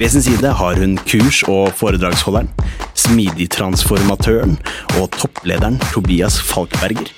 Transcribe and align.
ved 0.00 0.08
sin 0.08 0.22
side 0.24 0.48
har 0.56 0.78
hun 0.80 0.94
kurs- 1.04 1.42
og 1.44 1.74
foredragsholderen, 1.76 2.48
smidigtransformatøren 2.96 4.54
og 4.96 5.10
topplederen 5.12 5.76
Tobias 5.92 6.38
Falkberger. 6.40 7.10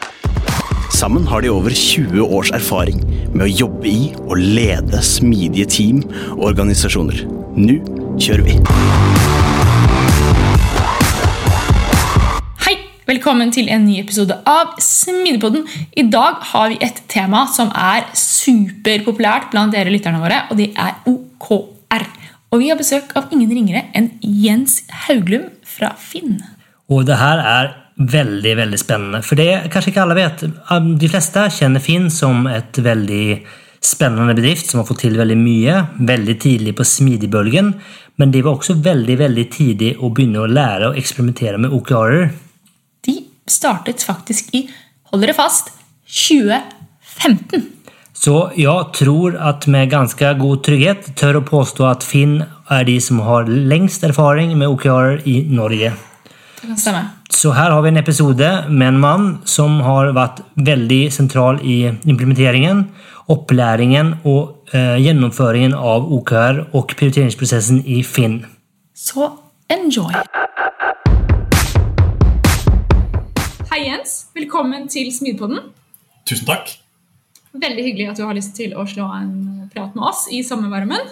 Sammen 0.90 1.28
har 1.30 1.44
de 1.44 1.50
over 1.52 1.70
20 1.70 2.24
års 2.26 2.50
erfaring 2.50 2.98
med 3.30 3.44
å 3.46 3.52
jobbe 3.52 3.86
i 3.86 4.08
og 4.24 4.34
lede 4.40 4.98
smidige 5.06 5.68
team 5.70 6.00
og 6.34 6.48
organisasjoner. 6.50 7.22
Nå 7.54 7.76
kjører 8.18 8.42
vi! 8.48 8.56
Hei! 12.66 12.74
Velkommen 13.06 13.54
til 13.54 13.70
en 13.70 13.86
ny 13.86 14.00
episode 14.02 14.40
av 14.42 14.74
Smidigpodden. 14.82 15.68
I 15.94 16.08
dag 16.10 16.42
har 16.50 16.74
vi 16.74 16.82
et 16.82 16.98
tema 17.06 17.44
som 17.54 17.70
er 17.78 18.10
superpopulært 18.18 19.52
blant 19.54 19.70
dere 19.70 19.94
lytterne 19.94 20.22
våre, 20.22 20.48
og 20.50 20.58
det 20.58 20.72
er 20.74 20.98
OKR. 21.06 22.10
Og 22.52 22.60
vi 22.60 22.68
har 22.68 22.76
besøk 22.76 23.14
av 23.16 23.30
ingen 23.32 23.52
ringere 23.52 23.86
enn 23.96 24.10
Jens 24.20 24.82
Hauglum 25.06 25.48
fra 25.64 25.94
Finn. 25.96 26.36
Og 26.92 27.06
det 27.08 27.16
her 27.16 27.40
er 27.40 27.72
veldig 27.96 28.52
veldig 28.58 28.80
spennende. 28.80 29.22
For 29.24 29.40
det 29.40 29.70
kanskje 29.72 29.92
ikke 29.92 30.04
alle 30.04 30.18
vet. 30.18 30.44
De 31.00 31.08
fleste 31.10 31.46
kjenner 31.56 31.82
Finn 31.84 32.10
som 32.12 32.44
et 32.50 32.76
veldig 32.76 33.26
spennende 33.82 34.36
bedrift 34.36 34.68
som 34.70 34.82
har 34.82 34.86
fått 34.86 35.02
til 35.06 35.16
veldig 35.18 35.36
mye 35.40 35.80
veldig 36.12 36.36
tidlig 36.44 36.76
på 36.78 36.86
smidigbølgen. 36.86 37.72
Men 38.20 38.34
de 38.34 38.44
var 38.44 38.58
også 38.58 38.76
veldig 38.84 39.16
veldig 39.24 39.48
tidlig 39.52 39.92
å 39.98 40.12
begynne 40.12 40.44
å 40.44 40.50
lære 40.50 40.92
og 40.92 40.98
eksperimentere 41.00 41.60
med 41.62 41.72
OKR-er. 41.72 42.30
De 43.08 43.16
startet 43.48 44.04
faktisk 44.04 44.52
i, 44.54 44.66
hold 45.10 45.24
dere 45.24 45.36
fast, 45.36 45.72
2015. 46.12 47.81
Så 48.12 48.52
jeg 48.60 48.92
tror 48.92 49.36
at 49.40 49.64
med 49.72 49.88
ganske 49.90 50.34
god 50.36 50.60
trygghet 50.66 51.06
tør 51.16 51.38
å 51.40 51.46
påstå 51.48 51.86
at 51.88 52.04
Finn 52.04 52.42
er 52.72 52.84
de 52.84 52.98
som 53.00 53.22
har 53.24 53.48
lengst 53.48 54.04
erfaring 54.04 54.52
med 54.60 54.68
OKR 54.68 55.22
i 55.24 55.38
Norge. 55.48 55.94
Det 56.60 56.68
kan 56.68 56.78
stemme. 56.78 57.02
Så 57.32 57.54
her 57.56 57.72
har 57.72 57.80
vi 57.82 57.88
en 57.88 57.96
episode 57.96 58.50
med 58.68 58.88
en 58.90 59.00
mann 59.00 59.24
som 59.48 59.80
har 59.82 60.12
vært 60.12 60.42
veldig 60.60 61.00
sentral 61.10 61.62
i 61.64 61.88
implementeringen, 61.88 62.84
opplæringen 63.32 64.12
og 64.28 64.74
eh, 64.76 65.00
gjennomføringen 65.00 65.72
av 65.72 66.12
OKR 66.12 66.60
og 66.76 66.92
prioriteringsprosessen 66.92 67.80
i 67.88 68.02
Finn. 68.04 68.42
Så 68.92 69.30
enjoy! 69.72 70.12
Hei, 73.72 73.82
Jens. 73.88 74.28
Velkommen 74.36 74.84
til 74.92 75.08
Smidpodden. 75.16 75.72
Tusen 76.28 76.52
takk. 76.52 76.76
Veldig 77.52 77.82
hyggelig 77.84 78.12
at 78.12 78.20
du 78.20 78.24
har 78.24 78.36
lyst 78.36 78.54
til 78.56 78.72
å 78.78 78.86
slå 78.88 79.08
en 79.12 79.34
prat 79.72 79.96
med 79.96 80.06
oss 80.08 80.24
i 80.32 80.40
sommervarmen. 80.46 81.10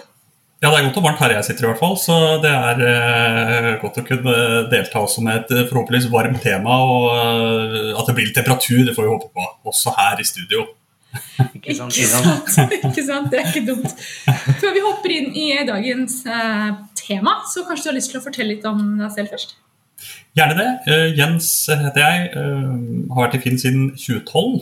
Ja, 0.61 0.69
det 0.69 0.77
er 0.77 0.83
godt 0.85 0.97
og 0.99 1.05
varmt 1.07 1.21
her 1.23 1.31
jeg 1.33 1.45
sitter, 1.47 1.65
i 1.65 1.69
hvert 1.71 1.81
fall, 1.81 1.95
så 1.97 2.15
det 2.41 2.49
er 2.53 2.81
eh, 2.85 3.69
godt 3.81 3.95
å 3.97 4.03
kunne 4.05 4.33
delta 4.69 5.01
også 5.01 5.23
med 5.25 5.39
et 5.39 5.71
forhåpentligvis 5.71 6.11
varmt 6.13 6.43
tema. 6.45 6.75
Og 6.85 7.07
eh, 7.15 7.87
at 7.97 8.05
det 8.05 8.13
blir 8.17 8.27
litt 8.29 8.37
temperatur, 8.37 8.83
det 8.85 8.93
får 8.93 9.07
vi 9.07 9.09
håpe 9.09 9.31
på, 9.33 9.47
også 9.71 9.95
her 9.97 10.21
i 10.21 10.27
studio. 10.29 10.67
Ikke 11.57 11.73
sant? 11.79 11.97
Ikke 11.97 12.53
sant? 12.53 12.75
ikke 12.77 13.05
sant? 13.07 13.33
Det 13.33 13.39
er 13.41 13.49
ikke 13.49 13.65
dumt. 13.71 14.05
Før 14.61 14.77
vi 14.77 14.85
hopper 14.85 15.15
inn 15.15 15.33
i 15.33 15.47
dagens 15.65 16.19
eh, 16.29 16.69
tema, 16.99 17.39
så 17.49 17.65
kanskje 17.65 17.87
du 17.87 17.91
har 17.91 17.97
lyst 17.97 18.13
til 18.13 18.21
å 18.21 18.25
fortelle 18.27 18.53
litt 18.53 18.69
om 18.69 18.83
deg 19.01 19.17
selv 19.17 19.33
først? 19.33 19.57
Gjerne 20.37 20.61
det. 20.61 20.69
Uh, 20.85 21.09
Jens 21.17 21.49
heter 21.67 22.05
jeg. 22.05 22.29
har 22.37 23.25
vært 23.25 23.35
i 23.37 23.41
Finn 23.41 23.57
siden 23.61 23.89
2012. 23.97 24.61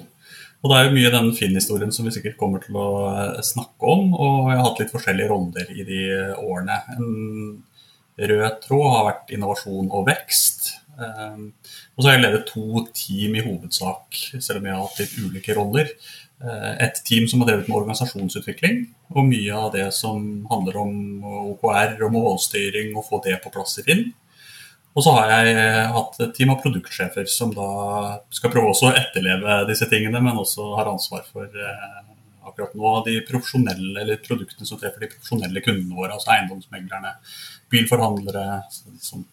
Og 0.59 0.71
det 0.71 0.77
er 0.77 0.87
jo 0.87 0.95
mye 0.97 1.11
den 1.13 1.29
Finn-historien 1.37 1.93
som 1.95 2.07
vi 2.07 2.11
sikkert 2.11 2.37
kommer 2.39 2.59
til 2.63 2.75
å 2.75 2.89
eh, 3.13 3.39
snakke 3.45 3.93
om. 3.93 4.11
Og 4.11 4.49
jeg 4.51 4.59
har 4.59 4.65
hatt 4.65 4.83
litt 4.83 4.93
forskjellige 4.93 5.31
roller 5.31 5.71
i 5.71 5.85
de 5.87 6.01
årene. 6.43 6.81
En 6.97 7.09
rød 8.19 8.59
tråd 8.65 8.87
har 8.91 9.07
vært 9.07 9.33
innovasjon 9.35 9.91
og 9.95 10.07
vekst. 10.09 10.73
Um, 10.99 11.51
og 11.95 12.01
så 12.01 12.09
har 12.09 12.17
jeg 12.17 12.25
ledet 12.25 12.47
to 12.49 12.81
team 12.95 13.37
i 13.39 13.43
hovedsak, 13.45 14.17
selv 14.35 14.59
om 14.59 14.67
jeg 14.67 14.75
har 14.75 14.83
hatt 14.83 14.99
litt 14.99 15.13
ulike 15.23 15.55
roller. 15.55 15.91
Uh, 16.43 16.73
et 16.83 16.99
team 17.07 17.27
som 17.27 17.43
har 17.43 17.51
drevet 17.51 17.69
med 17.69 17.77
organisasjonsutvikling, 17.79 18.81
og 19.15 19.27
mye 19.27 19.55
av 19.55 19.71
det 19.75 19.87
som 19.95 20.25
handler 20.51 20.79
om 20.81 20.97
OKR 21.53 21.95
og 22.07 22.15
målstyring, 22.15 22.91
og 22.97 23.07
få 23.07 23.21
det 23.25 23.39
på 23.43 23.51
plass 23.53 23.79
i 23.79 23.85
Finn. 23.87 24.09
Og 24.97 25.05
så 25.05 25.13
har 25.15 25.31
jeg 25.31 25.55
eh, 25.55 25.91
hatt 25.93 26.17
et 26.23 26.31
team 26.35 26.53
av 26.53 26.61
produktsjefer 26.63 27.27
som 27.29 27.51
da 27.55 27.69
skal 28.33 28.51
prøve 28.53 28.71
også 28.71 28.89
å 28.89 28.95
etterleve 28.97 29.63
disse 29.69 29.87
tingene, 29.91 30.21
men 30.23 30.39
også 30.41 30.71
har 30.79 30.89
ansvar 30.89 31.25
for 31.29 31.45
eh, 31.45 31.99
akkurat 32.49 32.73
nå 32.75 32.93
de 33.05 33.19
profesjonelle 33.27 34.01
eller 34.01 34.21
produktene 34.25 34.67
som 34.67 34.79
treffer 34.81 35.05
de 35.05 35.11
profesjonelle 35.13 35.63
kundene 35.63 35.95
våre, 35.95 36.15
altså 36.17 36.33
eiendomsmeglerne, 36.33 37.13
bilforhandlere 37.69 38.47
som 39.03 39.25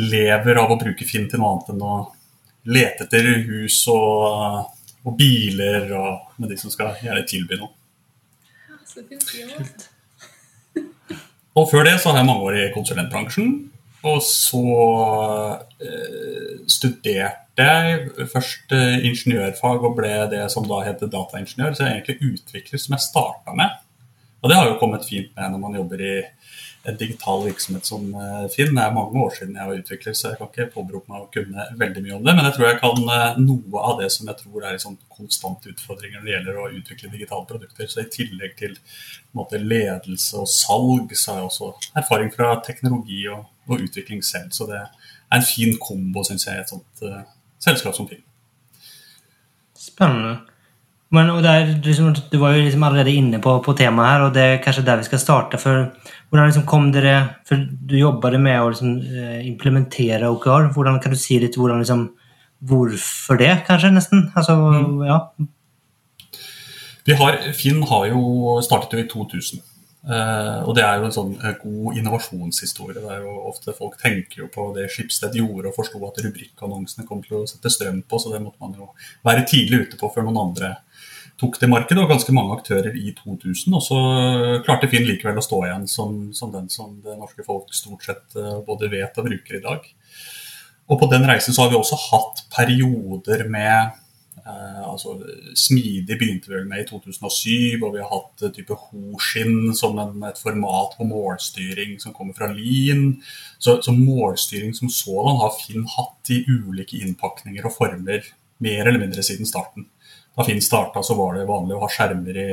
lever 0.00 0.60
av 0.60 0.72
å 0.72 0.78
bruke 0.80 1.06
Finn 1.08 1.28
til 1.28 1.42
noe 1.42 1.54
annet 1.54 1.72
enn 1.74 1.84
å 1.84 1.94
lete 2.70 3.06
etter 3.06 3.28
hus 3.48 3.82
og, 3.92 4.72
og 5.04 5.16
biler 5.18 5.92
og 5.96 6.40
med 6.40 6.52
de 6.52 6.58
som 6.60 6.72
skal 6.72 6.96
gjerne 7.02 7.24
tilby 7.28 7.60
noe. 7.60 7.72
Og 11.58 11.66
før 11.70 11.84
det 11.86 11.98
så 12.00 12.12
har 12.12 12.20
jeg 12.20 12.28
mange 12.30 12.46
år 12.46 12.58
i 12.58 12.72
konsulentbransjen. 12.74 13.54
Og 14.06 14.22
så 14.24 14.64
eh, 15.84 16.60
studerte 16.70 17.66
jeg 17.66 18.28
først 18.32 18.72
eh, 18.72 19.04
ingeniørfag 19.10 19.84
og 19.84 19.98
ble 19.98 20.14
det 20.32 20.46
som 20.52 20.64
da 20.68 20.80
heter 20.86 21.10
dataingeniør. 21.12 21.76
Så 21.76 21.84
jeg 21.84 21.90
er 21.90 22.00
egentlig 22.00 22.34
utvikler 22.34 22.80
som 22.80 22.96
jeg 22.96 23.08
starta 23.10 23.56
med. 23.56 23.80
Og 24.40 24.48
det 24.48 24.56
har 24.56 24.70
jo 24.70 24.78
kommet 24.80 25.04
fint 25.04 25.34
med 25.36 25.52
når 25.52 25.60
man 25.60 25.76
jobber 25.76 26.00
i 26.00 26.14
en 26.88 26.96
digital 26.96 27.42
virksomhet 27.44 27.84
som 27.84 28.06
eh, 28.14 28.46
Finn. 28.54 28.72
Det 28.72 28.86
er 28.86 28.96
mange 28.96 29.20
år 29.20 29.34
siden 29.36 29.58
jeg 29.60 29.68
var 29.68 29.82
utvikler, 29.82 30.16
så 30.16 30.30
jeg 30.30 30.40
kan 30.40 30.48
ikke 30.48 30.68
påberope 30.78 31.12
meg 31.12 31.26
å 31.26 31.30
kunne 31.34 31.68
veldig 31.82 32.04
mye 32.06 32.16
om 32.16 32.24
det. 32.24 32.36
Men 32.38 32.48
jeg 32.48 32.56
tror 32.56 32.68
jeg 32.70 32.80
kan 32.80 33.04
noe 33.44 33.84
av 33.84 34.00
det 34.00 34.08
som 34.16 34.32
jeg 34.32 34.40
tror 34.40 34.64
er 34.64 34.78
en 34.78 34.84
sånn 34.86 34.98
konstant 35.12 35.68
utfordring 35.74 36.16
når 36.16 36.24
det 36.24 36.36
gjelder 36.38 36.62
å 36.62 36.70
utvikle 36.80 37.12
digitale 37.12 37.48
produkter. 37.52 37.90
Så 37.90 38.06
i 38.06 38.10
tillegg 38.16 38.56
til 38.62 38.80
måte, 39.36 39.60
ledelse 39.60 40.40
og 40.40 40.48
salg, 40.48 41.12
så 41.12 41.34
har 41.34 41.42
jeg 41.42 41.50
også 41.50 41.72
erfaring 42.00 42.32
fra 42.32 42.54
teknologi 42.64 43.26
og 43.28 43.44
og 43.70 43.84
utvikling 43.86 44.22
selv. 44.24 44.50
Så 44.54 44.66
det 44.70 44.78
er 44.80 45.36
en 45.36 45.46
fin 45.46 45.76
kombo, 45.80 46.24
syns 46.26 46.46
jeg, 46.46 46.58
i 46.58 46.64
et 46.64 46.72
sånt 46.72 47.04
uh, 47.06 47.22
selskap 47.62 47.96
som 47.96 48.08
Film. 48.10 48.24
Spennende. 49.80 50.38
Men, 51.10 51.30
der, 51.42 51.66
liksom, 51.82 52.12
du 52.30 52.36
var 52.38 52.54
jo 52.54 52.62
liksom 52.62 52.82
allerede 52.86 53.12
inne 53.18 53.40
på, 53.42 53.56
på, 53.64 53.74
temaet 53.74 54.12
her, 54.12 54.24
og 54.26 54.34
det 54.34 54.42
er 54.46 54.60
kanskje 54.62 54.84
der 54.86 55.00
vi 55.00 55.08
skal 55.08 55.22
starte. 55.22 55.58
for 55.58 55.88
Hvordan 56.30 56.46
liksom 56.46 56.66
kom 56.70 56.92
dere 56.94 57.14
for 57.48 57.58
Du 57.58 57.96
jobbet 57.98 58.38
med 58.38 58.60
å 58.60 58.68
liksom, 58.70 58.92
eh, 59.02 59.40
implementere 59.48 60.30
OKR. 60.30 60.70
Hvordan 60.74 61.00
Kan 61.02 61.10
du 61.10 61.18
si 61.18 61.40
litt 61.42 61.58
hvordan, 61.58 61.82
liksom, 61.82 62.10
hvorfor 62.62 63.38
det, 63.38 63.64
kanskje? 63.66 63.90
nesten? 63.90 64.30
Altså, 64.36 64.54
mm. 64.54 65.02
ja. 65.08 65.18
Vi 67.06 67.16
har, 67.18 67.40
Finn 67.58 67.82
har 67.82 68.06
jo 68.12 68.60
startet 68.62 68.94
jo 68.94 69.02
i 69.02 69.08
2000. 69.10 69.64
Uh, 70.00 70.64
og 70.64 70.72
det 70.78 70.80
er 70.80 70.96
jo 70.96 71.08
en 71.10 71.12
sånn 71.12 71.32
uh, 71.42 71.50
god 71.60 71.96
innovasjonshistorie. 72.00 72.96
det 72.96 73.10
er 73.12 73.24
jo 73.26 73.34
ofte 73.50 73.74
Folk 73.76 73.98
tenker 74.00 74.46
jo 74.46 74.46
på 74.52 74.70
det 74.72 74.86
Skipsted 74.88 75.36
gjorde 75.36 75.68
og 75.68 75.76
forsto 75.76 76.00
at 76.08 76.22
rubrikkannonsene 76.24 77.04
kom 77.08 77.20
til 77.24 77.42
å 77.42 77.48
sette 77.50 77.68
strøm 77.72 78.00
på, 78.08 78.20
så 78.20 78.32
det 78.32 78.40
måtte 78.40 78.64
man 78.64 78.72
jo 78.78 78.88
være 79.28 79.44
tidlig 79.50 79.82
ute 79.84 80.00
på 80.00 80.08
før 80.14 80.24
noen 80.28 80.40
andre 80.46 80.72
tok 81.40 81.60
det 81.60 81.68
markedet. 81.72 82.00
Og 82.02 82.10
ganske 82.10 82.32
mange 82.36 82.56
aktører 82.56 82.96
i 82.96 83.12
2000. 83.16 83.76
Og 83.76 83.84
så 83.84 84.00
klarte 84.64 84.88
Finn 84.92 85.06
likevel 85.08 85.40
å 85.40 85.44
stå 85.44 85.62
igjen 85.68 85.86
som, 85.88 86.18
som 86.36 86.52
den 86.52 86.68
som 86.72 86.96
det 87.04 87.16
norske 87.20 87.44
folk 87.46 87.72
stort 87.76 88.08
sett 88.08 88.40
uh, 88.40 88.60
både 88.64 88.88
vet 88.92 89.20
og 89.20 89.28
bruker 89.28 89.60
i 89.60 89.64
dag. 89.64 89.88
Og 90.90 90.98
på 90.98 91.08
den 91.12 91.28
reisen 91.28 91.54
så 91.54 91.64
har 91.64 91.72
vi 91.72 91.78
også 91.78 91.98
hatt 92.08 92.44
perioder 92.56 93.44
med 93.52 93.99
Eh, 94.38 94.82
altså, 94.88 95.16
Smidig 95.56 96.16
begynte 96.18 96.52
vi 96.52 96.62
med 96.64 96.84
i 96.84 96.88
2007, 96.88 97.82
og 97.82 97.94
vi 97.94 98.02
har 98.02 98.10
hatt 98.10 98.44
eh, 98.46 98.52
type 98.54 98.76
Hoshin 98.86 99.74
som 99.76 99.98
en, 100.00 100.22
et 100.28 100.40
format 100.40 100.94
på 100.96 101.06
målstyring 101.08 101.98
som 102.02 102.14
kommer 102.16 102.36
fra 102.36 102.50
Lean. 102.54 103.20
Så, 103.58 103.80
så 103.84 103.94
målstyring 103.96 104.74
som 104.76 104.92
sådan 104.92 105.40
har 105.42 105.56
Finn 105.58 105.88
hatt 105.96 106.32
i 106.32 106.44
ulike 106.48 107.02
innpakninger 107.02 107.66
og 107.66 107.76
former 107.76 108.30
mer 108.60 108.86
eller 108.86 109.02
mindre 109.02 109.24
siden 109.26 109.48
starten. 109.48 109.88
Da 110.36 110.46
Finn 110.46 110.62
starta, 110.62 111.02
så 111.02 111.16
var 111.18 111.36
det 111.36 111.48
vanlig 111.48 111.76
å 111.76 111.82
ha 111.82 111.90
skjermer 111.90 112.36
i, 112.38 112.50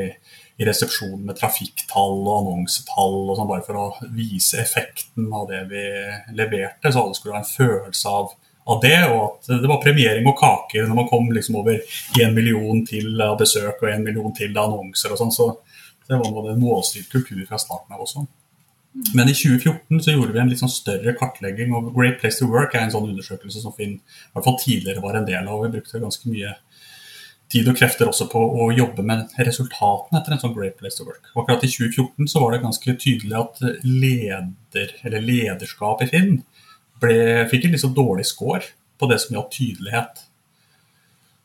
i 0.58 0.68
resepsjonen 0.68 1.28
med 1.28 1.38
trafikktall 1.40 2.18
og 2.24 2.34
annonsetall, 2.40 3.20
og 3.28 3.38
sånn, 3.38 3.50
bare 3.52 3.66
for 3.68 3.80
å 3.80 4.12
vise 4.16 4.60
effekten 4.64 5.30
av 5.30 5.46
det 5.52 5.62
vi 5.70 5.86
leverte, 6.36 6.90
så 6.90 7.06
alle 7.06 7.18
skulle 7.18 7.38
ha 7.38 7.44
en 7.44 7.52
følelse 7.52 8.16
av 8.18 8.34
av 8.68 8.82
det, 8.84 8.98
og 9.08 9.22
at 9.24 9.52
det 9.64 9.70
var 9.70 9.80
premiering 9.84 10.28
og 10.28 10.40
kaker 10.40 10.88
når 10.88 11.00
man 11.00 11.08
kom 11.10 11.30
liksom 11.32 11.60
over 11.62 11.80
én 12.20 12.36
million 12.36 12.84
til 12.88 13.22
av 13.24 13.38
besøk 13.40 13.80
og 13.82 13.92
én 13.92 14.04
million 14.04 14.34
til 14.36 14.58
annonser 14.58 15.14
og 15.14 15.22
sånn. 15.22 15.34
Så 15.34 15.48
det 16.08 16.20
var 16.20 16.52
en 16.52 16.60
målstyrt 16.62 17.10
kultur 17.12 17.42
fra 17.48 17.60
starten 17.62 17.96
av 17.96 18.04
også. 18.04 18.26
Men 19.14 19.30
i 19.30 19.34
2014 19.36 20.00
så 20.02 20.14
gjorde 20.14 20.34
vi 20.34 20.40
en 20.42 20.52
litt 20.52 20.62
sånn 20.62 20.74
større 20.74 21.14
kartlegging. 21.20 21.74
og 21.76 21.92
Great 21.96 22.20
Place 22.22 22.40
to 22.42 22.48
Work 22.50 22.76
er 22.76 22.88
en 22.88 22.94
sånn 22.94 23.10
undersøkelse 23.12 23.62
som 23.62 23.76
Finn 23.78 24.00
hvert 24.34 24.48
fall 24.48 24.58
tidligere 24.62 25.04
var 25.04 25.20
en 25.20 25.28
del 25.28 25.44
av. 25.44 25.60
og 25.60 25.68
Vi 25.68 25.76
brukte 25.78 26.02
ganske 26.02 26.32
mye 26.32 26.56
tid 27.52 27.68
og 27.72 27.78
krefter 27.80 28.10
også 28.10 28.28
på 28.32 28.42
å 28.42 28.72
jobbe 28.76 29.06
med 29.08 29.36
resultatene 29.38 30.20
etter 30.20 30.36
en 30.36 30.42
sånn 30.42 30.56
Great 30.56 30.80
Place 30.80 31.00
to 31.00 31.06
Work. 31.08 31.30
Og 31.36 31.44
akkurat 31.44 31.64
i 31.64 31.72
2014 31.72 32.32
så 32.32 32.44
var 32.44 32.56
det 32.56 32.64
ganske 32.66 32.98
tydelig 33.00 33.38
at 33.40 33.62
leder, 33.86 34.96
eller 35.06 35.24
lederskap 35.24 36.04
i 36.04 36.10
Finn 36.12 36.34
ble, 37.02 37.46
fikk 37.52 37.68
en 37.68 37.76
litt 37.76 37.84
så 37.84 37.92
dårlig 37.94 38.26
score 38.30 38.74
på 38.98 39.10
det 39.12 39.20
som 39.24 39.38
gjaldt 39.38 39.56
tydelighet. 39.60 40.24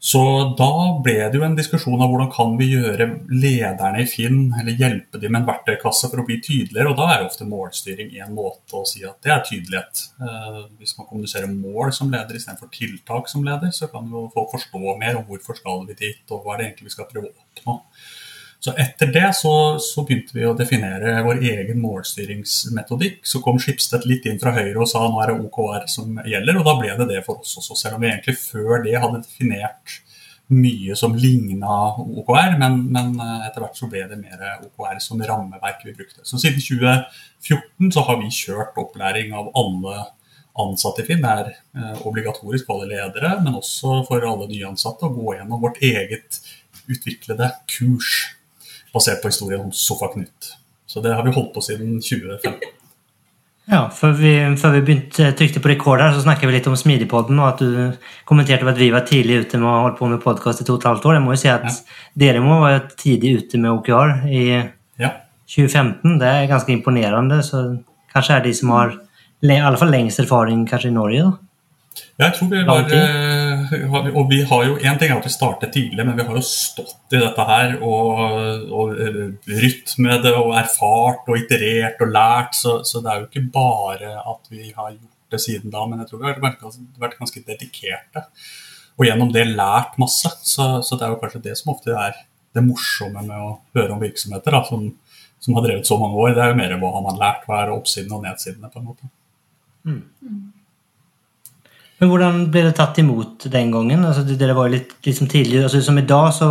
Så 0.03 0.21
da 0.59 0.99
ble 0.99 1.29
det 1.31 1.39
jo 1.39 1.45
en 1.47 1.55
diskusjon 1.55 2.01
av 2.03 2.09
hvordan 2.11 2.31
kan 2.35 2.57
vi 2.59 2.73
gjøre 2.73 3.05
lederne 3.31 4.01
i 4.03 4.07
Finn, 4.11 4.49
eller 4.59 4.75
hjelpe 4.75 5.21
dem 5.23 5.31
med 5.31 5.45
en 5.45 5.47
verktøykasse 5.53 6.11
for 6.11 6.19
å 6.19 6.25
bli 6.27 6.41
tydeligere. 6.43 6.91
Og 6.91 6.99
da 6.99 7.07
er 7.13 7.23
jo 7.23 7.29
ofte 7.29 7.47
målstyring 7.47 8.11
en 8.25 8.35
måte 8.35 8.81
å 8.81 8.83
si 8.89 9.05
at 9.07 9.23
det 9.23 9.31
er 9.31 9.45
tydelighet. 9.47 10.03
Eh, 10.19 10.59
hvis 10.81 10.97
man 10.99 11.07
kommuniserer 11.07 11.55
mål 11.55 11.95
som 11.95 12.11
leder 12.11 12.35
istedenfor 12.35 12.73
tiltak 12.75 13.31
som 13.31 13.47
leder, 13.47 13.71
så 13.71 13.87
kan 13.93 14.11
jo 14.11 14.25
folk 14.35 14.51
forstå 14.57 14.97
mer 14.99 15.21
om 15.21 15.29
hvorfor 15.29 15.61
skal 15.61 15.87
vi 15.87 15.95
dit, 16.01 16.25
og 16.35 16.43
hva 16.43 16.57
er 16.57 16.65
det 16.65 16.67
egentlig 16.73 16.91
vi 16.91 16.97
skal 16.97 17.11
prøve 17.13 17.31
å 17.31 17.47
oppnå. 17.47 17.79
Så 18.62 18.70
etter 18.79 19.09
det 19.11 19.29
så, 19.35 19.53
så, 19.82 20.05
begynte 20.06 20.37
vi 20.37 20.44
å 20.47 20.55
definere 20.55 21.17
vår 21.26 21.41
egen 21.50 21.81
målstyringsmetodikk. 21.82 23.25
Så 23.26 23.41
kom 23.43 23.56
Skipstedt 23.59 24.05
litt 24.06 24.29
inn 24.31 24.38
fra 24.38 24.53
høyre 24.55 24.85
og 24.85 24.87
sa 24.87 25.03
nå 25.03 25.19
er 25.19 25.32
det 25.32 25.49
OKR 25.49 25.88
som 25.91 26.20
gjelder, 26.23 26.61
og 26.61 26.69
da 26.69 26.75
ble 26.79 26.93
det 27.00 27.09
det 27.11 27.25
for 27.26 27.43
oss 27.43 27.56
også. 27.59 27.75
Selv 27.81 27.97
om 27.97 28.05
vi 28.05 28.12
egentlig 28.12 28.37
før 28.38 28.85
det 28.85 28.93
hadde 28.94 29.25
definert 29.25 29.97
mye 30.55 30.94
som 30.99 31.17
ligna 31.19 31.79
OKR, 31.99 32.55
men, 32.61 32.76
men, 32.94 33.17
eh, 33.25 33.49
etter 33.49 33.64
hvert 33.64 33.81
så 33.81 33.88
ble 33.91 34.05
det 34.12 34.19
mer 34.20 34.44
OKR 34.69 35.00
som 35.03 35.25
rammeverk 35.26 35.82
vi 35.88 35.94
brukte. 35.97 36.23
Så 36.23 36.38
siden 36.38 36.62
2014 36.62 37.91
så 37.97 38.05
har 38.06 38.20
vi 38.20 38.31
kjørt 38.37 38.79
opplæring 38.79 39.35
av 39.38 39.49
alle 39.58 40.05
ansatte 40.62 41.03
i 41.03 41.08
Finn. 41.08 41.25
Det 41.25 41.32
er 41.32 41.50
eh, 41.50 42.06
obligatorisk 42.06 42.69
for 42.69 42.79
alle 42.79 42.93
ledere, 42.94 43.32
men 43.43 43.58
også 43.58 44.05
for 44.06 44.23
alle 44.29 44.47
nyansatte 44.53 45.11
å 45.11 45.17
gå 45.19 45.35
gjennom 45.41 45.67
vårt 45.67 45.82
eget 45.82 46.38
utviklede 46.87 47.50
kurs 47.75 48.37
basert 48.94 49.23
på 49.23 49.33
historien 49.33 49.65
om 49.65 49.73
Sofa 49.73 50.11
Knut. 50.12 50.53
Så 50.87 51.00
det 51.00 51.15
har 51.17 51.25
vi 51.25 51.33
holdt 51.33 51.55
på 51.55 51.65
siden 51.65 51.99
2015. 52.00 52.73
Ja, 53.71 53.87
før 53.94 54.17
vi, 54.19 54.33
før 54.59 54.75
vi 54.75 54.81
begynte, 54.83 55.31
trykte 55.39 55.61
på 55.62 55.71
rekord 55.71 56.00
her, 56.03 56.11
så 56.12 56.25
snakket 56.25 56.50
vi 56.50 56.56
litt 56.56 56.67
om 56.67 56.75
Smidigpodden, 56.77 57.39
og 57.39 57.53
at 57.53 57.62
du 57.62 58.25
kommenterte 58.29 58.67
at 58.69 58.81
vi 58.81 58.91
var 58.93 59.06
tidlig 59.06 59.44
ute 59.44 59.61
med 59.61 59.71
å 59.71 59.77
holde 59.85 59.99
på 60.00 60.09
med 60.11 60.23
podkast 60.25 60.65
i 60.65 60.67
to 60.67 60.75
og 60.75 60.83
et 60.83 60.89
halvt 60.91 61.06
år. 61.06 61.17
Jeg 61.17 61.25
må 61.25 61.37
jo 61.37 61.43
si 61.44 61.50
at 61.53 61.69
ja. 61.69 61.77
dere 62.25 62.43
må 62.43 62.59
være 62.65 62.83
tidlig 62.99 63.37
ute 63.44 63.62
med 63.62 63.71
OKR 63.77 64.27
i 64.27 64.43
ja. 65.00 65.12
2015. 65.47 66.19
Det 66.19 66.33
er 66.33 66.50
ganske 66.50 66.75
imponerende. 66.75 67.39
Så 67.47 67.62
kanskje 68.12 68.37
er 68.37 68.44
de 68.49 68.55
som 68.59 68.75
har 68.75 68.97
i 69.43 69.56
alle 69.59 69.79
fall 69.79 69.94
lengst 69.94 70.23
erfaring 70.23 70.67
kanskje 70.69 70.91
i 70.91 70.99
Norge, 70.99 71.31
da? 71.31 71.33
Jeg 72.23 72.35
tror 72.37 72.49
vi 72.49 72.61
var, 72.65 72.87
eh, 72.89 73.52
og 74.19 74.27
vi 74.31 74.41
har 74.49 74.65
jo 74.67 74.77
En 74.81 74.99
ting 75.01 75.11
er 75.11 75.19
at 75.19 75.27
vi 75.27 75.33
startet 75.33 75.73
tidlig, 75.75 76.05
men 76.05 76.17
vi 76.19 76.27
har 76.27 76.37
jo 76.37 76.45
stått 76.47 77.15
i 77.15 77.21
dette 77.21 77.47
her 77.49 77.77
og, 77.79 78.67
og 78.73 78.93
eh, 79.01 79.23
rytt 79.63 79.95
med 80.03 80.25
det 80.27 80.35
og 80.39 80.55
erfart 80.59 81.29
og 81.29 81.39
iterert 81.41 82.03
og 82.05 82.13
lært. 82.13 82.59
Så, 82.59 82.81
så, 82.89 83.03
det 83.03 83.13
er 83.13 83.23
jo 83.23 83.31
ikke 83.31 83.47
bare 83.55 84.17
at 84.21 84.53
vi 84.53 84.71
har 84.71 84.93
gjort 84.93 85.33
det 85.33 85.41
siden 85.41 85.73
da, 85.73 85.87
men 85.89 86.03
jeg 86.03 86.11
tror 86.11 86.23
vi 86.23 86.29
har 86.29 86.43
vært, 86.43 86.67
vært 87.01 87.19
ganske 87.21 87.45
dedikerte. 87.47 88.27
Og 89.01 89.07
gjennom 89.09 89.33
det 89.33 89.47
lært 89.49 89.97
masse. 90.01 90.31
Så, 90.45 90.69
så, 90.85 90.99
det 90.99 91.07
er 91.07 91.15
jo 91.15 91.21
kanskje 91.23 91.45
det 91.49 91.57
som 91.61 91.73
ofte 91.75 91.97
er 91.97 92.17
det 92.53 92.65
morsomme 92.67 93.25
med 93.25 93.37
å 93.39 93.55
høre 93.77 93.95
om 93.95 94.03
virksomheter 94.03 94.53
da, 94.53 94.61
som, 94.69 94.91
som, 95.41 95.55
har 95.57 95.65
drevet 95.65 95.89
så 95.89 95.97
mange 96.01 96.19
år. 96.21 96.35
Det 96.37 96.45
er 96.45 96.53
jo 96.53 96.59
mer 96.61 96.75
hva 96.81 96.97
har 96.99 97.07
man 97.07 97.21
lært, 97.21 97.47
hva 97.49 97.63
er 97.63 97.73
oppsidene 97.73 98.19
og 98.19 98.27
nedsidene, 98.27 98.73
på 98.73 98.83
en 98.83 98.91
måte. 98.91 99.09
Mm. 99.89 100.03
Men 102.03 102.11
hvordan 102.11 102.39
ble 102.51 102.65
det 102.67 102.73
tatt 102.75 102.97
imot 102.99 103.45
den 103.47 103.69
gangen? 103.71 104.01
Altså, 104.03 104.25
det 104.27 104.55
var 104.59 104.73
litt 104.73 104.97
liksom 105.07 105.29
tidlig, 105.31 105.61
altså, 105.63 105.79
Som 105.87 106.01
i 106.01 106.03
dag 106.03 106.33
så, 106.35 106.49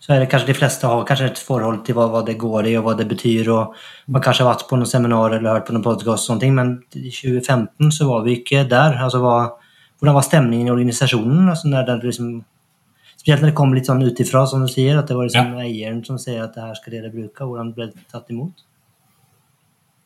så, 0.00 0.14
er 0.14 0.22
det 0.22 0.28
kanskje 0.32 0.48
de 0.48 0.54
fleste 0.56 0.88
har 0.88 1.02
kanskje 1.04 1.26
et 1.34 1.42
forhold 1.48 1.82
til 1.84 1.98
hva, 1.98 2.06
hva, 2.14 2.22
det 2.24 2.38
går 2.40 2.70
i 2.70 2.72
og 2.80 2.86
hva 2.86 2.94
det 2.96 3.04
betyr. 3.10 3.50
og 3.52 3.74
Man 4.08 4.24
kanskje 4.24 4.46
har 4.46 4.54
vært 4.54 4.64
på 4.70 4.78
noen 4.80 4.88
seminar 4.88 5.36
eller 5.36 5.58
hørt 5.58 5.66
på 5.68 5.76
noen 5.76 5.84
podkast, 5.84 6.32
men 6.48 6.72
i 6.96 7.12
2015 7.12 7.92
så 7.92 8.08
var 8.08 8.24
vi 8.24 8.38
ikke 8.38 8.64
der. 8.70 8.96
Altså, 9.04 9.20
hva, 9.20 9.36
hvordan 10.00 10.16
var 10.16 10.24
stemningen 10.24 10.70
i 10.70 10.72
organisasjonen? 10.72 11.44
Altså, 11.52 11.68
når 11.74 11.90
det 11.90 11.98
liksom, 12.06 12.32
spesielt 13.18 13.44
når 13.44 13.52
det 13.52 13.58
kom 13.60 13.76
litt 13.76 13.92
sånn 13.92 14.00
utifra, 14.00 14.46
som 14.48 14.64
du 14.64 14.72
sier, 14.72 14.96
at 14.96 15.12
det 15.12 15.18
var 15.20 15.28
liksom 15.28 15.58
ja. 15.58 15.68
eieren 15.68 16.00
som 16.08 16.16
sier 16.16 16.40
at 16.46 16.56
det 16.56 16.64
her 16.70 16.80
skal 16.80 16.96
dere 16.96 17.12
bruke. 17.12 17.44
Hvordan 17.44 17.76
ble 17.76 17.90
det 17.92 18.08
tatt 18.08 18.32
imot? 18.32 18.64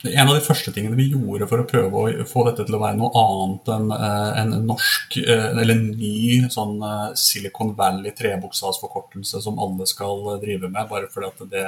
En 0.08 0.31
av 0.31 0.32
de 0.32 0.41
første 0.41 0.73
tingene 0.73 0.97
vi 0.97 1.11
gjorde 1.12 1.44
for 1.50 1.61
å 1.61 1.67
prøve 1.69 2.02
å 2.23 2.25
få 2.29 2.47
dette 2.47 2.64
til 2.64 2.76
å 2.79 2.81
være 2.81 2.97
noe 2.97 3.11
annet 3.20 3.67
enn 3.75 3.91
eh, 3.93 4.38
en 4.41 4.55
norsk 4.70 5.19
eh, 5.20 5.49
eller 5.50 5.75
en 5.75 5.91
ny 5.93 6.49
sånn 6.49 6.79
eh, 6.81 7.11
Silicon 7.20 7.75
Valley 7.76 8.14
trebokstavsforkortelse 8.17 9.43
som 9.44 9.61
alle 9.61 9.85
skal 9.91 10.38
drive 10.41 10.70
med, 10.73 10.88
bare 10.88 11.11
fordi 11.12 11.29
at 11.29 11.43
det 11.52 11.67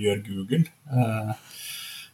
gjør 0.00 0.22
Google, 0.30 0.62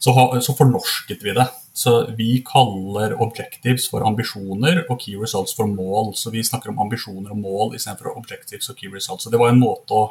så, 0.03 0.13
så 0.43 0.57
fornorsket 0.59 1.23
vi 1.23 1.37
det. 1.39 1.47
Så 1.75 1.95
vi 2.19 2.29
kaller 2.47 3.15
objectives 3.23 3.87
for 3.91 4.05
ambisjoner 4.07 4.83
og 4.89 4.99
key 5.05 5.15
results 5.21 5.55
for 5.57 5.71
mål. 5.71 6.13
Så 6.19 6.35
vi 6.35 6.43
snakker 6.45 6.73
om 6.73 6.83
ambisjoner 6.83 7.33
og 7.33 7.41
mål 7.41 7.79
istedenfor 7.79 8.19
objectives 8.19 8.69
og 8.71 8.79
key 8.79 8.91
results. 8.93 9.25
Så 9.25 9.33
det 9.33 9.41
var 9.41 9.55
en 9.55 9.63
måte 9.63 9.97
å 9.97 10.05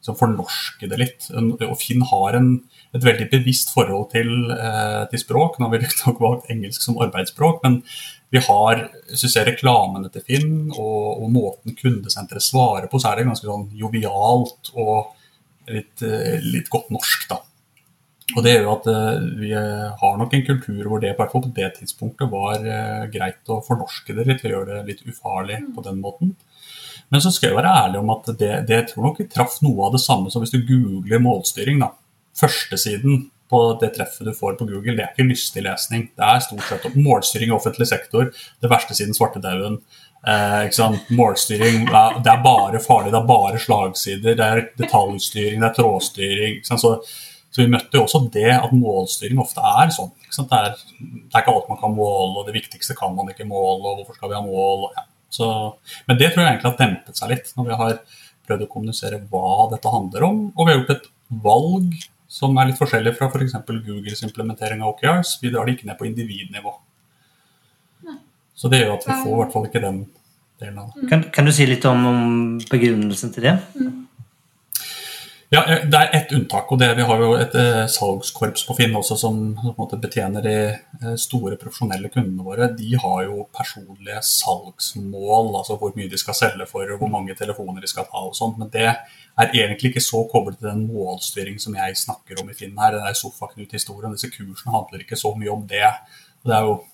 liksom, 0.00 0.16
fornorske 0.20 0.88
det 0.92 1.00
litt. 1.00 1.28
Og 1.34 1.76
Finn 1.80 2.04
har 2.12 2.38
en 2.38 2.52
et 2.96 3.04
veldig 3.04 3.28
bevisst 3.30 3.70
forhold 3.74 4.08
til, 4.14 4.30
eh, 4.50 5.02
til 5.10 5.22
språk. 5.22 5.58
Nå 5.58 5.68
har 5.68 5.76
vi 5.76 5.84
riktignok 5.84 6.22
valgt 6.22 6.50
engelsk 6.50 6.82
som 6.82 6.98
arbeidsspråk, 6.98 7.60
men 7.62 7.82
vi 8.30 8.42
har 8.42 8.88
synes 9.14 9.36
jeg, 9.36 9.46
reklamene 9.46 10.10
til 10.10 10.22
Finn 10.26 10.56
og, 10.70 11.22
og 11.22 11.30
måten 11.34 11.76
kundesenteret 11.78 12.42
svarer 12.42 12.88
på, 12.90 12.98
så 12.98 13.10
er 13.10 13.20
det 13.20 13.28
ganske 13.30 13.46
sånn 13.46 13.70
jovialt 13.78 14.72
og 14.74 15.14
litt, 15.70 16.02
eh, 16.02 16.42
litt 16.42 16.70
godt 16.70 16.90
norsk. 16.90 17.28
da. 17.30 17.40
Og 18.36 18.44
det 18.46 18.52
gjør 18.54 18.68
at 18.76 18.84
uh, 18.86 19.22
vi 19.40 19.48
har 19.50 20.18
nok 20.18 20.34
en 20.36 20.44
kultur 20.46 20.84
hvor 20.86 21.00
det 21.02 21.16
på 21.18 21.40
det 21.50 21.72
tidspunktet 21.80 22.30
var 22.30 22.62
greit 23.10 23.50
å 23.50 23.56
fornorske 23.66 24.14
det 24.14 24.26
litt 24.28 24.44
og 24.44 24.52
gjøre 24.52 24.76
det 24.76 24.84
litt 24.86 25.02
ufarlig 25.02 25.58
på 25.74 25.82
den 25.82 25.98
måten. 25.98 26.36
Men 27.10 27.24
så 27.24 27.32
skal 27.34 27.50
jeg 27.50 27.56
være 27.58 27.74
ærlig 27.74 27.98
om 27.98 28.12
at 28.14 28.30
det, 28.38 28.52
det 28.68 28.84
tror 28.92 29.08
nok 29.08 29.18
vi 29.18 29.26
traff 29.26 29.58
noe 29.66 29.88
av 29.88 29.96
det 29.96 30.02
samme 30.04 30.30
som 30.30 30.44
hvis 30.44 30.54
du 30.54 30.62
googler 30.62 31.18
målstyring. 31.18 31.82
da 31.82 31.90
førstesiden 32.38 33.28
på 33.50 33.60
det 33.80 33.90
treffet 33.96 34.28
du 34.28 34.34
får 34.34 34.54
på 34.60 34.66
Google, 34.68 34.94
det 34.94 35.04
er 35.04 35.10
ikke 35.10 35.26
lystig 35.26 35.64
lesning. 35.66 36.06
Det 36.14 36.26
er 36.26 36.44
stort 36.44 36.68
sett 36.68 36.94
målstyring 36.94 37.50
i 37.50 37.56
offentlig 37.56 37.88
sektor, 37.90 38.30
det 38.30 38.70
verste 38.70 38.94
siden 38.94 39.16
svartedauden. 39.16 39.80
Eh, 40.20 40.68
målstyring 41.16 41.88
det 41.88 42.30
er 42.30 42.44
bare 42.44 42.82
farlig, 42.84 43.10
det 43.10 43.18
er 43.18 43.26
bare 43.26 43.58
slagsider, 43.62 44.36
det 44.38 44.46
er 44.46 44.62
detaljstyring, 44.78 45.58
det 45.58 45.70
er 45.70 45.76
trådstyring. 45.80 46.60
Så, 46.68 46.78
så, 46.84 47.58
vi 47.58 47.68
møtte 47.72 47.98
jo 47.98 48.04
også 48.04 48.22
det 48.32 48.52
at 48.54 48.74
målstyring 48.76 49.42
ofte 49.42 49.64
er 49.82 49.90
sånn. 49.96 50.12
Det 50.30 50.46
er, 50.46 50.70
det, 50.70 51.32
er, 51.34 51.42
ikke 51.42 51.56
alt 51.56 51.70
man 51.72 51.82
kan 51.82 51.96
måle, 51.96 52.38
og 52.38 52.46
det 52.46 52.54
viktigste 52.54 52.94
kan 52.98 53.16
man 53.16 53.32
ikke 53.32 53.48
måle, 53.50 53.82
og 53.82 54.02
hvorfor 54.02 54.20
skal 54.20 54.30
vi 54.30 54.38
ha 54.38 54.44
mål? 54.46 54.90
Ja. 54.94 55.08
Så, 55.30 55.48
men 56.06 56.18
det 56.18 56.32
tror 56.32 56.44
jeg 56.44 56.52
egentlig 56.52 56.70
har 56.70 56.78
dempet 56.78 57.18
seg 57.18 57.34
litt, 57.34 57.50
når 57.56 57.66
vi 57.66 57.82
har 57.82 57.98
prøvd 58.46 58.64
å 58.66 58.70
kommunisere 58.70 59.20
hva 59.30 59.68
dette 59.74 59.90
handler 59.90 60.26
om. 60.26 60.40
Og 60.54 60.66
vi 60.66 60.72
har 60.72 60.80
gjort 60.80 60.96
et 60.96 61.12
valg 61.42 62.00
som 62.30 62.54
er 62.60 62.70
litt 62.70 62.78
forskjellig 62.78 63.16
fra 63.18 63.26
f.eks. 63.30 63.56
For 63.66 63.82
Googles 63.82 64.22
implementering 64.26 64.84
av 64.84 64.94
OKRs. 64.94 65.38
Vi 65.42 65.50
drar 65.50 65.66
det 65.66 65.76
ikke 65.76 65.88
ned 65.90 65.98
på 65.98 66.06
individnivå. 66.06 66.76
Så 68.54 68.68
det 68.70 68.82
gjør 68.82 68.98
at 68.98 69.06
vi 69.08 69.16
får 69.22 69.32
i 69.32 69.38
hvert 69.40 69.54
fall 69.54 69.66
ikke 69.66 69.82
den 69.82 70.02
delen 70.60 70.78
av 70.82 70.92
det. 70.92 71.08
Kan, 71.10 71.24
kan 71.34 71.48
du 71.48 71.52
si 71.56 71.66
litt 71.66 71.86
om, 71.88 72.02
om 72.06 72.22
begrunnelsen 72.70 73.32
til 73.34 73.48
det? 73.48 73.56
Mm. 73.74 73.94
Ja, 75.52 75.64
eh, 75.66 75.84
Det 75.84 75.98
er 75.98 76.10
ett 76.14 76.32
unntak. 76.32 76.72
og 76.72 76.78
det 76.78 76.94
Vi 76.94 77.02
har 77.02 77.18
jo 77.18 77.32
et 77.34 77.54
eh, 77.54 77.86
salgskorps 77.86 78.66
på 78.66 78.74
Finn 78.76 78.92
også 78.94 79.16
som, 79.18 79.54
på 79.56 79.72
en 79.72 79.74
måte 79.78 79.98
betjener 79.98 80.42
de 80.42 80.52
eh, 81.02 81.16
store 81.16 81.56
profesjonelle 81.56 82.08
kundene 82.08 82.44
våre. 82.46 82.68
De 82.78 82.94
har 82.94 83.24
jo 83.24 83.48
personlige 83.50 84.22
salgsmål, 84.22 85.56
altså 85.58 85.76
hvor 85.76 85.90
mye 85.96 86.08
de 86.08 86.18
skal 86.18 86.34
selge 86.34 86.66
for 86.70 86.86
og 86.86 87.00
hvor 87.00 87.10
mange 87.10 87.34
telefoner 87.34 87.80
de 87.80 87.90
skal 87.90 88.06
ta. 88.06 88.22
og 88.28 88.36
sånt, 88.36 88.58
Men 88.58 88.70
det 88.70 88.86
er 88.86 89.50
egentlig 89.50 89.90
ikke 89.90 90.04
så 90.06 90.22
koblet 90.30 90.58
til 90.58 90.68
den 90.68 90.86
målstyring 90.86 91.58
som 91.58 91.74
jeg 91.74 91.96
snakker 91.96 92.40
om 92.40 92.50
i 92.50 92.54
Finn 92.54 92.78
her. 92.78 92.92
Den 92.92 93.14
sofaknut-historien. 93.14 94.12
Disse 94.12 94.30
kursene 94.30 94.70
handler 94.70 95.02
ikke 95.02 95.18
så 95.18 95.34
mye 95.34 95.50
om 95.50 95.66
det. 95.66 95.90
Det 96.46 96.54
er 96.54 96.62
jo 96.62 96.84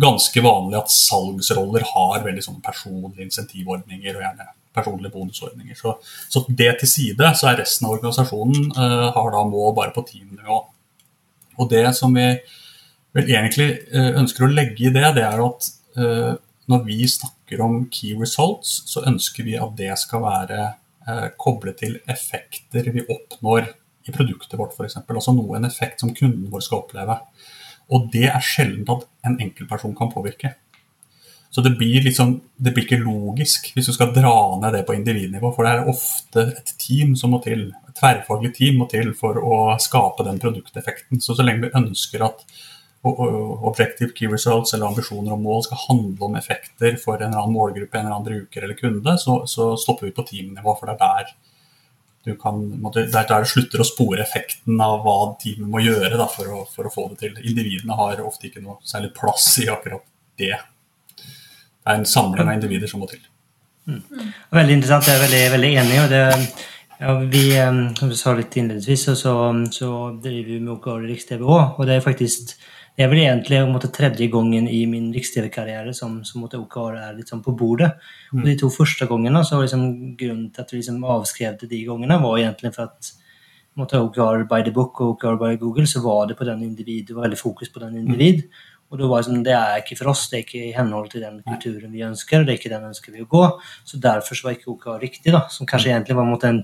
ganske 0.00 0.42
vanlig 0.42 0.82
at 0.82 0.90
salgsroller 0.90 1.86
har 1.94 2.26
veldig 2.26 2.42
sånne 2.42 2.60
personlige 2.60 3.22
insentivordninger 3.22 4.16
og 4.16 4.22
gjerne 4.26 4.50
personlige 4.74 5.12
bonusordninger. 5.14 5.76
Så, 5.78 5.96
så 6.28 6.44
det 6.48 6.70
til 6.80 6.90
side, 6.90 7.30
så 7.38 7.50
er 7.50 7.60
resten 7.62 7.88
av 7.88 7.96
organisasjonen 7.96 8.70
uh, 8.76 9.08
har 9.14 9.30
da 9.34 9.44
mål 9.48 9.74
bare 9.76 9.94
på 9.94 10.04
teamnivå. 10.08 10.60
Og 11.60 11.70
det 11.70 11.86
som 11.96 12.14
vi 12.16 12.26
vel 13.14 13.30
egentlig 13.30 13.68
uh, 13.94 14.12
ønsker 14.20 14.46
å 14.46 14.52
legge 14.52 14.88
i 14.88 14.94
det, 14.94 15.06
det 15.18 15.26
er 15.26 15.44
at 15.44 15.70
uh, 16.00 16.32
når 16.70 16.86
vi 16.88 16.98
snakker 17.10 17.62
om 17.62 17.84
key 17.92 18.16
results, 18.18 18.82
så 18.90 19.04
ønsker 19.06 19.46
vi 19.46 19.58
at 19.60 19.76
det 19.78 19.92
skal 20.00 20.24
være 20.24 20.72
koblet 21.36 21.76
til 21.82 21.98
effekter 22.08 22.86
vi 22.94 23.02
oppnår 23.12 23.66
i 24.08 24.12
produktet 24.14 24.56
vårt, 24.56 24.72
f.eks. 24.72 25.02
Altså 25.02 25.34
noe, 25.36 25.58
en 25.58 25.68
effekt 25.68 26.00
som 26.00 26.14
kunden 26.16 26.46
vår 26.48 26.64
skal 26.64 26.80
oppleve. 26.80 27.18
Og 27.92 28.06
det 28.14 28.30
er 28.30 28.40
sjelden 28.40 28.88
at 28.88 29.04
en 29.28 29.36
enkeltperson 29.36 29.92
kan 29.98 30.08
påvirke. 30.12 30.54
Så 31.54 31.62
det 31.62 31.70
blir, 31.78 32.02
liksom, 32.02 32.40
det 32.56 32.72
blir 32.74 32.82
ikke 32.82 32.98
logisk 32.98 33.68
hvis 33.76 33.86
du 33.86 33.94
skal 33.94 34.10
dra 34.14 34.34
ned 34.58 34.74
det 34.74 34.82
på 34.88 34.96
individnivå. 34.96 35.52
For 35.54 35.62
det 35.62 35.74
er 35.74 35.90
ofte 35.92 36.48
et 36.50 36.72
team 36.82 37.12
som 37.18 37.30
må 37.30 37.38
til, 37.44 37.68
et 37.86 37.94
tverrfaglig 38.00 38.50
team 38.56 38.80
må 38.82 38.88
til 38.90 39.12
for 39.14 39.38
å 39.38 39.58
skape 39.78 40.26
den 40.26 40.40
produkteffekten. 40.42 41.22
Så 41.22 41.36
så 41.38 41.46
lenge 41.46 41.68
vi 41.68 41.76
ønsker 41.78 42.26
at 42.26 42.42
objective 43.04 44.16
key 44.16 44.26
results 44.32 44.74
eller 44.74 44.88
ambisjoner 44.88 45.36
og 45.36 45.44
mål 45.44 45.62
skal 45.66 45.82
handle 45.84 46.26
om 46.26 46.36
effekter 46.40 46.98
for 46.98 47.20
en 47.20 47.28
eller 47.28 47.44
annen 47.44 47.54
målgruppe, 47.54 48.00
en 48.00 48.08
eller 48.08 48.16
annen 48.16 48.28
bruker 48.30 48.64
eller 48.64 48.78
kunde, 48.80 49.16
så, 49.20 49.42
så 49.46 49.74
stopper 49.78 50.08
vi 50.08 50.16
på 50.16 50.26
teamnivå. 50.26 50.74
For 50.80 50.90
det 50.90 50.96
er 50.96 51.02
der 51.04 51.34
kan, 52.40 52.62
det 52.96 53.06
er 53.12 53.26
der 53.28 53.44
du 53.44 53.50
slutter 53.50 53.82
å 53.84 53.86
spore 53.86 54.24
effekten 54.24 54.80
av 54.80 55.02
hva 55.04 55.18
teamet 55.38 55.70
må 55.70 55.82
gjøre 55.84 56.16
da, 56.16 56.26
for, 56.26 56.50
å, 56.50 56.62
for, 56.66 56.88
å, 56.88 56.94
få 56.94 57.10
det 57.12 57.20
til. 57.20 57.42
Individene 57.44 57.98
har 57.98 58.24
ofte 58.24 58.48
ikke 58.48 58.64
noe 58.64 58.80
særlig 58.82 59.12
plass 59.14 59.52
i 59.60 59.68
akkurat 59.68 60.02
det 60.40 60.56
det 61.84 61.92
er 61.92 62.00
en 62.00 62.08
samling 62.08 62.48
av 62.48 62.54
individer 62.56 62.90
som 62.90 63.02
må 63.04 63.08
til. 63.10 63.20
Mm. 63.84 64.30
Veldig 64.56 64.78
interessant. 64.78 65.08
Jeg 65.08 65.18
er 65.18 65.24
veldig, 65.26 65.42
veldig 65.52 65.72
enig. 65.82 65.98
og 66.02 66.12
det, 66.12 66.22
ja, 67.00 67.16
vi, 67.34 67.42
som 67.98 68.12
du 68.12 68.16
sa 68.16 68.32
litt 68.32 68.56
innledningsvis, 68.56 69.10
så, 69.20 69.34
så 69.70 69.90
driver 70.24 70.54
vi 70.54 70.62
med 70.64 70.88
i 70.94 71.10
Riks-TV 71.12 71.44
òg. 71.44 71.76
Og 71.78 71.86
det 71.88 71.98
er 71.98 72.06
faktisk 72.06 72.56
det 72.94 73.02
er 73.02 73.10
vel 73.10 73.24
egentlig 73.24 73.58
måtte, 73.66 73.90
tredje 73.90 74.28
gangen 74.30 74.68
i 74.70 74.84
min 74.86 75.08
Riks-TV-karriere 75.14 75.90
som, 75.98 76.20
som 76.26 76.44
måtte, 76.44 76.60
OKR 76.62 77.00
er 77.00 77.16
sånn 77.26 77.42
på 77.42 77.56
bordet. 77.58 77.90
Mm. 78.30 78.38
Og 78.38 78.46
De 78.46 78.54
to 78.60 78.70
første 78.70 79.08
gangene 79.10 79.42
så 79.46 79.58
liksom, 79.58 79.88
grunnen 80.20 80.52
til 80.54 80.62
at 80.62 80.70
vi 80.70 80.78
liksom 80.78 81.02
avskrev 81.16 81.58
de 81.58 81.80
gangene, 81.88 82.20
var 82.22 82.38
egentlig 82.38 82.70
for 82.76 82.86
at 82.86 83.10
måtte, 83.74 83.98
OKR 83.98 84.46
by 84.46 84.62
the 84.62 84.74
book 84.74 85.02
og 85.02 85.16
OKR 85.16 85.40
by 85.40 85.58
Google, 85.58 85.88
så 85.90 86.04
var 86.04 86.28
det 86.30 86.38
på 86.38 86.46
den 86.46 86.62
individ, 86.68 87.08
det 87.08 87.16
var 87.16 87.26
veldig 87.26 87.40
fokus 87.40 87.74
på 87.74 87.82
den 87.82 87.98
individ. 88.04 88.44
Mm. 88.46 88.73
Og 88.92 88.98
det 89.00 89.08
var 89.10 89.22
liksom, 89.22 89.40
det 89.46 89.54
er 89.56 89.80
ikke 89.80 89.96
for 89.98 90.12
oss, 90.12 90.26
det 90.30 90.36
er 90.36 90.42
ikke 90.44 90.60
i 90.68 90.74
henhold 90.76 91.08
til 91.10 91.24
den 91.24 91.40
kulturen 91.46 91.94
vi 91.94 92.04
ønsker. 92.06 92.44
det 92.44 92.52
er 92.52 92.58
ikke 92.60 92.72
den 92.74 92.90
ønsker 92.90 93.14
vi 93.14 93.24
å 93.24 93.30
gå, 93.30 93.44
Så 93.84 93.98
derfor 93.98 94.38
så 94.38 94.46
var 94.46 94.58
ikke 94.58 94.70
OK 94.70 94.86
riktig, 95.02 95.32
da, 95.32 95.46
som 95.50 95.66
kanskje 95.66 95.90
egentlig 95.90 96.16
var 96.16 96.28
mot 96.28 96.44
en, 96.44 96.62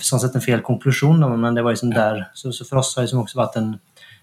sånn 0.00 0.22
sett 0.22 0.34
en 0.34 0.44
feil 0.44 0.62
konklusjon. 0.62 1.20
Da, 1.20 1.28
men 1.28 1.54
det 1.54 1.64
var 1.66 1.76
liksom 1.76 1.92
der, 1.92 2.30
så, 2.34 2.52
så 2.52 2.64
for 2.64 2.80
oss 2.80 2.94
har 2.96 3.02
det 3.02 3.10
liksom 3.10 3.24
også 3.24 3.42
vært 3.42 3.60
en 3.60 3.76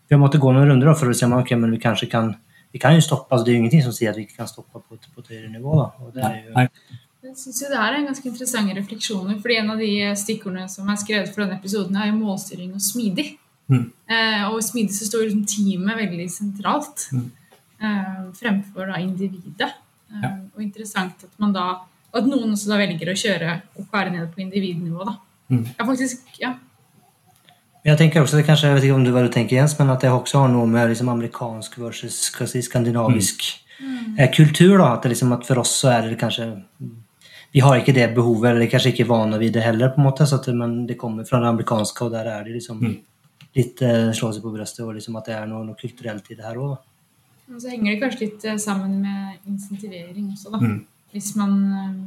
Vi 0.06 0.14
har 0.14 0.22
måttet 0.22 0.42
gå 0.42 0.52
noen 0.54 0.68
runder 0.70 0.92
da, 0.92 0.94
for 0.94 1.10
å 1.10 1.14
se 1.18 1.26
om 1.26 1.34
okay, 1.34 1.58
men 1.58 1.72
vi 1.74 1.82
kanskje 1.82 2.10
kan 2.10 2.36
vi 2.76 2.80
kan 2.80 2.92
jo 2.92 3.00
stoppe, 3.02 3.32
altså 3.32 3.46
Det 3.46 3.52
er 3.52 3.56
jo 3.56 3.60
ingenting 3.64 3.84
som 3.86 3.94
sier 3.96 4.12
at 4.12 4.18
vi 4.20 4.26
ikke 4.26 4.42
kan 4.42 4.50
stoppe 4.52 4.82
på, 4.82 4.98
på 5.00 5.22
et 5.22 5.30
høyere 5.32 5.48
nivå. 5.48 5.78
da, 5.80 5.86
og 6.04 6.12
det 6.12 6.24
er 6.28 6.42
jo... 6.44 6.66
Jeg 7.26 7.38
syns 7.40 7.62
det 7.72 7.78
er 7.80 7.96
en 7.96 8.10
ganske 8.10 8.28
interessante 8.28 8.76
refleksjoner. 8.76 9.38
fordi 9.42 9.56
En 9.62 9.72
av 9.72 9.80
de 9.80 9.92
stikkordene 10.20 10.68
som 10.70 10.90
er 10.92 11.00
skrevet 11.00 11.32
for 11.32 11.46
denne 11.46 11.56
episoden, 11.56 11.96
er 11.96 12.12
jo 12.12 12.20
målstyring 12.20 12.74
og 12.76 12.84
smidig. 12.84 13.38
Mm. 13.72 13.88
Eh, 14.06 14.44
og 14.52 14.62
smidig 14.64 14.94
så 14.94 15.08
står 15.08 15.26
liksom 15.26 15.46
teamet 15.50 15.98
veldig 16.04 16.28
sentralt 16.30 17.08
mm. 17.16 17.26
eh, 17.82 18.22
fremfor 18.38 18.92
da 18.92 19.02
individet. 19.02 19.72
Eh, 20.12 20.22
ja. 20.22 20.32
Og 20.54 20.64
interessant 20.66 21.26
at 21.26 21.42
man 21.42 21.56
da 21.56 21.68
at 22.16 22.30
noen 22.30 22.54
også 22.54 22.72
da 22.72 22.80
velger 22.80 23.12
å 23.12 23.18
kjøre 23.20 23.58
OKR 23.82 24.12
ned 24.14 24.30
på 24.32 24.44
individnivå. 24.46 25.04
da. 25.04 25.18
Mm. 25.52 25.66
Ja, 25.74 25.88
faktisk, 25.88 26.30
ja. 26.40 26.54
Jeg 27.86 28.00
tenker 28.00 28.24
også, 28.24 28.40
det 28.40 28.48
kanskje, 28.48 28.70
jeg 28.70 28.78
vet 28.78 28.86
ikke 28.88 28.98
om 28.98 29.04
du 29.06 29.12
hva 29.14 29.26
du 29.26 29.34
tenker 29.34 29.60
Jens, 29.60 29.76
men 29.78 29.92
at 29.94 30.02
det 30.02 30.10
også 30.10 30.46
har 30.46 30.54
noe 30.54 30.66
med 30.70 30.90
liksom, 30.90 31.12
amerikansk 31.12 31.76
versus 31.78 32.16
si, 32.34 32.62
skandinavisk 32.66 33.44
mm. 33.78 34.16
eh, 34.18 34.30
kultur. 34.34 34.78
da, 34.80 34.94
at, 34.96 35.10
liksom, 35.12 35.34
at 35.36 35.46
For 35.46 35.62
oss 35.62 35.76
så 35.84 35.92
er 35.98 36.08
det 36.10 36.22
kanskje 36.22 36.54
vi 37.56 37.62
har 37.64 37.78
ikke 37.80 37.94
det 37.96 38.10
behovet, 38.16 38.50
eller 38.52 38.68
kanskje 38.68 38.92
ikke 38.92 39.08
vane 39.08 39.38
ved 39.40 39.54
det 39.56 39.62
heller. 39.64 39.94
på 39.94 40.02
en 40.02 40.08
måte, 40.08 40.26
så 40.28 40.40
at, 40.42 40.48
Men 40.56 40.86
det 40.88 40.98
kommer 41.00 41.28
fra 41.28 41.40
det 41.40 41.52
amerikanske, 41.52 42.08
og 42.08 42.12
der 42.12 42.32
er 42.32 42.48
det 42.48 42.56
liksom 42.58 42.80
mm 42.82 42.96
litt 43.56 43.82
eh, 43.86 44.12
slå 44.16 44.32
seg 44.36 44.44
på 44.44 44.52
brystet 44.54 44.84
og 44.86 44.96
liksom 44.98 45.16
at 45.20 45.30
det 45.30 45.38
er 45.38 45.48
noe, 45.50 45.64
noe 45.68 45.80
kulturelt 45.80 46.28
i 46.32 46.38
det 46.38 46.46
her 46.46 46.60
òg. 46.60 46.76
Og 47.54 47.62
så 47.62 47.72
henger 47.72 47.94
det 47.94 48.02
kanskje 48.02 48.26
litt 48.26 48.48
eh, 48.48 48.58
sammen 48.62 48.98
med 49.04 49.50
insentivering 49.50 50.32
også, 50.34 50.52
da. 50.56 50.62
Mm. 50.62 50.80
Hvis 51.16 51.30
man 51.40 51.54
um, 51.72 52.00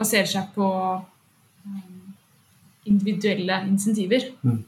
baserer 0.00 0.28
seg 0.28 0.50
på 0.52 0.66
um, 0.98 2.10
individuelle 2.90 3.62
insentiver, 3.70 4.28
mm. 4.42 4.60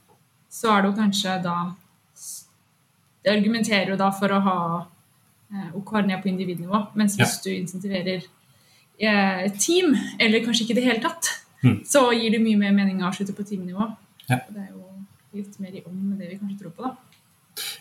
så 0.49 0.73
er 0.73 0.83
det 0.83 0.93
jo 0.93 0.99
kanskje 1.03 1.37
da 1.45 1.59
Det 3.21 3.35
argumenterer 3.35 3.91
jo 3.93 3.99
da 4.01 4.07
for 4.17 4.33
å 4.33 4.39
ha 4.47 4.59
uh, 4.81 5.71
OKR 5.77 6.07
ned 6.09 6.23
på 6.23 6.31
individnivå, 6.31 6.87
mens 6.97 7.19
hvis 7.19 7.35
ja. 7.37 7.43
du 7.45 7.51
insentiverer 7.53 8.23
uh, 8.25 9.45
team, 9.61 9.93
eller 10.17 10.41
kanskje 10.47 10.65
ikke 10.65 10.79
i 10.79 10.81
det 10.81 10.87
hele 10.87 11.03
tatt, 11.05 11.29
mm. 11.61 11.83
så 11.85 12.07
gir 12.17 12.33
det 12.33 12.41
mye 12.41 12.63
mer 12.63 12.73
mening 12.73 13.03
å 13.03 13.11
avslutte 13.11 13.37
på 13.37 13.45
teamnivå. 13.45 13.91
Ja. 14.31 14.41
Det 14.49 14.57
er 14.57 14.71
jo 14.71 14.90
litt 15.37 15.59
mer 15.63 15.77
i 15.79 15.85
ånd 15.87 16.03
med 16.11 16.19
det 16.21 16.33
vi 16.33 16.41
kanskje 16.41 16.65
tror 16.65 16.77
på. 16.77 16.89
da. 16.89 16.97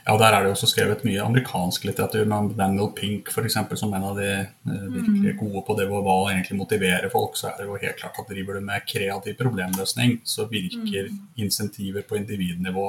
Ja, 0.06 0.18
Der 0.18 0.34
er 0.34 0.44
det 0.44 0.52
også 0.52 0.68
skrevet 0.68 1.04
mye 1.06 1.22
amerikansk 1.24 1.86
litteratur, 1.86 2.26
med 2.26 2.56
Daniel 2.58 2.92
Pink 2.96 3.30
eksempel, 3.46 3.78
som 3.78 3.94
en 3.94 4.04
av 4.04 4.18
de 4.18 4.30
eh, 4.32 4.88
virkelig 4.96 5.34
mm. 5.36 5.40
gode 5.40 5.64
på 5.68 5.76
det 5.78 5.88
hvor 5.90 6.02
hva 6.06 6.32
egentlig 6.32 6.58
motiverer 6.58 7.10
folk. 7.14 7.38
Så 7.38 7.52
er 7.52 7.60
det 7.60 7.68
jo 7.68 7.78
helt 7.82 8.00
klart 8.00 8.18
at 8.20 8.32
driver 8.32 8.58
du 8.58 8.66
med 8.66 8.88
kreativ 8.88 9.38
problemløsning, 9.40 10.20
så 10.24 10.48
virker 10.50 11.12
mm. 11.12 11.20
insentiver 11.46 12.08
på 12.08 12.18
individnivå 12.18 12.88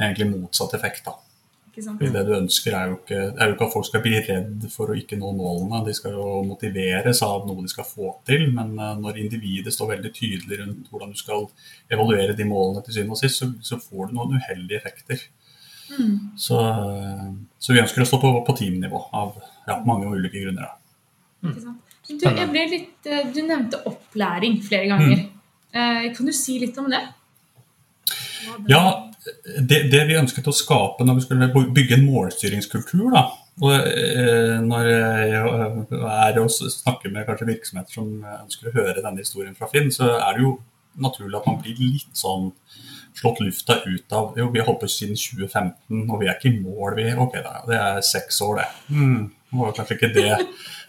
egentlig 0.00 0.30
motsatt 0.32 0.74
effekt. 0.74 1.04
da. 1.06 1.16
Fordi 1.74 2.10
Det 2.12 2.22
du 2.26 2.32
ønsker, 2.36 2.74
er 2.76 2.90
jo, 2.90 2.96
ikke, 3.00 3.20
er 3.34 3.48
jo, 3.48 3.54
ikke, 3.54 3.66
at 3.66 3.72
folk 3.72 3.86
skal 3.88 4.02
bli 4.04 4.18
redd 4.22 4.66
for 4.70 4.92
å 4.92 4.96
ikke 4.98 5.18
nå 5.18 5.32
målene. 5.34 5.80
De 5.86 5.94
skal 5.96 6.14
jo 6.14 6.26
motiveres 6.46 7.22
av 7.26 7.48
noe 7.48 7.64
de 7.64 7.72
skal 7.72 7.88
få 7.88 8.12
til. 8.28 8.46
Men 8.54 8.76
eh, 8.78 8.92
når 9.00 9.18
individet 9.24 9.74
står 9.74 9.94
veldig 9.96 10.12
tydelig 10.14 10.60
rundt 10.60 10.92
hvordan 10.92 11.14
du 11.14 11.18
skal 11.18 11.48
evaluere 11.92 12.36
de 12.38 12.46
målene 12.46 12.84
til 12.84 12.98
syvende 12.98 13.16
og 13.16 13.22
sist, 13.22 13.42
så, 13.42 13.50
så, 13.64 13.80
får 13.82 14.10
du 14.10 14.18
noen 14.18 14.38
uheldige 14.38 14.78
effekter. 14.78 15.24
Mm. 15.96 16.14
Så, 16.46 16.60
eh, 16.62 17.26
så, 17.58 17.74
vi 17.74 17.82
ønsker 17.82 18.04
å 18.04 18.08
stå 18.12 18.22
på, 18.22 18.32
på 18.46 18.56
teamnivå 18.60 19.02
av 19.10 19.34
ja, 19.66 19.80
mange 19.88 20.12
ulike 20.14 20.44
grunner. 20.44 20.76
Mm. 21.42 21.58
Du, 22.06 22.28
litt, 22.54 23.10
eh, 23.10 23.26
du, 23.34 23.42
nevnte 23.42 23.82
opplæring 23.90 24.60
flere 24.62 24.92
ganger. 24.94 25.26
Mm. 25.74 26.12
Kan 26.14 26.28
du 26.28 26.30
si 26.30 26.60
litt 26.62 26.76
om 26.78 26.86
det? 26.86 27.00
Ja, 28.70 29.10
det, 29.24 29.80
det, 29.92 30.02
vi 30.08 30.18
ønsket 30.20 30.50
å 30.50 30.54
skape 30.54 31.06
når 31.06 31.18
vi 31.18 31.24
skulle 31.24 31.66
bygge 31.74 31.98
en 31.98 32.06
målstyringskultur 32.08 33.08
da, 33.14 33.24
og 33.62 33.72
eh, 33.72 34.56
Når 34.64 34.88
jeg 34.90 35.34
er 35.38 36.40
og 36.42 36.50
snakker 36.50 37.12
med 37.12 37.26
kanskje 37.28 37.50
virksomheter 37.52 38.00
som 38.00 38.08
ønsker 38.40 38.70
å 38.70 38.74
høre 38.74 39.02
denne 39.02 39.22
historien 39.22 39.54
fra 39.54 39.68
Finn, 39.70 39.92
så 39.94 40.10
er 40.16 40.34
det 40.34 40.42
jo 40.42 40.56
naturlig 41.00 41.38
at 41.38 41.46
man 41.48 41.60
blir 41.62 41.78
litt 41.78 42.18
sånn 42.18 42.50
slått 43.14 43.40
lufta 43.44 43.78
ut 43.86 44.14
av 44.14 44.34
Jo, 44.38 44.48
vi 44.50 44.60
har 44.60 44.68
holdt 44.68 44.82
på 44.82 44.90
siden 44.90 45.18
2015, 45.18 46.02
og 46.08 46.18
vi 46.20 46.28
er 46.28 46.34
ikke 46.34 46.50
i 46.50 46.60
mål, 46.60 46.96
vi. 46.98 47.06
Ok, 47.14 47.38
da, 47.44 47.60
det 47.68 47.78
er 47.78 48.04
seks 48.06 48.40
år, 48.42 48.60
det. 48.62 48.68
Mm, 48.90 49.20
var 49.60 49.76
kanskje 49.76 49.98
ikke 49.98 50.14
det 50.14 50.30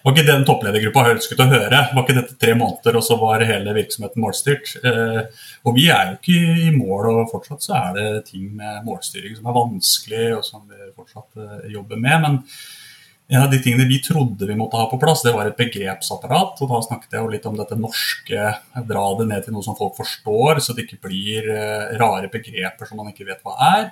var 0.05 0.13
ikke 0.13 0.27
den 0.27 0.43
toppledergruppa 0.45 1.03
ønsket 1.15 1.39
å 1.41 1.48
høre. 1.50 1.79
Var 1.89 2.03
ikke 2.03 2.15
dette 2.19 2.36
tre 2.38 2.53
måneder, 2.53 3.00
og 3.00 3.03
så 3.07 3.15
var 3.17 3.41
hele 3.50 3.74
virksomheten 3.74 4.22
målstyrt? 4.22 4.75
Eh, 4.86 5.45
og 5.65 5.77
vi 5.77 5.88
er 5.89 6.12
jo 6.12 6.17
ikke 6.19 6.65
i 6.67 6.74
mål, 6.75 7.07
og 7.10 7.31
fortsatt 7.31 7.65
så 7.65 7.74
er 7.79 7.95
det 7.98 8.25
ting 8.27 8.51
med 8.53 8.84
målstyring 8.86 9.34
som 9.34 9.50
er 9.50 9.55
vanskelig, 9.57 10.27
og 10.38 10.43
som 10.45 10.67
vi 10.69 10.91
fortsatt 10.93 11.41
eh, 11.41 11.72
jobber 11.74 11.98
med. 11.98 12.22
Men 12.22 12.38
en 13.34 13.48
av 13.48 13.50
de 13.50 13.57
tingene 13.65 13.88
vi 13.89 13.98
trodde 14.05 14.45
vi 14.45 14.60
måtte 14.60 14.77
ha 14.77 14.86
på 14.91 15.01
plass, 15.01 15.25
det 15.25 15.34
var 15.34 15.50
et 15.50 15.57
begrepsapparat. 15.57 16.62
Og 16.62 16.69
da 16.69 16.84
snakket 16.86 17.17
jeg 17.17 17.25
jo 17.25 17.34
litt 17.34 17.50
om 17.50 17.57
dette 17.57 17.79
norske, 17.79 18.51
dra 18.86 19.05
det 19.17 19.25
ned 19.31 19.48
til 19.48 19.57
noe 19.57 19.65
som 19.65 19.77
folk 19.79 19.98
forstår, 19.98 20.62
så 20.62 20.77
det 20.77 20.86
ikke 20.86 21.01
blir 21.07 21.50
eh, 21.50 21.98
rare 21.98 22.29
begreper 22.29 22.86
som 22.86 23.01
man 23.01 23.10
ikke 23.10 23.25
vet 23.31 23.41
hva 23.41 23.57
er. 23.72 23.89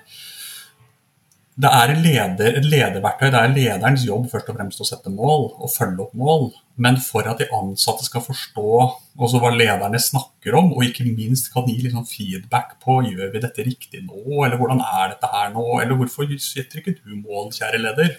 Det 1.54 1.70
er 1.70 1.92
et, 1.94 2.00
leder, 2.02 2.56
lederverktøy. 2.66 3.28
Det 3.30 3.40
er 3.40 3.52
lederens 3.54 4.04
jobb 4.08 4.26
først 4.32 4.48
og 4.50 4.56
fremst 4.58 4.80
å 4.82 4.88
sette 4.88 5.12
mål 5.14 5.52
og 5.52 5.70
følge 5.70 6.02
opp 6.08 6.16
mål. 6.18 6.48
Men 6.82 6.98
for 6.98 7.28
at 7.30 7.44
de 7.44 7.50
ansatte 7.54 8.08
skal 8.08 8.24
forstå 8.26 8.70
også 9.22 9.42
hva 9.42 9.52
lederne 9.54 10.02
snakker 10.02 10.58
om, 10.58 10.72
og 10.74 10.88
ikke 10.88 11.06
minst 11.06 11.52
kan 11.54 11.68
gi 11.70 11.78
liksom 11.84 12.08
feedback 12.10 12.80
på 12.82 13.04
gjør 13.06 13.30
vi 13.36 13.44
dette 13.44 13.68
riktig 13.68 14.02
nå, 14.08 14.24
eller 14.48 14.58
hvordan 14.58 14.82
er 14.82 15.14
dette 15.14 15.30
her 15.30 15.54
nå, 15.54 15.68
eller 15.84 16.00
hvorfor 16.00 16.34
setter 16.42 16.82
ikke 16.82 16.96
du 17.04 17.14
mål, 17.20 17.52
kjære 17.54 17.84
leder? 17.84 18.18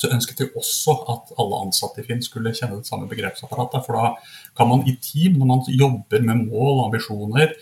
Så 0.00 0.08
ønsket 0.12 0.40
vi 0.40 0.48
også 0.56 0.96
at 1.12 1.36
alle 1.40 1.60
ansatte 1.66 2.00
i 2.00 2.08
Finn 2.08 2.24
skulle 2.24 2.54
kjenne 2.56 2.80
det 2.80 2.88
samme 2.88 3.08
begrepsapparatet. 3.08 3.84
For 3.84 3.96
da 3.96 4.10
kan 4.56 4.72
man 4.72 4.84
i 4.88 4.96
team, 4.96 5.36
når 5.36 5.52
man 5.52 5.64
jobber 5.68 6.24
med 6.24 6.48
mål 6.48 6.72
og 6.72 6.84
ambisjoner, 6.88 7.52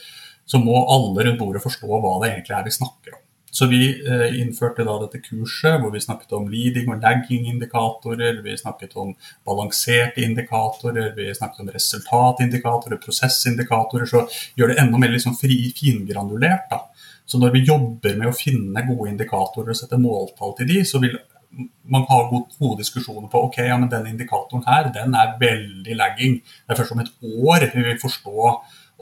så 0.46 0.62
må 0.62 0.78
alle 0.86 1.26
rundt 1.26 1.40
bordet 1.42 1.62
forstå 1.66 1.90
hva 1.90 2.18
det 2.22 2.30
egentlig 2.30 2.58
er 2.58 2.66
vi 2.66 2.78
snakker 2.78 3.18
om. 3.18 3.22
Så 3.54 3.68
vi 3.70 3.84
eh, 4.02 4.40
innførte 4.40 4.82
da 4.82 4.96
dette 5.04 5.20
kurset 5.22 5.78
hvor 5.78 5.92
vi 5.94 6.00
snakket 6.02 6.32
om 6.34 6.48
leading 6.50 6.88
og 6.90 7.04
lagging-indikatorer, 7.04 8.40
vi 8.42 8.56
snakket 8.58 8.96
om 8.98 9.12
balanserte 9.46 10.24
indikatorer, 10.26 11.12
vi 11.14 11.28
snakket 11.38 11.62
om 11.62 11.70
resultatindikatorer, 11.76 12.98
prosessindikatorer. 13.04 14.10
Så 14.10 14.24
gjør 14.58 14.72
det 14.72 14.80
enda 14.82 14.98
mer 14.98 15.14
liksom 15.14 15.36
fri, 15.38 15.60
fingranulert. 15.76 16.66
da. 16.72 16.80
Så 17.24 17.38
når 17.38 17.54
vi 17.54 17.62
jobber 17.68 18.18
med 18.18 18.32
å 18.32 18.34
finne 18.34 18.82
gode 18.88 19.12
indikatorer 19.12 19.70
og 19.70 19.78
sette 19.78 20.02
måltall 20.02 20.58
til 20.58 20.72
de, 20.72 20.82
så 20.90 20.98
vil 21.04 21.14
man 21.86 22.02
ha 22.10 22.20
gode 22.26 22.80
diskusjoner 22.80 23.30
på 23.30 23.44
ok, 23.46 23.60
ja, 23.68 23.78
men 23.78 23.92
den 23.92 24.10
indikatoren 24.10 24.66
her, 24.66 24.90
den 24.98 25.14
er 25.14 25.38
veldig 25.38 25.94
lagging. 26.00 26.40
Det 26.42 26.74
er 26.74 26.82
først 26.82 26.96
om 26.96 27.04
et 27.04 27.14
år 27.22 27.70
vi 27.70 27.86
vil 27.86 28.02
forstå 28.02 28.50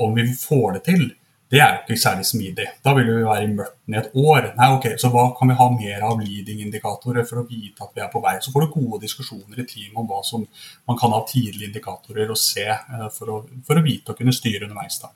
om 0.04 0.14
vi 0.16 0.28
får 0.36 0.76
det 0.76 0.84
til 0.92 1.08
det 1.52 1.60
er 1.60 1.74
jo 1.74 1.80
ikke 1.82 2.00
særlig 2.00 2.24
smidig. 2.24 2.64
Da 2.80 2.94
vil 2.96 3.10
vi 3.10 3.24
være 3.26 3.44
i 3.44 3.48
mørten 3.52 3.92
i 3.92 3.98
et 4.00 4.14
år. 4.16 4.46
Nei, 4.56 4.68
ok, 4.72 4.86
Så 4.96 5.10
hva 5.12 5.26
kan 5.36 5.50
vi 5.50 5.56
ha 5.58 5.66
mer 5.74 6.06
av 6.08 6.22
leading-indikatorer 6.24 7.26
for 7.28 7.42
å 7.42 7.44
vite 7.44 7.84
at 7.84 7.90
vi 7.92 8.00
er 8.00 8.08
på 8.08 8.22
vei? 8.24 8.38
Så 8.40 8.54
får 8.54 8.64
du 8.64 8.70
gode 8.78 9.02
diskusjoner 9.02 9.60
i 9.60 9.66
team 9.68 10.00
om 10.00 10.08
hva 10.08 10.22
som 10.24 10.46
man 10.88 10.96
kan 10.96 11.12
ha 11.12 11.20
tidlige 11.28 11.68
indikatorer 11.68 12.32
å 12.32 12.38
se 12.40 12.64
eh, 12.70 13.04
for 13.12 13.34
å, 13.34 13.36
for 13.68 13.76
å 13.76 13.84
vite 13.84 14.14
og 14.14 14.22
kunne 14.22 14.32
styre 14.32 14.64
underveis. 14.64 14.96
da. 15.02 15.12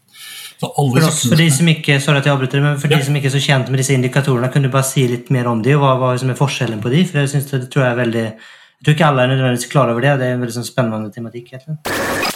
for, 0.61 1.09
oss, 1.09 1.25
for 1.25 1.41
de 1.41 1.49
som 1.57 1.73
ikke 1.73 1.99
sorry 2.05 2.21
at 2.21 2.29
jeg 2.29 2.37
avbryter, 2.37 2.65
men 2.69 2.77
for 2.85 2.93
ja. 2.93 3.01
de 3.01 3.09
som 3.09 3.17
ikke 3.17 3.33
er 3.33 3.37
så 3.39 3.45
kjent 3.49 3.73
med 3.73 3.81
disse 3.81 3.97
indikatorene, 3.97 4.53
kunne 4.53 4.69
du 4.69 4.77
bare 4.77 4.91
si 4.93 5.09
litt 5.09 5.33
mer 5.33 5.49
om 5.49 5.65
de, 5.65 5.73
og 5.79 5.87
hva, 5.87 5.97
hva 6.05 6.15
som 6.21 6.37
er 6.37 6.37
forskjellen 6.37 6.85
på 6.85 6.93
de? 6.93 7.05
For 7.09 7.25
jeg 7.25 7.33
synes 7.33 7.49
det, 7.49 7.65
det 7.65 7.73
tror 7.73 7.89
jeg 7.89 7.97
er 7.97 8.01
veldig 8.05 8.29
jeg 8.77 8.85
tror 8.85 8.93
ikke 8.99 9.07
alle 9.09 9.23
er 9.25 9.33
nødvendigvis 9.33 9.71
klar 9.73 9.89
over 9.89 10.05
det. 10.05 10.13
og 10.13 10.19
Det 10.21 10.29
er 10.29 10.37
en 10.37 10.45
veldig 10.45 10.61
sånn 10.61 10.69
spennende 10.69 11.15
tematikk. 11.17 11.55
egentlig. 11.57 12.36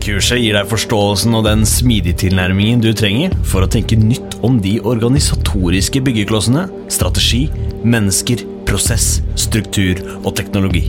Kurset 0.00 0.40
gir 0.40 0.54
deg 0.56 0.64
forståelsen 0.70 1.34
og 1.36 1.42
den 1.44 1.66
smidige 1.68 2.16
tilnærmingen 2.22 2.80
du 2.80 2.88
trenger 2.96 3.34
for 3.44 3.60
å 3.60 3.68
tenke 3.68 3.98
nytt 4.00 4.38
om 4.46 4.56
de 4.64 4.80
organisatoriske 4.80 6.00
byggeklossene, 6.06 6.62
strategi, 6.88 7.52
mennesker, 7.84 8.40
prosess, 8.64 9.20
struktur 9.36 10.00
og 10.22 10.32
teknologi. 10.38 10.88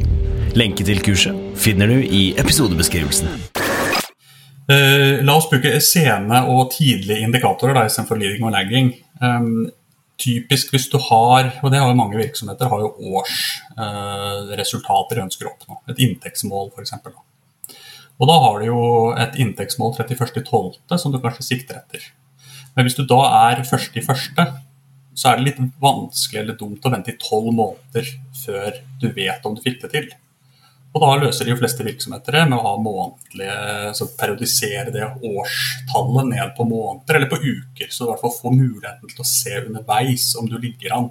Lenke 0.55 0.87
til 0.87 1.03
kurset 1.03 1.35
finner 1.59 1.91
du 1.91 1.99
i 1.99 2.31
episodebeskrivelsen. 2.39 3.27
Uh, 4.71 5.19
la 5.27 5.35
oss 5.35 5.49
bruke 5.51 5.75
sene 5.83 6.47
og 6.47 6.71
tidlige 6.71 7.19
indikatorer 7.25 7.75
da, 7.75 7.83
istedenfor 7.89 8.15
leading 8.21 8.47
og 8.47 8.55
lagging. 8.55 8.93
Um, 9.19 9.67
typisk 10.21 10.71
hvis 10.71 10.87
du 10.87 10.95
har, 11.09 11.51
og 11.59 11.67
det 11.73 11.79
har 11.83 11.91
jo 11.91 11.99
mange 11.99 12.15
virksomheter, 12.21 12.71
har 12.71 12.79
jo 12.85 12.95
årsresultater 13.19 15.15
uh, 15.15 15.19
de 15.19 15.25
ønsker 15.25 15.45
å 15.49 15.53
oppnå. 15.57 15.73
Et 15.91 15.99
inntektsmål, 16.07 16.71
f.eks. 16.77 16.95
Og 18.21 18.29
da 18.29 18.37
har 18.37 18.59
du 18.61 18.67
jo 18.67 18.81
et 19.17 19.37
inntektsmål 19.41 19.95
31.12. 19.97 20.75
som 21.01 21.13
du 21.13 21.17
kanskje 21.21 21.47
sikter 21.47 21.79
etter. 21.81 22.03
Men 22.75 22.85
hvis 22.85 22.95
du 22.99 23.01
da 23.09 23.21
er 23.49 23.63
først 23.67 23.97
i 23.97 24.03
første, 24.05 24.45
så 25.17 25.31
er 25.31 25.39
det 25.39 25.47
litt 25.47 25.61
vanskelig 25.81 26.43
eller 26.43 26.57
dumt 26.59 26.85
å 26.85 26.91
vente 26.93 27.11
i 27.11 27.19
tolv 27.19 27.49
måneder 27.57 28.11
før 28.43 28.77
du 29.01 29.09
vet 29.15 29.47
om 29.47 29.57
du 29.57 29.63
fikk 29.63 29.81
det 29.83 29.91
til. 29.95 30.11
Og 30.91 31.03
da 31.03 31.09
løser 31.21 31.47
de 31.47 31.55
fleste 31.55 31.85
virksomheter 31.87 32.35
det 32.35 32.45
med 32.51 32.59
å 32.59 32.65
ha 32.65 32.71
månedlige, 32.83 33.57
så 33.95 34.09
periodisere 34.19 34.91
det 34.91 35.07
årstallet 35.07 36.31
ned 36.33 36.53
på 36.57 36.67
måneder 36.67 37.17
eller 37.17 37.31
på 37.31 37.39
uker, 37.39 37.89
så 37.89 38.03
du 38.03 38.09
i 38.09 38.11
hvert 38.11 38.23
fall 38.25 38.37
får 38.37 38.57
muligheten 38.57 39.11
til 39.11 39.23
å 39.23 39.27
se 39.27 39.55
underveis 39.63 40.27
om 40.39 40.49
du 40.51 40.57
ligger 40.59 40.97
an. 40.97 41.07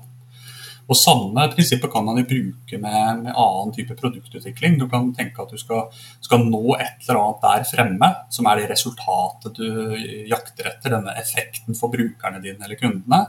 Og 0.91 0.99
Samme 0.99 1.45
prinsippet 1.53 1.91
kan 1.93 2.03
man 2.03 2.19
jo 2.19 2.27
bruke 2.27 2.79
med, 2.83 3.21
med, 3.23 3.31
annen 3.31 3.71
type 3.77 3.95
produktutvikling. 3.99 4.75
Du 4.81 4.89
kan 4.91 5.13
tenke 5.15 5.45
at 5.45 5.53
du 5.55 5.61
skal, 5.61 5.85
skal, 6.19 6.43
nå 6.51 6.75
et 6.75 7.05
eller 7.07 7.21
annet 7.21 7.45
der 7.45 7.67
fremme, 7.69 8.09
som 8.35 8.49
er 8.51 8.59
det 8.59 8.71
resultatet 8.73 9.61
du 9.61 9.95
jakter 10.31 10.73
etter, 10.73 10.97
denne 10.97 11.15
effekten 11.21 11.79
for 11.79 11.95
brukerne 11.95 12.43
dine 12.43 12.67
eller 12.67 12.81
kundene. 12.81 13.23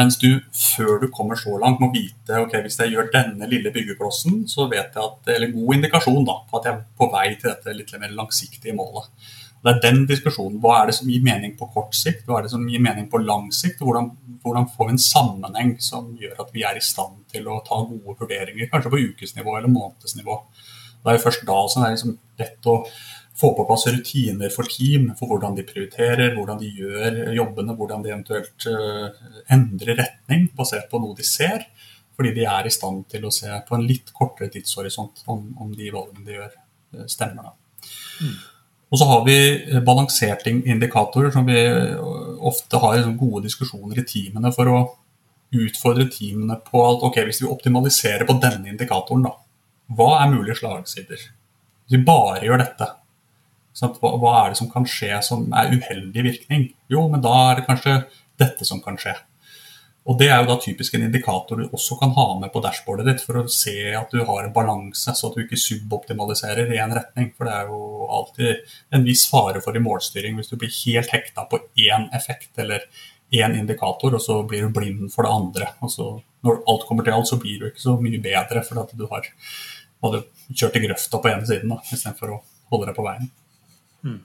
Mens 0.00 0.18
du 0.18 0.28
før 0.50 0.98
du 1.04 1.08
kommer 1.14 1.38
så 1.38 1.54
langt 1.62 1.82
må 1.82 1.92
vite 1.94 2.42
ok, 2.42 2.58
hvis 2.64 2.80
jeg 2.82 2.96
gjør 2.96 3.12
denne 3.14 3.46
lille 3.50 3.70
byggeklossen, 3.74 4.42
så 4.50 4.66
vet 4.72 4.98
jeg 4.98 5.06
at, 5.06 5.32
eller 5.36 5.54
god 5.54 5.78
indikasjon 5.78 6.26
da, 6.26 6.40
på 6.50 6.58
at 6.58 6.68
jeg 6.68 6.80
er 6.80 6.84
på 6.98 7.10
vei 7.14 7.28
til 7.36 7.52
dette 7.52 7.78
litt 7.78 7.94
mer 8.02 8.18
langsiktige 8.18 8.74
målet. 8.74 9.06
Det 9.64 9.72
er 9.72 9.80
den 9.80 10.02
diskusjonen. 10.04 10.58
Hva 10.60 10.82
er 10.82 10.90
det 10.90 10.98
som 10.98 11.08
gir 11.08 11.22
mening 11.24 11.54
på 11.56 11.70
kort 11.72 11.96
sikt, 11.96 12.26
hva 12.28 12.38
er 12.38 12.46
det 12.46 12.52
som 12.52 12.66
gir 12.68 12.82
mening 12.84 13.06
på 13.08 13.22
lang 13.24 13.46
sikt? 13.54 13.80
Hvordan, 13.80 14.10
hvordan 14.44 14.68
får 14.74 14.90
vi 14.90 14.92
en 14.92 15.04
sammenheng 15.06 15.70
som 15.80 16.10
gjør 16.20 16.42
at 16.44 16.52
vi 16.52 16.66
er 16.68 16.76
i 16.76 16.84
stand 16.84 17.22
til 17.32 17.48
å 17.48 17.62
ta 17.64 17.80
gode 17.80 18.18
vurderinger, 18.20 18.68
kanskje 18.72 18.92
på 18.92 19.00
ukesnivå 19.08 19.56
eller 19.56 19.72
månedsnivå. 19.72 20.36
Det 21.00 21.12
er 21.12 21.16
jo 21.16 21.24
først 21.24 21.46
da 21.48 21.56
som 21.68 21.80
det 21.80 21.88
er 21.88 21.96
liksom 21.96 22.14
lett 22.42 22.68
å 22.68 22.76
få 23.40 23.50
på 23.56 23.64
plass 23.66 23.88
rutiner 23.88 24.52
for 24.52 24.68
team 24.70 25.10
for 25.18 25.32
hvordan 25.32 25.56
de 25.56 25.66
prioriterer, 25.66 26.36
hvordan 26.36 26.60
de 26.60 26.70
gjør 26.70 27.18
jobbene, 27.34 27.74
hvordan 27.78 28.04
de 28.04 28.12
eventuelt 28.12 28.68
uh, 28.70 29.26
endrer 29.52 29.98
retning 29.98 30.50
basert 30.56 30.90
på 30.92 31.00
noe 31.02 31.16
de 31.18 31.26
ser. 31.26 31.66
Fordi 32.14 32.30
de 32.36 32.44
er 32.46 32.68
i 32.68 32.72
stand 32.72 33.08
til 33.10 33.24
å 33.26 33.32
se 33.34 33.50
på 33.66 33.74
en 33.74 33.88
litt 33.88 34.12
kortere 34.14 34.52
tidshorisont 34.54 35.24
om, 35.32 35.48
om 35.60 35.72
de 35.74 35.88
valgene 35.90 36.28
de 36.28 36.36
gjør, 36.36 36.58
uh, 36.94 37.06
stemmer. 37.10 37.48
Da. 37.48 37.88
Mm. 38.20 38.36
Og 38.92 39.00
så 39.00 39.06
har 39.08 39.22
vi 39.26 39.36
eh, 39.36 39.80
balanserte 39.84 40.52
indikatorer 40.52 41.32
som 41.34 41.46
vi 41.48 41.56
eh, 41.60 41.96
ofte 42.44 42.80
har 42.82 43.06
gode 43.18 43.46
diskusjoner 43.46 44.00
i 44.00 44.06
teamene 44.08 44.52
for 44.54 44.70
å 44.70 44.82
utfordre 45.54 46.08
teamene 46.10 46.58
på 46.66 46.82
at 46.82 47.06
ok, 47.06 47.22
hvis 47.28 47.42
vi 47.44 47.50
optimaliserer 47.50 48.26
på 48.28 48.36
denne 48.42 48.72
indikatoren, 48.72 49.24
da, 49.26 49.34
hva 49.94 50.10
er 50.20 50.32
mulige 50.32 50.58
slagsider? 50.58 51.20
Hvis 51.84 51.98
vi 51.98 52.06
bare 52.06 52.44
gjør 52.46 52.62
dette, 52.64 52.88
hva, 53.82 54.32
er 54.40 54.52
det 54.52 54.58
som 54.60 54.70
kan 54.70 54.86
skje 54.88 55.18
som 55.26 55.46
er 55.56 55.72
uheldig 55.74 56.24
virkning? 56.26 56.68
Jo, 56.90 57.06
men 57.10 57.22
da 57.24 57.34
er 57.50 57.58
det 57.60 57.66
kanskje 57.68 57.96
dette 58.40 58.66
som 58.66 58.82
kan 58.84 58.98
skje. 59.00 59.16
Og 60.04 60.18
Det 60.20 60.26
er 60.28 60.42
jo 60.42 60.50
da 60.50 60.58
typisk 60.60 60.94
en 60.94 61.06
indikator 61.06 61.56
du 61.56 61.70
også 61.72 61.96
kan 61.96 62.10
ha 62.12 62.26
med 62.36 62.50
på 62.52 62.60
dashbordet 62.60 63.06
ditt 63.08 63.22
for 63.24 63.40
å 63.40 63.48
se 63.48 63.72
at 63.96 64.12
du 64.12 64.20
har 64.20 64.44
en 64.44 64.52
balanse, 64.52 65.14
så 65.16 65.30
at 65.30 65.38
du 65.38 65.40
ikke 65.44 65.60
suboptimaliserer 65.60 66.68
i 66.74 66.80
én 66.82 66.92
retning. 66.92 67.30
For 67.32 67.48
det 67.48 67.54
er 67.56 67.70
jo 67.72 68.08
alltid 68.12 68.76
en 68.92 69.06
viss 69.06 69.24
fare 69.30 69.62
for 69.64 69.76
i 69.76 69.82
målstyring 69.84 70.36
hvis 70.36 70.52
du 70.52 70.58
blir 70.60 70.74
helt 70.82 71.14
hekta 71.14 71.46
på 71.48 71.62
én 71.86 72.10
effekt 72.16 72.60
eller 72.60 72.84
én 73.32 73.56
indikator, 73.56 74.14
og 74.14 74.22
så 74.22 74.42
blir 74.46 74.66
du 74.66 74.74
blind 74.76 75.08
for 75.12 75.24
det 75.24 75.32
andre. 75.32 75.70
Altså, 75.82 76.10
når 76.44 76.60
alt 76.68 76.84
kommer 76.88 77.06
til 77.06 77.16
alt, 77.16 77.30
så 77.30 77.40
blir 77.40 77.62
du 77.62 77.70
ikke 77.70 77.86
så 77.86 77.96
mye 78.00 78.20
bedre 78.22 78.62
fordi 78.66 78.84
at 78.84 78.96
du 78.98 79.06
har 79.08 79.30
kjørt 80.04 80.76
i 80.76 80.84
grøfta 80.84 81.20
på 81.20 81.30
ene 81.32 81.48
siden 81.48 81.72
istedenfor 81.80 82.34
å 82.34 82.42
holde 82.74 82.90
deg 82.90 82.98
på 82.98 83.06
veien. 83.06 83.30
Mm. 84.04 84.20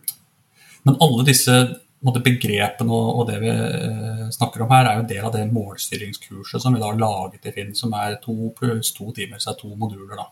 Men 0.84 1.00
alle 1.06 1.26
disse 1.28 1.56
måte, 2.06 2.22
begrepene 2.24 2.96
og, 2.96 3.08
og, 3.20 3.24
det 3.30 3.40
vi 3.44 3.52
eh, 3.52 4.26
snakker 4.36 4.64
om 4.64 4.74
her, 4.74 4.88
er 4.88 5.00
jo 5.00 5.08
del 5.10 5.26
av 5.28 5.34
det 5.36 5.46
målstyringskurset 5.52 6.64
som 6.64 6.76
vi 6.76 6.82
da 6.82 6.92
har 6.92 7.00
laget 7.00 7.50
i 7.50 7.54
Finn, 7.56 7.74
som 7.76 7.96
er 7.98 8.20
to 8.24 8.54
pluss 8.58 8.94
to 8.96 9.12
timer, 9.16 9.42
så 9.42 9.54
er 9.54 9.60
to 9.60 9.72
moduler. 9.76 10.16
da. 10.16 10.30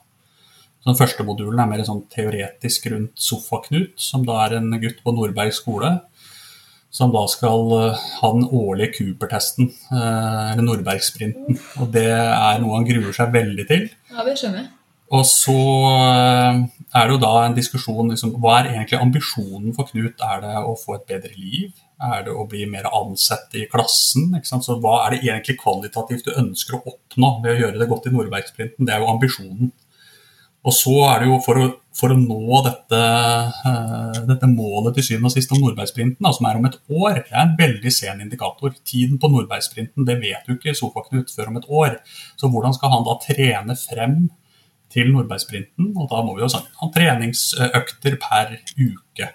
Så 0.80 0.92
den 0.94 1.00
første 1.00 1.26
modulen 1.28 1.60
er 1.60 1.70
mer 1.70 1.84
sånn 1.84 2.06
teoretisk 2.14 2.88
rundt 2.94 3.20
Sofa-Knut, 3.20 3.98
som 4.00 4.24
da 4.28 4.40
er 4.46 4.60
en 4.60 4.72
gutt 4.80 5.02
på 5.04 5.16
Nordberg 5.16 5.56
skole. 5.56 5.98
Som 6.94 7.12
da 7.12 7.26
skal 7.28 7.68
uh, 7.76 8.06
ha 8.22 8.30
den 8.32 8.46
årlige 8.48 8.94
Cooper-testen, 8.96 9.68
uh, 9.92 10.54
eller 10.54 10.64
Nordbergsprinten. 10.64 11.60
Og 11.84 11.92
det 11.92 12.08
er 12.08 12.64
noe 12.64 12.80
han 12.80 12.88
gruer 12.88 13.12
seg 13.14 13.36
veldig 13.36 13.68
til. 13.68 13.90
Ja, 14.14 14.24
det 14.24 14.38
skjønner 14.40 14.64
jeg. 14.64 14.77
Og 15.08 15.24
så 15.24 15.56
uh, 15.56 16.58
er 16.68 17.08
det 17.08 17.14
jo 17.14 17.20
da 17.22 17.34
en 17.46 17.56
diskusjon 17.56 18.12
liksom, 18.12 18.34
Hva 18.44 18.58
er 18.60 18.74
egentlig 18.74 19.00
ambisjonen 19.00 19.76
for 19.76 19.88
Knut? 19.88 20.20
Er 20.20 20.44
det 20.44 20.56
å 20.60 20.76
få 20.80 20.98
et 20.98 21.08
bedre 21.08 21.32
liv? 21.38 21.72
Er 22.04 22.26
det 22.26 22.34
å 22.36 22.46
bli 22.50 22.66
mer 22.70 22.90
ansett 22.92 23.56
i 23.56 23.66
klassen? 23.72 24.34
Så 24.44 24.80
Hva 24.84 25.00
er 25.06 25.16
det 25.16 25.24
egentlig 25.24 25.60
kvalitativt 25.62 26.28
du 26.28 26.36
ønsker 26.36 26.78
å 26.78 26.84
oppnå 26.92 27.38
ved 27.44 27.56
å 27.56 27.60
gjøre 27.62 27.82
det 27.82 27.90
godt 27.90 28.10
i 28.10 28.16
Nordbergsprinten? 28.16 28.88
Det 28.88 28.96
er 28.96 29.04
jo 29.04 29.12
ambisjonen. 29.14 29.72
Og 30.68 30.76
så 30.76 30.96
er 31.08 31.22
det 31.22 31.30
jo 31.30 31.38
for 31.46 31.62
å, 31.62 31.68
for 31.96 32.12
å 32.12 32.18
nå 32.20 32.60
dette, 32.66 33.00
uh, 33.00 34.18
dette, 34.28 34.50
målet 34.52 34.98
til 34.98 35.06
syvende 35.08 35.32
og 35.32 35.38
sist 35.38 35.54
om 35.56 35.62
Nordbergsprinten, 35.64 36.28
som 36.36 36.50
er 36.50 36.60
om 36.60 36.68
et 36.68 36.76
år, 36.92 37.22
det 37.22 37.32
er 37.32 37.46
en 37.46 37.54
veldig 37.62 37.94
sen 37.96 38.26
indikator. 38.26 38.76
Tiden 38.84 39.22
på 39.22 39.30
Nordbergsprinten 39.32 40.10
det 40.10 40.18
vet 40.20 40.50
jo 40.50 40.58
ikke 40.58 40.76
Sofa-Knut 40.76 41.32
før 41.32 41.54
om 41.54 41.62
et 41.62 41.72
år. 41.72 41.96
Så 42.36 42.52
hvordan 42.52 42.76
skal 42.76 42.92
han 42.98 43.08
da 43.08 43.16
trene 43.24 43.78
frem 43.80 44.20
til 44.94 45.12
Nordbergsprinten? 45.14 45.92
Og 45.96 46.08
da 46.12 46.22
må 46.26 46.36
vi 46.38 46.46
jo 46.46 46.52
ha 46.52 46.90
treningsøkter 46.94 48.18
per 48.22 48.56
uke. 48.78 49.32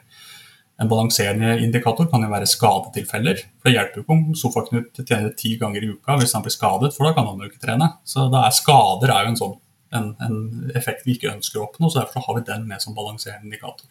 En 0.83 0.89
balanserende 0.91 1.59
indikator 1.63 2.09
kan 2.11 2.25
jo 2.25 2.31
være 2.33 2.49
skadetilfeller. 2.51 3.43
For 3.61 3.71
Det 3.71 3.77
hjelper 3.77 4.01
jo 4.01 4.05
ikke 4.05 4.17
om 4.17 4.39
Sofaknut 4.39 5.03
tjener 5.07 5.35
ti 5.39 5.55
ganger 5.61 5.85
i 5.85 5.93
uka 5.95 6.17
hvis 6.19 6.35
han 6.35 6.43
blir 6.45 6.55
skadet, 6.55 6.95
for 6.95 7.07
da 7.07 7.15
kan 7.17 7.29
han 7.29 7.43
jo 7.43 7.51
ikke 7.51 7.63
trene. 7.63 7.93
Så 8.09 8.27
er, 8.27 8.49
skader 8.57 9.13
er 9.13 9.27
jo 9.27 9.35
en 9.35 9.43
sånn 9.43 9.59
en, 9.93 10.07
en, 10.25 10.37
effekt 10.79 11.05
vi 11.05 11.19
ikke 11.19 11.35
ønsker 11.35 11.61
å 11.61 11.67
oppnå, 11.67 11.91
så 11.91 12.01
derfor 12.01 12.25
har 12.25 12.39
vi 12.39 12.47
den 12.49 12.63
med 12.69 12.81
som 12.81 12.95
balanserende 12.97 13.45
indikator. 13.45 13.91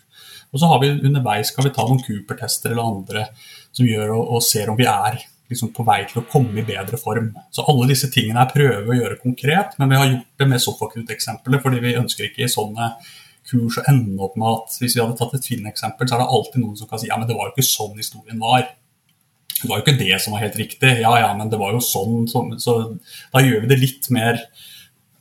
Og 0.50 0.62
så 0.62 0.70
har 0.72 0.82
vi 0.82 0.90
underveis 0.98 1.52
skal 1.54 1.68
vi 1.68 1.74
ta 1.76 1.86
noen 1.86 2.02
Cooper-tester 2.02 2.74
eller 2.74 2.90
andre 2.90 3.28
som 3.70 3.86
gjør 3.86 4.16
og, 4.16 4.24
og 4.38 4.44
ser 4.46 4.72
om 4.74 4.80
vi 4.80 4.90
er 4.90 5.22
liksom, 5.52 5.72
på 5.76 5.86
vei 5.88 6.02
til 6.10 6.22
å 6.22 6.28
komme 6.32 6.62
i 6.62 6.66
bedre 6.68 7.00
form. 7.00 7.32
Så 7.54 7.66
alle 7.70 7.90
disse 7.92 8.10
tingene 8.14 8.44
er 8.44 8.54
prøve 8.54 8.92
å 8.94 8.98
gjøre 8.98 9.20
konkret, 9.22 9.78
men 9.80 9.92
vi 9.92 10.00
har 10.00 10.10
gjort 10.10 10.44
det 10.44 10.48
med 10.52 10.64
Sofaknut-eksempelet 10.64 11.64
fordi 11.64 11.84
vi 11.84 11.98
ønsker 12.00 12.30
ikke 12.30 12.46
i 12.48 12.52
sånne 12.52 12.94
kurs 13.52 13.80
å 13.82 13.86
ende 13.90 14.22
opp 14.22 14.38
med 14.40 14.48
at 14.50 14.78
hvis 14.80 14.96
vi 14.96 15.02
hadde 15.04 15.18
tatt 15.20 15.34
et 15.38 15.48
Finn-eksempel, 15.48 16.08
så 16.08 16.18
er 16.18 16.24
det 16.24 16.32
alltid 16.38 16.64
noen 16.64 16.78
som 16.80 16.90
kan 16.90 17.02
si 17.02 17.10
ja, 17.10 17.18
men 17.20 17.30
det 17.30 17.38
var 17.38 17.50
jo 17.50 17.56
ikke 17.56 17.68
sånn 17.68 17.98
historien 18.00 18.42
var. 18.42 18.68
Det 19.62 19.70
var 19.70 19.80
jo 19.80 19.86
ikke 19.86 20.00
det 20.00 20.20
som 20.22 20.36
var 20.36 20.44
helt 20.46 20.58
riktig. 20.58 20.92
Ja, 21.04 21.14
ja, 21.22 21.32
men 21.38 21.50
det 21.52 21.60
var 21.62 21.74
jo 21.76 21.82
sånn. 21.86 22.26
Så, 22.32 22.44
så 22.62 22.78
da 23.34 23.44
gjør 23.44 23.66
vi 23.66 23.70
det 23.70 23.82
litt 23.82 24.10
mer 24.14 24.40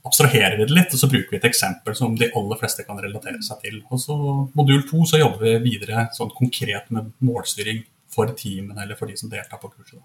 abstraherer 0.06 0.56
vi 0.56 0.64
det 0.64 0.76
litt, 0.76 0.94
og 0.94 1.02
så 1.02 1.08
bruker 1.10 1.34
vi 1.34 1.38
et 1.40 1.48
eksempel 1.50 1.96
som 1.96 2.14
de 2.16 2.30
aller 2.36 2.60
fleste 2.60 2.86
kan 2.86 3.00
relatere 3.00 3.42
seg 3.44 3.64
til. 3.64 3.80
Og 3.92 4.00
så 4.00 4.16
Modul 4.56 4.86
to 4.88 5.04
så 5.08 5.20
jobber 5.20 5.44
vi 5.44 5.74
videre 5.74 6.08
sånn 6.16 6.32
konkret 6.36 6.88
med 6.94 7.12
målstyring 7.24 7.82
for 8.10 8.32
teamene 8.36 8.84
eller 8.84 8.98
for 8.98 9.10
de 9.10 9.18
som 9.20 9.30
deltar 9.32 9.60
på 9.60 9.70
kurset. 9.74 10.00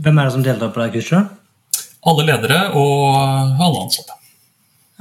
Hvem 0.00 0.18
er 0.18 0.28
det 0.28 0.34
som 0.34 0.44
deltar 0.44 0.72
på 0.72 0.82
det 0.82 0.92
kurset? 0.96 1.38
Alle 2.08 2.24
ledere 2.26 2.60
og 2.78 3.16
alle 3.60 3.82
ansatte. 3.84 4.18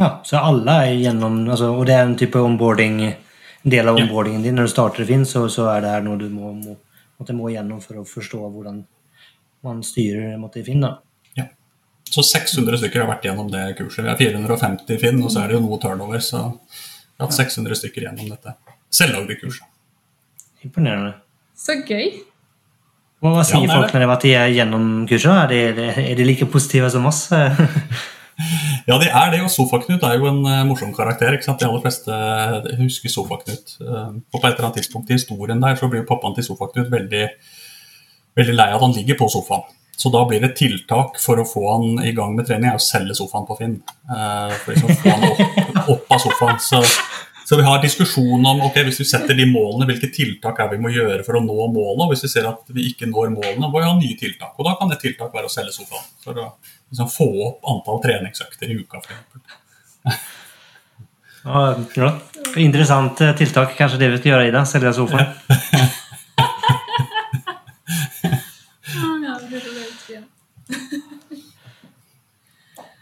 Ja, 0.02 0.22
Så 0.26 0.38
alle 0.38 0.72
er 0.86 0.96
gjennom 0.98 1.44
altså, 1.50 1.74
Og 1.76 1.86
det 1.86 1.94
er 1.94 2.08
en 2.08 2.16
type 2.18 2.40
onboarding, 2.40 3.02
en 3.06 3.72
del 3.72 3.88
av 3.88 4.00
onboardingen 4.00 4.42
din. 4.44 4.56
Når 4.56 4.68
du 4.70 4.74
starter 4.74 5.06
Finn, 5.06 5.26
så, 5.26 5.48
så 5.50 5.68
er 5.76 5.82
det 5.82 5.94
her 5.94 6.04
noe 6.06 6.18
du 6.18 6.28
må, 6.30 6.54
må, 6.58 6.76
må 7.22 7.54
gjennom 7.54 7.82
for 7.82 8.02
å 8.02 8.08
forstå 8.08 8.42
hvordan 8.42 8.84
man 9.64 9.84
styrer 9.86 10.38
måtte, 10.42 10.64
Finn. 10.66 10.82
da. 10.82 10.98
Så 12.12 12.24
600 12.28 12.76
stykker 12.82 13.00
har 13.00 13.08
vært 13.08 13.24
gjennom 13.24 13.48
det 13.52 13.62
kurset. 13.78 14.04
Vi 14.04 14.10
har 14.10 14.18
450 14.20 14.98
i 14.98 15.00
Finn, 15.00 15.22
og 15.24 15.32
så 15.32 15.46
er 15.46 15.52
det 15.52 15.56
jo 15.56 15.62
noe 15.64 15.78
turnover. 15.80 16.20
Så 16.20 16.42
vi 16.44 17.22
har 17.22 17.30
hatt 17.30 17.38
600 17.38 17.78
stykker 17.80 18.04
gjennom 18.08 18.34
dette 18.34 18.52
selvlagde 18.92 19.38
kurset. 19.40 19.70
Imponerende. 20.66 21.14
Så 21.56 21.78
gøy. 21.88 22.10
Hva, 23.22 23.36
hva 23.38 23.44
sier 23.46 23.68
ja, 23.68 23.76
folk 23.78 23.94
når 23.94 24.02
de 24.02 24.08
har 24.08 24.14
vært 24.16 24.56
gjennom 24.58 24.86
kurset? 25.10 25.54
Er 25.56 25.76
de, 25.78 25.90
er 26.04 26.18
de 26.18 26.26
like 26.26 26.48
positive 26.50 26.90
som 26.94 27.06
oss? 27.10 27.28
ja, 28.90 28.96
de 28.98 29.10
er 29.10 29.34
det. 29.34 29.44
Og 29.46 29.52
Sofaknut 29.54 30.02
er 30.08 30.18
jo 30.18 30.30
en 30.32 30.42
uh, 30.48 30.64
morsom 30.66 30.94
karakter. 30.98 31.38
ikke 31.38 31.46
sant? 31.46 31.62
De 31.62 31.70
aller 31.70 31.84
fleste 31.84 32.80
husker 32.80 33.14
Sofaknut. 33.14 33.76
På 33.78 34.42
et 34.42 34.50
eller 34.50 34.66
annet 34.66 34.82
tidspunkt 34.82 35.14
i 35.14 35.20
historien 35.20 35.62
der 35.62 35.78
så 35.78 35.92
blir 35.92 36.08
pappaen 36.10 36.34
til 36.38 36.50
Sofaknut 36.50 36.90
veldig, 36.90 37.28
veldig 38.42 38.58
lei 38.58 38.72
av 38.72 38.80
at 38.80 38.88
han 38.88 38.98
ligger 38.98 39.22
på 39.22 39.30
sofaen. 39.36 39.70
Så 40.02 40.10
da 40.10 40.24
blir 40.26 40.42
det 40.42 40.56
tiltak 40.58 41.20
for 41.22 41.38
å 41.38 41.46
få 41.46 41.62
han 41.68 42.00
i 42.08 42.14
gang 42.18 42.34
med 42.34 42.48
trening, 42.48 42.72
er 42.72 42.80
å 42.80 42.82
selge 42.82 43.14
sofaen 43.20 43.46
på 43.46 43.58
Finn. 43.60 43.76
Eh, 44.10 44.54
for 44.64 44.74
liksom 44.74 44.96
få 44.98 45.12
han 45.14 45.26
opp, 45.28 45.92
opp 45.94 46.16
av 46.16 46.24
sofaen. 46.24 46.58
Så, 46.64 46.80
så, 47.52 47.58
vi 47.58 47.64
har 47.64 47.82
diskusjon 47.84 48.46
om 48.46 48.62
ok, 48.64 48.78
hvis 48.88 49.02
vi 49.02 49.06
setter 49.10 49.36
de 49.36 49.44
målene, 49.44 49.84
hvilke 49.90 50.08
tiltak 50.16 50.60
er 50.64 50.70
vi 50.72 50.78
må 50.80 50.88
gjøre 50.94 51.20
for 51.28 51.36
å 51.36 51.42
nå 51.44 51.58
målene. 51.74 52.06
Og 52.06 52.14
hvis 52.14 52.24
vi 52.24 52.30
ser 52.32 52.48
at 52.48 52.70
vi 52.72 52.86
ikke 52.88 53.10
når 53.12 53.34
målene, 53.34 53.68
må 53.68 53.76
vi 53.76 53.84
ha 53.84 53.92
nye 53.98 54.16
tiltak. 54.16 54.54
Og 54.56 54.64
da 54.70 54.78
kan 54.80 54.88
et 54.96 55.04
tiltak 55.04 55.36
være 55.36 55.50
å 55.50 55.52
selge 55.52 55.74
sofaen. 55.76 56.06
For 56.24 56.32
å 56.40 56.46
liksom, 56.64 57.12
få 57.12 57.28
opp 57.50 57.68
antall 57.74 58.00
treningsøkter 58.08 58.72
i 58.72 58.80
uka. 58.80 59.04
For 59.04 59.12
ja, 61.44 61.76
ja. 62.00 62.10
Interessant 62.64 63.20
tiltak. 63.20 63.76
Kanskje 63.76 64.00
det 64.00 64.14
vi 64.16 64.22
skal 64.22 64.32
gjøre, 64.32 64.48
Ida? 64.54 64.64
Selge 64.72 64.96
sofaen? 64.96 65.28
Ja. 65.52 65.92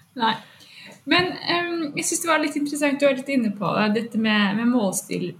Nei. 0.26 0.49
Men 1.10 1.32
um, 1.34 1.90
jeg 1.98 2.06
syns 2.06 2.24
det 2.24 2.30
var 2.30 2.44
litt 2.44 2.58
interessant, 2.60 3.00
du 3.00 3.08
var 3.08 3.18
litt 3.18 3.32
inne 3.34 3.52
på 3.58 3.72
det, 3.78 3.88
dette 3.98 4.22
med, 4.22 4.60
med 4.60 4.70
målstil, 4.70 5.32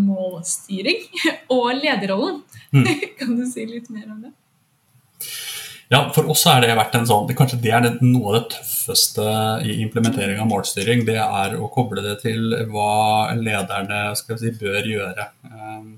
målstyring 0.00 1.06
og 1.56 1.72
lederrollen. 1.80 2.42
Mm. 2.74 2.86
kan 3.18 3.34
du 3.38 3.46
si 3.50 3.66
litt 3.66 3.90
mer 3.90 4.06
om 4.12 4.20
det? 4.28 4.34
Ja, 5.90 6.04
For 6.14 6.28
oss 6.30 6.44
har 6.46 6.62
det 6.62 6.76
vært 6.78 6.94
en 6.94 7.08
sånn, 7.08 7.24
det, 7.26 7.34
kanskje 7.38 7.58
det 7.64 7.72
er 7.74 7.82
det, 7.82 7.96
noe 8.04 8.28
av 8.30 8.36
det 8.36 8.44
tøffeste 8.52 9.24
i 9.66 9.80
implementering 9.82 10.38
av 10.38 10.46
målstyring. 10.46 11.02
Det 11.08 11.16
er 11.18 11.56
å 11.58 11.66
koble 11.74 12.04
det 12.04 12.20
til 12.22 12.54
hva 12.70 13.34
lederne 13.34 14.04
skal 14.18 14.38
si, 14.38 14.52
bør 14.54 14.86
gjøre. 14.86 15.26
Um, 15.50 15.96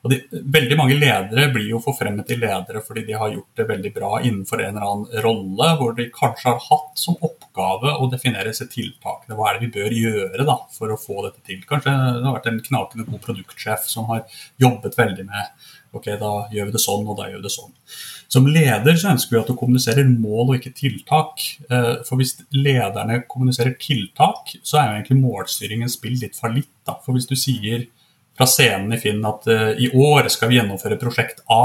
og 0.00 0.12
de, 0.12 0.18
veldig 0.30 0.76
mange 0.78 0.96
ledere 0.96 1.48
blir 1.52 1.66
jo 1.74 1.80
forfremmet 1.84 2.28
til 2.28 2.40
ledere 2.40 2.80
fordi 2.84 3.02
de 3.08 3.16
har 3.20 3.32
gjort 3.34 3.60
det 3.60 3.66
veldig 3.68 3.90
bra 3.96 4.12
innenfor 4.22 4.62
en 4.64 4.78
eller 4.78 4.86
annen 4.86 5.24
rolle, 5.26 5.68
hvor 5.80 5.92
de 5.98 6.06
kanskje 6.14 6.48
har 6.48 6.62
hatt 6.70 7.02
som 7.02 7.18
oppgave 7.20 7.92
å 8.00 8.08
definere 8.12 8.48
disse 8.48 8.68
tiltakene. 8.72 9.36
Hva 9.36 9.50
er 9.50 9.58
det 9.58 9.66
vi 9.66 9.74
bør 9.76 9.98
gjøre 9.98 10.46
da, 10.48 10.56
for 10.72 10.94
å 10.94 11.00
få 11.00 11.26
dette 11.26 11.44
til? 11.44 11.60
Kanskje 11.68 11.92
det 11.92 12.24
har 12.24 12.38
vært 12.38 12.48
en 12.48 12.64
knakende 12.70 13.08
god 13.10 13.20
produktsjef 13.28 13.84
som 13.92 14.08
har 14.12 14.24
jobbet 14.62 14.96
veldig 15.00 15.28
med 15.28 15.68
ok, 15.90 16.06
da 16.20 16.32
gjør 16.54 16.68
vi 16.68 16.74
det 16.74 16.82
sånn, 16.82 17.06
og 17.10 17.16
da 17.18 17.28
gjør 17.28 17.40
vi 17.40 17.46
det 17.48 17.54
sånn. 17.54 17.72
Som 18.30 18.46
leder 18.46 18.98
så 18.98 19.10
ønsker 19.10 19.34
vi 19.34 19.40
at 19.40 19.48
du 19.50 19.56
kommuniserer 19.58 20.06
mål 20.06 20.52
og 20.52 20.58
ikke 20.60 20.74
tiltak. 20.78 21.42
Eh, 21.66 21.94
for 22.06 22.20
hvis 22.20 22.36
lederne 22.54 23.24
kommuniserer 23.30 23.74
tiltak, 23.80 24.54
så 24.62 24.78
er 24.78 24.86
jo 24.86 24.98
egentlig 25.00 25.18
målstyringen 25.18 25.90
spill 25.90 26.14
litt 26.20 26.38
fallitt. 26.38 26.70
For 26.86 27.16
hvis 27.16 27.26
du 27.30 27.34
sier 27.38 27.88
fra 28.40 28.48
scenen 28.48 28.92
i 28.96 28.96
Finn 28.96 29.24
at 29.28 29.44
uh, 29.52 29.70
i 29.76 29.90
år 29.92 30.30
skal 30.32 30.48
vi 30.48 30.56
gjennomføre 30.56 30.96
prosjekt 31.00 31.42
A. 31.52 31.64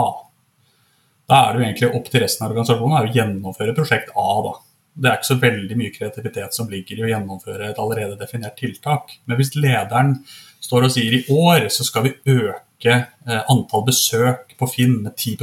Da 1.26 1.38
er 1.40 1.54
det 1.54 1.62
jo 1.62 1.68
egentlig 1.70 1.92
opp 1.96 2.10
til 2.12 2.24
resten 2.26 2.44
av 2.44 2.52
organisasjonen 2.52 2.98
å 3.00 3.14
gjennomføre 3.16 3.76
prosjekt 3.78 4.12
A. 4.12 4.26
da. 4.44 4.52
Det 4.96 5.08
er 5.08 5.16
ikke 5.16 5.30
så 5.30 5.40
veldig 5.40 5.78
mye 5.80 5.94
kreativitet 5.96 6.58
som 6.58 6.68
ligger 6.72 7.00
i 7.00 7.06
å 7.06 7.12
gjennomføre 7.14 7.70
et 7.72 7.80
allerede 7.80 8.20
definert 8.20 8.60
tiltak. 8.60 9.16
Men 9.24 9.40
hvis 9.40 9.56
lederen 9.56 10.18
står 10.64 10.88
og 10.90 10.94
sier 10.98 11.16
i 11.16 11.24
år 11.32 11.70
så 11.72 11.88
skal 11.88 12.10
vi 12.10 12.16
øke 12.36 12.98
uh, 13.00 13.42
antall 13.52 13.88
besøk 13.88 14.52
på 14.60 14.70
Finn 14.76 15.00
med 15.06 15.16
10 15.16 15.40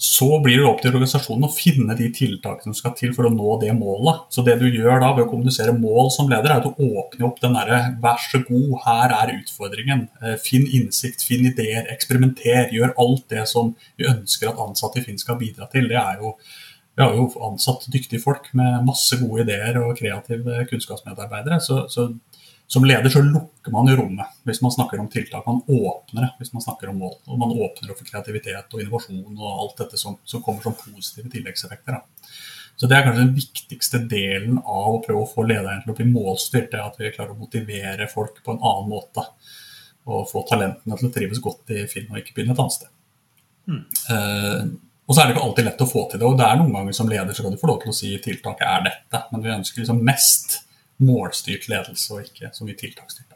så 0.00 0.28
blir 0.42 0.60
det 0.60 0.66
opp 0.68 0.78
til 0.78 0.92
organisasjonen 0.92 1.48
å 1.48 1.50
finne 1.50 1.94
de 1.98 2.06
tiltakene 2.14 2.70
som 2.70 2.76
skal 2.76 2.92
til 2.94 3.10
for 3.16 3.26
å 3.26 3.32
nå 3.34 3.56
det 3.58 3.72
målet. 3.74 4.28
Så 4.30 4.44
det 4.46 4.54
du 4.60 4.68
gjør 4.68 5.00
da 5.02 5.08
ved 5.16 5.24
å 5.24 5.30
kommunisere 5.32 5.74
mål 5.74 6.12
som 6.14 6.30
leder, 6.30 6.52
er 6.54 6.62
at 6.62 6.68
du 6.68 6.84
åpner 6.86 7.26
opp 7.26 7.40
den 7.42 7.56
derre 7.58 7.80
vær 7.98 8.22
så 8.22 8.38
god, 8.46 8.76
her 8.84 9.16
er 9.16 9.34
utfordringen. 9.40 10.06
Eh, 10.22 10.36
finn 10.38 10.68
innsikt, 10.78 11.26
finn 11.26 11.50
ideer, 11.50 11.90
eksperimenter. 11.90 12.70
Gjør 12.76 12.94
alt 12.94 13.26
det 13.34 13.42
som 13.50 13.74
vi 13.98 14.06
ønsker 14.06 14.52
at 14.52 14.62
ansatte 14.62 15.02
i 15.02 15.06
Finn 15.08 15.18
skal 15.18 15.40
bidra 15.42 15.66
til. 15.72 15.90
Det 15.90 15.98
er 15.98 16.22
jo 16.22 16.36
vi 16.98 17.04
har 17.04 17.14
jo 17.14 17.28
ansatt 17.46 17.84
dyktige 17.94 18.18
folk 18.18 18.48
med 18.58 18.86
masse 18.86 19.14
gode 19.20 19.44
ideer 19.44 19.76
og 19.78 19.92
kreative 20.00 20.64
kunnskapsmedarbeidere. 20.66 21.60
Så, 21.62 21.84
så 21.90 22.08
som 22.68 22.84
leder 22.84 23.08
så 23.08 23.22
lukker 23.24 23.72
man 23.72 23.88
jo 23.88 23.94
rommet 23.96 24.40
hvis 24.44 24.60
man 24.60 24.72
snakker 24.74 25.00
om 25.00 25.08
tiltak. 25.08 25.46
Man 25.46 25.62
åpner 25.64 26.26
det 26.26 26.28
hvis 26.36 26.52
man 26.52 26.64
snakker 26.64 26.90
om 26.92 26.98
mål. 27.00 27.14
Og 27.24 27.38
man 27.40 27.54
åpner 27.54 27.94
opp 27.94 28.02
for 28.02 28.08
kreativitet 28.10 28.74
og 28.76 28.82
innovasjon 28.82 29.38
og 29.38 29.62
alt 29.62 29.80
dette 29.80 30.00
som, 30.00 30.18
som 30.28 30.44
kommer 30.44 30.66
som 30.66 30.76
positive 30.76 31.32
tilleggseffekter. 31.32 31.96
Da. 31.96 32.34
Så 32.76 32.90
Det 32.90 32.98
er 32.98 33.06
kanskje 33.06 33.24
den 33.24 33.38
viktigste 33.38 34.02
delen 34.10 34.60
av 34.60 34.90
å 34.92 35.00
prøve 35.06 35.24
å 35.24 35.30
få 35.30 35.46
lederen 35.48 35.80
til 35.86 35.94
å 35.94 35.96
bli 35.96 36.10
målstyrt. 36.12 36.68
det 36.76 36.84
At 36.84 37.00
vi 37.00 37.14
klarer 37.14 37.32
å 37.32 37.40
motivere 37.40 38.10
folk 38.12 38.44
på 38.44 38.52
en 38.52 38.60
annen 38.60 38.92
måte. 38.92 39.24
Og 40.04 40.28
få 40.28 40.44
talentene 40.52 41.00
til 41.00 41.08
å 41.08 41.14
trives 41.16 41.40
godt 41.40 41.72
i 41.72 41.88
Finn 41.88 42.12
og 42.12 42.20
ikke 42.20 42.36
begynne 42.36 42.52
et 42.52 42.62
annet 42.66 42.76
sted. 42.76 42.94
Mm. 43.68 43.82
Uh, 44.12 44.62
og 45.08 45.16
så 45.16 45.22
er 45.22 45.26
det 45.26 45.38
ikke 45.38 45.48
alltid 45.48 45.72
lett 45.72 45.82
å 45.88 45.88
få 45.88 46.04
til 46.12 46.20
det. 46.20 46.28
og 46.28 46.36
det 46.36 46.44
er 46.44 46.60
Noen 46.60 46.76
ganger 46.76 47.00
som 47.00 47.08
leder 47.08 47.32
så 47.32 47.48
kan 47.48 47.56
du 47.56 47.60
få 47.60 47.72
lov 47.72 47.80
til 47.80 47.96
å 47.96 47.96
si 47.96 48.12
tiltaket 48.20 48.68
er 48.68 48.90
dette, 48.92 49.24
men 49.32 49.44
vi 49.44 49.56
ønsker 49.56 49.80
liksom 49.80 50.04
mest 50.04 50.58
målstyrt 51.04 51.68
ledelse 51.70 52.14
og 52.14 52.26
ikke 52.26 52.52
så 52.54 52.66
mye 52.66 52.78
tiltaksstyrt. 52.78 53.34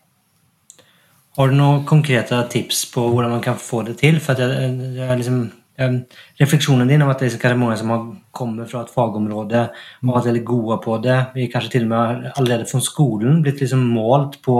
Har 1.38 1.48
du 1.48 1.56
noen 1.56 1.86
konkrete 1.88 2.36
tips 2.52 2.84
på 2.92 3.06
hvordan 3.08 3.32
man 3.32 3.44
kan 3.44 3.56
få 3.56 3.80
det 3.86 3.96
til? 4.02 4.18
For 4.20 4.36
jeg, 4.36 4.72
jeg, 4.98 5.18
liksom, 5.22 5.46
refleksjonen 6.40 6.90
din 6.90 7.02
om 7.04 7.08
at 7.08 7.22
det 7.22 7.30
er 7.30 7.40
kanskje 7.40 7.60
mange 7.62 7.78
som 7.80 7.92
har 7.94 8.02
kommet 8.36 8.68
fra 8.70 8.82
et 8.84 8.92
fagområde 8.92 9.62
og 9.70 10.10
vært 10.10 10.28
veldig 10.28 10.44
gode 10.50 10.78
på 10.84 10.98
det. 11.04 11.18
Vi 11.36 11.46
er 11.46 11.54
kanskje 11.54 11.72
til 11.76 11.86
og 11.86 11.92
med 11.94 12.26
allerede 12.34 12.68
fra 12.68 12.82
skolen 12.84 13.40
blitt 13.44 13.62
liksom 13.64 13.86
målt 13.94 14.42
på, 14.44 14.58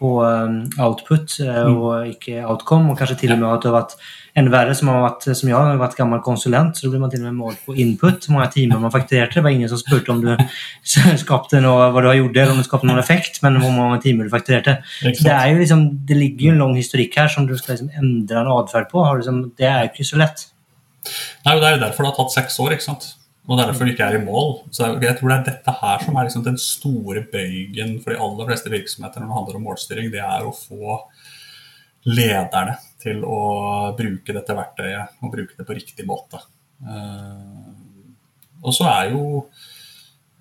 på 0.00 0.14
um, 0.24 0.56
output 0.80 1.34
eh, 1.44 1.66
og 1.68 2.08
ikke 2.08 2.40
outcome, 2.40 2.90
og 2.90 2.98
kanskje 2.98 3.18
til 3.20 3.34
og 3.34 3.40
med 3.42 3.50
at 3.52 3.62
du 3.62 3.68
har 3.68 3.76
vært 3.82 3.96
enda 4.40 4.52
verre 4.54 4.74
som, 4.78 4.88
har 4.88 5.02
vært, 5.04 5.26
som 5.36 5.50
jeg 5.50 5.56
har 5.56 5.80
vært 5.80 5.96
gammel 5.98 6.22
konsulent, 6.24 6.78
så 6.78 6.88
blir 6.88 7.02
man 7.02 7.12
til 7.12 7.20
og 7.20 7.28
med 7.28 7.38
målt 7.40 7.60
på 7.66 7.74
input, 7.82 8.24
hvor 8.24 8.38
mange 8.38 8.52
timer 8.54 8.80
man 8.80 8.94
fakturerte. 8.94 9.36
Det 9.36 9.44
var 9.44 9.56
ingen 9.56 9.70
som 9.72 9.80
spurte 9.80 10.14
om 10.14 10.22
du 10.24 10.30
skapte 11.24 11.60
noe, 11.60 11.90
hva 11.92 12.04
du 12.04 12.10
har 12.12 12.18
gjort, 12.20 12.36
eller 12.36 12.54
om 12.54 12.62
du 12.62 12.68
skapte 12.68 12.88
noen 12.88 13.02
effekt, 13.02 13.42
men 13.44 13.60
hvor 13.60 13.74
mange 13.76 14.00
timer 14.06 14.26
du 14.28 14.32
fakturerte. 14.32 14.78
Det, 15.04 15.34
er 15.34 15.52
jo 15.52 15.60
liksom, 15.60 15.86
det 16.08 16.18
ligger 16.18 16.48
jo 16.48 16.54
en 16.54 16.64
lang 16.64 16.76
historikk 16.78 17.20
her 17.20 17.32
som 17.32 17.48
du 17.50 17.56
skal 17.58 17.76
liksom 17.76 17.92
endre 18.00 18.44
en 18.44 18.52
atferd 18.56 18.88
på. 18.92 19.04
Liksom, 19.20 19.44
det 19.60 19.68
er 19.68 19.84
jo 19.84 19.92
ikke 19.92 20.10
så 20.12 20.22
lett. 20.22 20.46
Nei, 21.46 21.56
Det 21.56 21.66
er 21.66 21.76
jo 21.76 21.84
derfor 21.84 22.04
det 22.04 22.12
har 22.12 22.20
tatt 22.22 22.38
seks 22.38 22.60
år. 22.62 22.76
ikke 22.76 22.88
sant? 22.88 23.10
Og 23.50 23.58
det 23.58 23.64
er 23.64 23.72
derfor 23.72 23.88
vi 23.88 23.92
ikke 23.96 24.06
er 24.06 24.16
i 24.20 24.22
mål. 24.22 24.52
Så 24.70 24.92
jeg 25.02 25.16
tror 25.18 25.32
det 25.32 25.36
er 25.40 25.46
dette 25.48 25.72
her 25.80 26.04
som 26.04 26.14
er 26.16 26.28
liksom 26.28 26.44
den 26.46 26.58
store 26.62 27.24
bøygen 27.32 27.96
for 27.98 28.14
de 28.14 28.20
aller 28.22 28.46
fleste 28.46 28.70
virksomheter 28.70 29.18
når 29.18 29.26
det 29.26 29.38
handler 29.40 29.58
om 29.58 29.66
målstyring. 29.66 30.12
Det 30.12 30.22
er 30.22 30.46
å 30.46 30.54
få 30.54 31.00
lederne 32.06 32.76
til 33.02 33.24
å 33.26 33.40
bruke 33.98 34.36
dette 34.36 34.56
verktøyet 34.56 35.18
og 35.18 35.34
bruke 35.34 35.58
det 35.58 35.66
på 35.66 35.76
riktig 35.76 36.06
måte. 36.06 36.38
Eh, 36.86 37.74
og 38.62 38.76
så 38.76 38.86
er 38.92 39.10
jo 39.16 39.26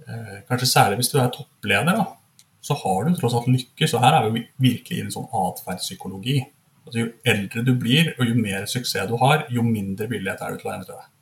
eh, 0.05 0.39
kanskje 0.45 0.69
særlig 0.69 1.01
hvis 1.01 1.09
du 1.09 1.17
er 1.17 1.33
toppleder, 1.33 1.97
da, 1.97 2.53
så 2.61 2.77
har 2.77 3.07
du 3.07 3.17
tross 3.17 3.35
alt 3.39 3.49
lykkes. 3.49 3.97
Og 3.97 4.05
her 4.05 4.19
er 4.19 4.29
vi 4.29 4.45
virkelig 4.69 5.01
i 5.01 5.05
en 5.07 5.15
sånn 5.17 5.29
atferdspsykologi. 5.47 6.43
Altså, 6.85 7.01
jo 7.01 7.09
eldre 7.33 7.65
du 7.65 7.73
blir, 7.79 8.13
og 8.19 8.29
jo 8.29 8.37
mer 8.37 8.69
suksess 8.69 9.09
du 9.09 9.17
har, 9.21 9.47
jo 9.49 9.65
mindre 9.65 10.05
villighet 10.11 10.45
er 10.45 10.53
du 10.53 10.61
til 10.61 10.69
å 10.69 10.77
endre 10.77 10.93
deg. 10.99 11.15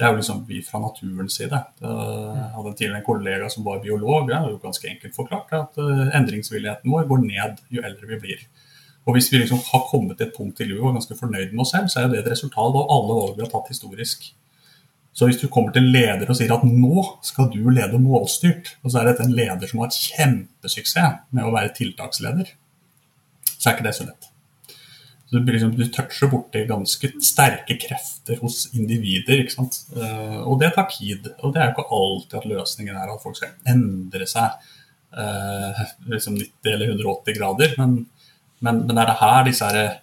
Det 0.00 0.06
er 0.06 0.14
jo 0.14 0.16
liksom 0.16 0.38
vi 0.48 0.62
fra 0.64 0.78
naturens 0.80 1.34
side. 1.36 1.58
Jeg 1.84 2.44
hadde 2.54 2.70
tidligere 2.72 3.02
en 3.02 3.04
kollega 3.04 3.50
som 3.52 3.66
var 3.66 3.82
biolog. 3.82 4.30
Det 4.30 4.36
er 4.38 4.46
jo 4.48 4.56
ganske 4.62 4.88
enkelt 4.88 5.12
forklart 5.12 5.52
at 5.58 5.76
eh, 5.76 6.06
endringsvilligheten 6.16 6.88
vår 6.88 7.04
går 7.10 7.20
ned 7.26 7.60
jo 7.68 7.84
eldre 7.84 8.08
vi 8.08 8.18
blir. 8.22 8.46
Og 9.04 9.12
hvis 9.12 9.28
vi 9.28 9.42
liksom 9.42 9.60
har 9.66 9.84
kommet 9.90 10.16
til 10.16 10.30
et 10.30 10.32
punkt 10.38 10.62
i 10.64 10.70
livet 10.70 10.80
og 10.80 10.94
er 10.94 10.96
ganske 11.02 11.18
fornøyd 11.20 11.52
med 11.52 11.66
oss 11.66 11.74
selv, 11.76 11.92
så 11.92 12.00
er 12.00 12.08
det 12.08 12.22
et 12.22 12.30
resultat 12.32 12.78
av 12.80 12.94
alle 12.96 13.18
valg 13.18 13.36
vi 13.36 13.44
har 13.44 13.52
tatt 13.52 13.68
historisk. 13.74 14.24
Så 15.12 15.28
hvis 15.28 15.42
du 15.42 15.50
kommer 15.52 15.76
til 15.76 15.84
en 15.84 15.92
leder 15.92 16.32
og 16.32 16.38
sier 16.38 16.56
at 16.56 16.64
nå 16.64 17.04
skal 17.26 17.52
du 17.52 17.60
lede 17.68 18.00
målstyrt, 18.00 18.76
og 18.80 18.94
så 18.94 19.02
er 19.02 19.10
dette 19.10 19.28
en 19.28 19.36
leder 19.36 19.68
som 19.68 19.82
har 19.82 19.92
et 19.92 20.02
kjempesuksess 20.08 21.26
med 21.28 21.44
å 21.44 21.52
være 21.52 21.74
tiltaksleder, 21.76 22.54
så 23.52 23.68
er 23.68 23.76
ikke 23.76 23.90
det 23.90 23.96
så 24.00 24.08
lett. 24.08 24.29
Du, 25.30 25.38
liksom, 25.46 25.76
du 25.78 25.84
toucher 25.94 26.30
borti 26.32 26.64
ganske 26.66 27.12
sterke 27.22 27.76
krefter 27.78 28.40
hos 28.42 28.64
individer. 28.74 29.44
ikke 29.44 29.54
sant? 29.54 29.82
Uh, 29.94 30.42
og 30.42 30.58
det 30.62 30.72
tar 30.74 30.88
tid. 30.90 31.28
Og 31.40 31.54
det 31.54 31.62
er 31.62 31.70
jo 31.70 31.76
ikke 31.76 31.98
alltid 32.00 32.38
at 32.40 32.48
løsningen 32.50 32.98
er 32.98 33.12
at 33.12 33.22
folk 33.22 33.38
skal 33.38 33.54
endre 33.70 34.26
seg 34.26 34.58
uh, 35.14 35.84
liksom 36.10 36.38
90 36.40 36.74
eller 36.74 36.96
180 36.96 37.38
grader. 37.38 37.76
men 37.78 38.00
men, 38.60 38.84
men, 38.86 38.98
er 38.98 39.08
det 39.08 39.20
her 39.20 39.44
disse 39.48 39.66
her 39.66 40.00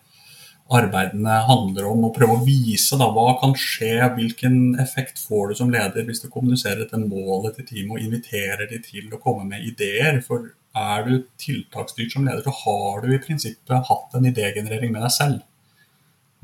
arbeidene 0.78 1.36
handler 1.48 1.86
om 1.88 2.08
å 2.08 2.14
prøve 2.16 2.36
å 2.36 2.44
vise 2.44 2.98
da, 3.00 3.08
hva 3.14 3.38
kan 3.40 3.54
skje, 3.56 4.02
hvilken 4.18 4.76
effekt 4.84 5.22
får 5.22 5.52
du 5.52 5.60
som 5.62 5.70
leder 5.72 6.04
hvis 6.04 6.26
du 6.26 6.28
kommuniserer 6.28 6.84
dette 6.84 7.00
målet 7.00 7.56
til 7.56 7.70
teamet 7.70 7.96
og 7.96 8.04
inviterer 8.04 8.66
de 8.68 8.82
til 8.84 9.08
å 9.14 9.22
komme 9.24 9.46
med 9.48 9.64
ideer. 9.64 10.20
For 10.26 10.50
er 10.78 11.08
du 11.08 11.14
tiltaksstyrt 11.42 12.14
som 12.14 12.28
leder, 12.28 12.44
så 12.46 12.54
har 12.64 13.02
du 13.04 13.14
i 13.14 13.22
prinsippet 13.24 13.90
hatt 13.90 14.18
en 14.18 14.30
idégenerering 14.30 14.94
med 14.94 15.04
deg 15.06 15.14
selv. 15.16 15.42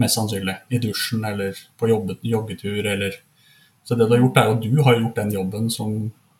Mest 0.01 0.17
sannsynlig. 0.17 0.57
I 0.73 0.81
dusjen 0.81 1.25
eller 1.29 1.59
på 1.77 1.91
jobbet, 1.91 2.25
joggetur 2.25 2.81
eller 2.81 3.21
Så 3.83 3.97
det 3.99 4.05
du 4.07 4.13
har 4.13 4.21
gjort, 4.21 4.37
er 4.39 4.49
at 4.53 4.61
du 4.63 4.77
har 4.79 4.95
gjort 4.95 5.17
den 5.17 5.31
jobben 5.33 5.65
som 5.69 5.95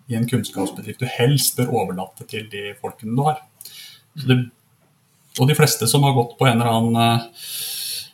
i 0.07 0.15
en 0.15 0.27
kunnskapsbedrift 0.27 1.01
du 1.01 1.09
helst 1.11 1.57
bør 1.57 1.73
overlate 1.75 2.23
til 2.23 2.45
de 2.47 2.69
folkene 2.79 3.17
du 3.17 3.23
har. 3.25 3.41
Det 4.15 4.37
og 5.41 5.49
de 5.49 5.55
fleste 5.57 5.87
som 5.89 6.03
har 6.05 6.13
gått 6.17 6.35
på 6.37 6.47
en 6.47 6.59
eller 6.59 6.69
annen, 6.69 6.97
eh, 7.01 7.27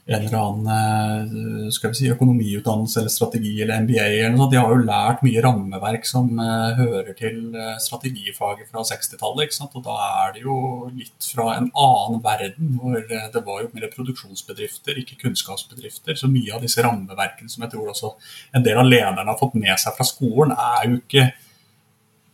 en 0.10 0.26
eller 0.26 0.38
annen 0.39 1.28
eh, 1.67 1.72
skal 1.74 1.93
vi 1.93 2.00
si, 2.00 2.10
økonomiutdannelse 2.13 3.02
eller 3.02 3.13
strategi 3.13 3.52
eller 3.63 3.84
MBA, 3.86 4.06
eller 4.06 4.36
noe, 4.36 4.50
de 4.52 4.60
har 4.60 4.74
jo 4.74 4.86
lært 4.88 5.24
mye 5.26 5.43
rammeverk 5.45 6.08
som 6.10 6.32
uh, 6.41 6.78
hører 6.80 7.12
til 7.17 7.41
strategifaget 7.84 8.72
fra 8.72 8.84
60-tallet. 8.89 9.60
Og 9.69 9.84
da 9.86 9.98
er 10.26 10.34
det 10.36 10.43
jo 10.45 10.58
litt 10.93 11.30
fra 11.34 11.52
en 11.58 11.69
annen 11.69 12.24
verden, 12.24 12.74
hvor 12.80 12.98
det 13.10 13.43
var 13.45 13.62
jo 13.63 13.69
mer 13.76 13.89
produksjonsbedrifter, 13.93 14.98
ikke 15.02 15.19
kunnskapsbedrifter. 15.26 16.17
Så 16.19 16.32
mye 16.32 16.56
av 16.56 16.65
disse 16.65 16.84
rammeverkene 16.86 17.52
som 17.52 17.65
jeg 17.65 17.74
tror 17.76 17.93
også 17.93 18.15
en 18.58 18.65
del 18.65 18.82
av 18.82 18.89
lederne 18.89 19.30
har 19.30 19.39
fått 19.39 19.58
med 19.60 19.78
seg 19.82 19.95
fra 19.98 20.08
skolen, 20.08 20.56
er 20.58 20.89
jo 20.89 21.00
ikke 21.04 21.30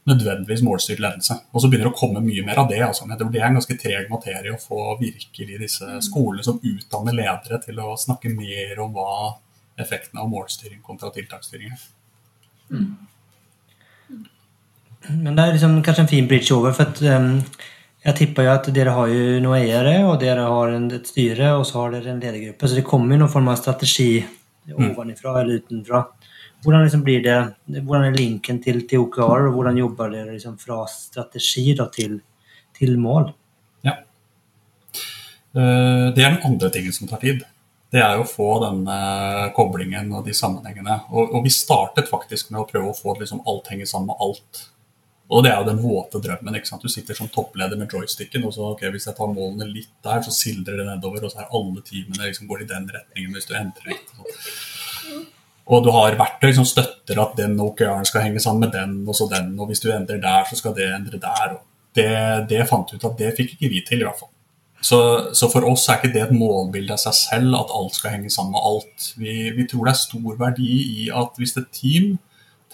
nødvendigvis 0.05 0.61
målstyrt 0.65 1.01
ledelse. 1.01 1.37
Og 1.51 1.61
så 1.61 1.69
begynner 1.69 1.89
det 1.89 1.95
å 1.95 1.97
komme 1.97 2.21
mye 2.21 2.43
mer 2.45 2.61
av 2.61 2.69
det. 2.69 2.81
Altså. 2.85 3.07
Det 3.09 3.25
er 3.39 3.47
en 3.47 3.57
ganske 3.57 3.77
treg 3.81 4.11
materie 4.11 4.53
å 4.53 4.61
få 4.61 4.93
virkelig 4.99 5.59
disse 5.63 5.87
mm. 5.97 6.03
skolene 6.05 6.45
som 6.45 6.59
utdanner 6.61 7.17
ledere 7.17 7.59
til 7.63 7.81
å 7.81 7.95
snakke 7.99 8.33
mer 8.33 8.81
om 8.83 8.93
hva 8.93 9.33
effekten 9.81 10.21
av 10.21 10.29
målstyring 10.31 10.83
kontra 10.85 11.09
tiltaksstyring 11.15 11.73
er. 11.73 11.87
Mm. 12.69 12.91
Men 15.25 15.35
det 15.37 15.43
er 15.43 15.55
liksom 15.55 15.79
kanskje 15.85 16.05
en 16.05 16.13
fin 16.13 16.29
bridge 16.29 16.53
over. 16.53 16.73
for 16.73 16.89
at 16.89 17.01
um, 17.01 17.41
Jeg 18.05 18.17
tipper 18.19 18.45
jo 18.45 18.53
at 18.53 18.69
dere 18.73 18.93
har 18.93 19.09
jo 19.09 19.39
noen 19.41 19.57
eiere, 19.57 19.95
og 20.05 20.19
dere 20.21 20.45
har 20.45 20.73
et 20.77 21.09
styre, 21.09 21.55
og 21.57 21.65
så 21.65 21.81
har 21.81 21.95
dere 21.97 22.13
en 22.13 22.21
ledergruppe. 22.21 22.69
Så 22.69 22.77
det 22.77 22.85
kommer 22.85 23.15
jo 23.15 23.23
noen 23.23 23.33
form 23.33 23.49
av 23.49 23.57
strategi 23.57 24.19
mm. 24.69 24.93
eller 24.93 25.55
utenfra. 25.57 26.05
Hvordan, 26.65 26.83
liksom 26.83 27.03
blir 27.05 27.21
det, 27.21 27.37
hvordan 27.77 28.07
er 28.07 28.15
linken 28.17 28.57
til, 28.63 28.79
til 28.89 29.03
OKR, 29.05 29.49
og 29.51 29.57
hvordan 29.57 29.77
jobber 29.77 30.13
dere 30.13 30.33
liksom 30.33 30.55
fra 30.57 30.79
strategi 30.89 31.75
da, 31.77 31.85
til, 31.93 32.17
til, 32.73 32.95
mål? 32.97 33.29
Ja. 33.85 33.99
Eh, 35.53 36.07
det 36.15 36.23
er 36.25 36.31
den 36.33 36.41
andre 36.49 36.71
tingen 36.73 36.95
som 36.95 37.11
tar 37.11 37.21
tid. 37.21 37.45
Det 37.93 38.01
er 38.01 38.17
å 38.17 38.25
få 38.27 38.55
denne 38.65 38.95
koblingen 39.55 40.09
og 40.17 40.25
de 40.25 40.33
sammenhengene. 40.33 41.03
Og, 41.13 41.37
og 41.37 41.45
vi 41.45 41.53
startet 41.53 42.09
faktisk 42.09 42.49
med 42.49 42.63
å 42.63 42.69
prøve 42.69 42.89
å 42.89 42.97
få 42.97 43.13
liksom, 43.19 43.45
alt 43.45 43.69
henger 43.69 43.91
sammen 43.91 44.09
med 44.09 44.25
alt. 44.25 44.65
Og 45.25 45.41
det 45.41 45.51
er 45.51 45.61
jo 45.61 45.69
den 45.69 45.81
våte 45.81 46.21
drømmen. 46.21 46.57
ikke 46.57 46.69
sant? 46.69 46.83
Du 46.85 46.91
sitter 46.91 47.17
som 47.17 47.29
toppleder 47.33 47.77
med 47.79 47.93
joysticken, 47.93 48.45
og 48.45 48.53
så 48.53 48.71
ok, 48.73 48.87
hvis 48.93 49.07
jeg 49.09 49.17
tar 49.17 49.31
målene 49.31 49.69
litt 49.69 49.93
der, 50.05 50.21
så 50.25 50.33
sildrer 50.33 50.81
det 50.81 50.85
nedover, 50.89 51.25
og 51.25 51.33
så 51.33 51.41
er 51.41 51.53
alle 51.57 51.81
teamene 51.85 52.29
liksom 52.29 52.49
går 52.49 52.65
i 52.65 52.69
den 52.69 52.89
retningen 52.93 53.37
hvis 53.37 53.49
du 53.49 53.55
endrer 53.57 53.93
litt. 53.93 54.11
Sånn. 54.13 54.33
Og 55.65 55.81
du 55.81 55.89
har 55.93 56.17
verktøy 56.19 56.51
som 56.53 56.67
støtter 56.67 57.19
at 57.21 57.33
den 57.39 57.57
OKR-en 57.61 58.05
skal 58.05 58.27
henge 58.27 58.41
sammen 58.43 58.67
med 58.67 58.75
den, 58.75 58.99
og 59.09 59.17
så 59.17 59.25
den, 59.31 59.55
og 59.57 59.71
hvis 59.71 59.81
du 59.81 59.89
endrer 59.89 60.21
der, 60.21 60.45
så 60.45 60.59
skal 60.59 60.75
det 60.77 60.91
endre 60.93 61.17
der. 61.21 61.57
Det, 61.95 62.09
det 62.51 62.67
fant 62.69 62.91
ut 62.93 63.07
at 63.07 63.17
det 63.17 63.33
fikk 63.37 63.55
ikke 63.55 63.71
vi 63.71 63.81
til, 63.87 64.03
i 64.03 64.05
hvert 64.05 64.19
fall. 64.19 64.29
Så, 64.85 64.99
så, 65.33 65.49
for 65.49 65.65
oss 65.65 65.87
er 65.89 65.97
ikke 65.97 66.13
det 66.13 66.21
et 66.27 66.35
målbilde 66.35 66.93
av 66.93 67.01
seg 67.01 67.15
selv 67.17 67.57
at 67.57 67.71
alt 67.73 67.95
skal 67.97 68.13
henge 68.13 68.29
sammen 68.29 68.53
med 68.53 68.67
alt. 68.69 69.07
Vi, 69.17 69.33
vi 69.55 69.65
tror 69.69 69.87
det 69.87 69.95
er 69.95 70.01
stor 70.03 70.35
verdi 70.37 70.71
i 71.05 71.07
at 71.09 71.39
hvis 71.41 71.55
et 71.57 71.71
team 71.73 72.11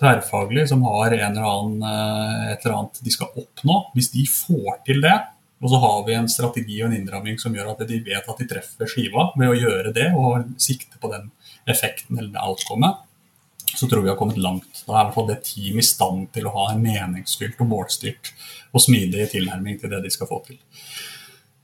tverrfaglig 0.02 0.66
som 0.68 0.84
har 0.90 1.14
en 1.14 1.22
eller 1.30 1.48
annen, 1.48 1.86
eh, 1.88 2.50
et 2.56 2.66
eller 2.66 2.82
annet 2.82 3.00
de 3.06 3.14
skal 3.14 3.32
oppnå, 3.32 3.78
hvis 3.96 4.12
de 4.12 4.26
får 4.28 4.82
til 4.90 5.00
det, 5.06 5.16
og 5.62 5.70
så 5.70 5.80
har 5.84 6.04
vi 6.08 6.18
en 6.18 6.30
strategi 6.32 6.80
og 6.82 6.90
en 6.90 6.98
innramming 6.98 7.38
som 7.40 7.54
gjør 7.56 7.76
at 7.76 7.84
de 7.88 8.00
vet 8.04 8.28
at 8.34 8.40
de 8.42 8.48
treffer 8.50 8.90
skiva 8.90 9.30
ved 9.38 9.52
å 9.52 9.58
gjøre 9.58 9.94
det 9.94 10.08
og 10.18 10.50
sikte 10.62 10.98
på 11.00 11.12
den 11.14 11.30
effekten 11.70 12.18
eller 12.18 12.32
det 12.34 12.44
outcomet, 12.44 13.08
så 13.76 13.88
tror 13.88 14.04
vi 14.04 14.12
har 14.12 14.20
kommet 14.20 14.40
langt. 14.42 14.84
Da 14.88 14.96
er 14.96 15.00
i 15.00 15.06
hvert 15.08 15.16
fall 15.16 15.30
det 15.30 15.42
teamet 15.48 15.86
i 15.86 15.88
stand 15.88 16.28
til 16.36 16.48
å 16.48 16.54
ha 16.56 16.68
en 16.72 16.84
meningsfylt 16.84 17.62
og 17.64 17.70
målstyrt 17.72 18.34
og 18.72 18.84
smidig 18.84 19.30
tilnærming 19.32 19.80
til 19.80 19.92
det 19.94 20.02
de 20.04 20.12
skal 20.12 20.30
få 20.30 20.42
til. 20.48 20.60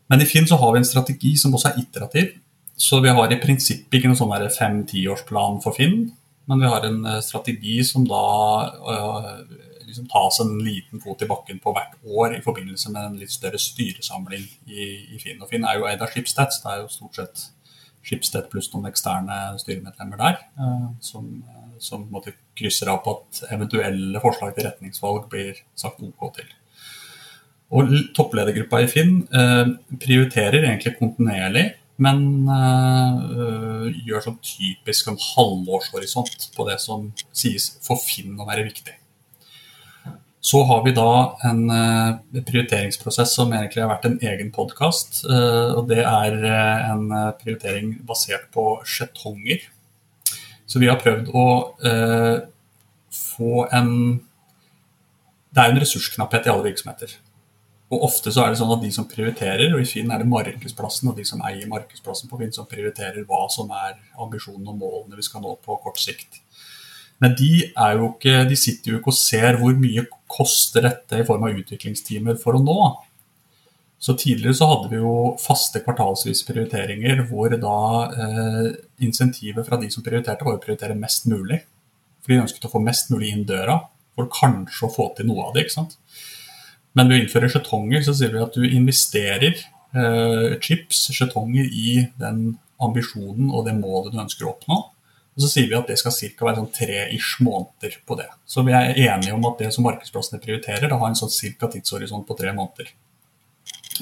Men 0.07 0.23
i 0.23 0.27
Finn 0.29 0.47
så 0.47 0.59
har 0.61 0.73
vi 0.73 0.81
en 0.81 0.87
strategi 0.87 1.33
som 1.39 1.55
også 1.55 1.73
er 1.73 1.81
iterativ. 1.81 2.35
Så 2.77 3.01
vi 3.03 3.11
har 3.11 3.31
i 3.33 3.39
prinsippet 3.41 3.97
ikke 3.97 4.11
noen 4.11 4.19
sånn 4.19 4.49
fem-tiårsplan 4.53 5.61
for 5.63 5.75
Finn, 5.75 6.11
men 6.47 6.61
vi 6.61 6.69
har 6.69 6.85
en 6.87 6.99
eh, 7.09 7.23
strategi 7.25 7.79
som 7.83 8.05
da 8.07 8.27
øh, 8.93 9.31
liksom 9.87 10.05
tas 10.11 10.39
en 10.43 10.53
liten 10.63 11.01
fot 11.03 11.23
i 11.25 11.27
bakken 11.27 11.59
på 11.63 11.73
hvert 11.75 11.97
år 12.05 12.37
i 12.37 12.43
forbindelse 12.45 12.91
med 12.93 13.03
en 13.03 13.17
litt 13.19 13.33
større 13.33 13.59
styresamling 13.59 14.45
i, 14.69 15.17
Finn. 15.19 15.41
Og 15.41 15.49
Finn 15.49 15.65
er 15.67 15.79
jo 15.79 15.87
eid 15.89 16.03
av 16.03 16.13
Schibsted, 16.13 16.53
det 16.63 16.71
er 16.71 16.83
jo 16.83 16.91
stort 16.93 17.19
sett 17.19 17.45
Schibsted 18.05 18.47
pluss 18.51 18.69
noen 18.73 18.87
eksterne 18.89 19.37
styremedlemmer 19.61 20.19
der, 20.21 20.37
eh, 20.59 20.85
som, 21.03 21.27
eh, 21.47 21.73
som 21.83 22.05
måtte 22.11 22.35
krysser 22.57 22.91
av 22.93 23.03
på 23.03 23.17
at 23.17 23.41
eventuelle 23.55 24.21
forslag 24.23 24.55
til 24.55 24.69
retningsvalg 24.69 25.27
blir 25.31 25.59
sagt 25.75 26.03
OK 26.03 26.37
til. 26.37 26.53
Og 27.77 27.91
Toppledergruppa 28.15 28.79
i 28.83 28.87
Finn 28.87 29.19
eh, 29.27 29.73
prioriterer 29.99 30.63
egentlig 30.63 30.95
kontinuerlig, 31.01 31.67
men 31.97 32.45
gjør 34.05 34.21
sånn 34.21 34.35
typisk 34.45 35.07
en 35.09 35.15
halvårshorisont 35.17 36.43
på 36.53 36.65
det 36.67 36.75
som 36.83 37.07
sies 37.33 37.71
for 37.81 37.97
Finn 37.97 38.37
å 38.37 38.45
være 38.45 38.67
viktig. 38.67 38.93
Så 40.47 40.61
har 40.63 40.83
vi 40.85 40.93
da 40.95 41.37
en 41.43 41.65
uh, 41.67 42.43
prioriteringsprosess 42.47 43.33
som 43.35 43.51
egentlig 43.51 43.81
har 43.83 43.89
vært 43.91 44.05
en 44.07 44.19
egen 44.29 44.51
podkast. 44.55 45.25
Eh, 45.27 45.73
og 45.75 45.89
det 45.89 46.05
er 46.05 46.37
uh, 46.39 46.91
en 46.93 47.09
prioritering 47.41 47.97
basert 48.07 48.45
på 48.53 48.77
skjetonger. 48.87 49.65
Så 50.67 50.79
vi 50.79 50.87
har 50.87 51.01
prøvd 51.01 51.33
å 51.35 51.47
få 53.17 53.67
en 53.75 53.91
Det 55.51 55.63
er 55.63 55.71
en 55.71 55.79
ressursknapphet 55.81 56.47
i 56.47 56.51
alle 56.51 56.67
virksomheter. 56.67 57.13
Og 57.91 58.03
ofte 58.07 58.31
så 58.31 58.43
er 58.43 58.51
det 58.51 58.59
sånn 58.59 58.73
at 58.75 58.83
de 58.83 58.91
som 58.93 59.07
prioriterer, 59.09 59.71
og 59.73 59.81
i 59.81 59.87
Finn 59.89 60.11
er 60.11 60.21
det 60.21 60.27
markedsplassen 60.29 61.09
og 61.09 61.15
de 61.17 61.23
som 61.27 61.41
eier 61.47 61.69
markedsplassen 61.71 62.29
på 62.29 62.39
Finn, 62.39 62.51
som 62.55 62.67
prioriterer 62.69 63.23
hva 63.27 63.47
som 63.51 63.71
er 63.71 63.95
ambisjonene 64.19 64.75
og 64.75 64.79
målene 64.83 65.17
vi 65.17 65.25
skal 65.25 65.43
nå 65.43 65.55
på 65.63 65.79
kort 65.83 65.99
sikt. 66.03 66.41
Men 67.23 67.33
de, 67.39 67.51
ikke, 67.71 68.43
de 68.49 68.59
sitter 68.59 68.91
jo 68.93 68.99
ikke 68.99 69.15
og 69.15 69.17
ser 69.17 69.57
hvor 69.57 69.73
mye 69.79 70.03
koster 70.31 70.85
dette 70.85 71.21
i 71.21 71.25
form 71.27 71.47
av 71.47 71.59
utviklingstimer 71.59 72.37
for 72.41 72.57
å 72.57 72.63
nå. 72.63 72.79
Så 73.99 74.13
Tidligere 74.13 74.53
så 74.53 74.67
hadde 74.69 74.91
vi 74.91 74.99
jo 75.01 75.13
faste 75.41 75.81
kvartalsvise 75.81 76.45
prioriteringer 76.45 77.23
hvor 77.31 77.53
da 77.57 77.77
eh, 78.13 78.67
insentivet 79.03 79.65
fra 79.65 79.79
de 79.81 79.89
som 79.93 80.05
prioriterte, 80.05 80.45
var 80.45 80.59
å 80.59 80.61
prioritere 80.61 80.97
mest 80.97 81.25
mulig. 81.31 81.63
For 82.21 82.33
de 82.33 82.43
ønsket 82.43 82.67
å 82.67 82.73
få 82.75 82.83
mest 82.83 83.09
mulig 83.13 83.31
inn 83.33 83.47
døra 83.47 83.79
for 84.17 84.29
kanskje 84.33 84.85
å 84.85 84.93
få 84.93 85.07
til 85.17 85.29
noe 85.29 85.47
av 85.47 85.55
det. 85.55 85.65
ikke 85.65 85.79
sant? 85.79 85.97
Men 86.97 87.09
ved 87.09 87.17
å 87.17 87.23
innføre 87.23 87.49
skjetonger 87.53 88.05
så 88.05 88.13
sier 88.17 88.33
vi 88.33 88.43
at 88.43 88.57
du 88.57 88.65
investerer 88.67 89.57
eh, 89.57 90.53
chips, 90.61 91.07
skjetonger, 91.13 91.65
i 91.65 92.07
den 92.21 92.57
ambisjonen 92.83 93.49
og 93.49 93.65
det 93.65 93.75
målet 93.77 94.13
du 94.13 94.21
ønsker 94.21 94.45
å 94.45 94.53
oppnå. 94.53 94.79
Og 95.37 95.43
så 95.43 95.51
sier 95.51 95.67
vi 95.69 95.77
at 95.77 95.89
det 95.89 95.99
skal 96.01 96.15
ca. 96.17 96.45
være 96.47 96.57
sånn 96.57 96.71
tre-ish 96.73 97.43
måneder 97.45 97.99
på 98.09 98.15
det. 98.17 98.25
Så 98.49 98.63
vi 98.65 98.73
er 98.73 98.95
enige 98.97 99.35
om 99.35 99.45
at 99.45 99.59
det 99.61 99.69
som 99.75 99.85
markedsplassene 99.85 100.41
prioriterer, 100.41 100.87
det 100.89 100.97
har 100.97 101.11
en 101.11 101.19
sånn 101.19 101.29
ca. 101.59 101.69
tidshorisont 101.75 102.25
på 102.25 102.37
tre 102.39 102.53
måneder. 102.57 102.89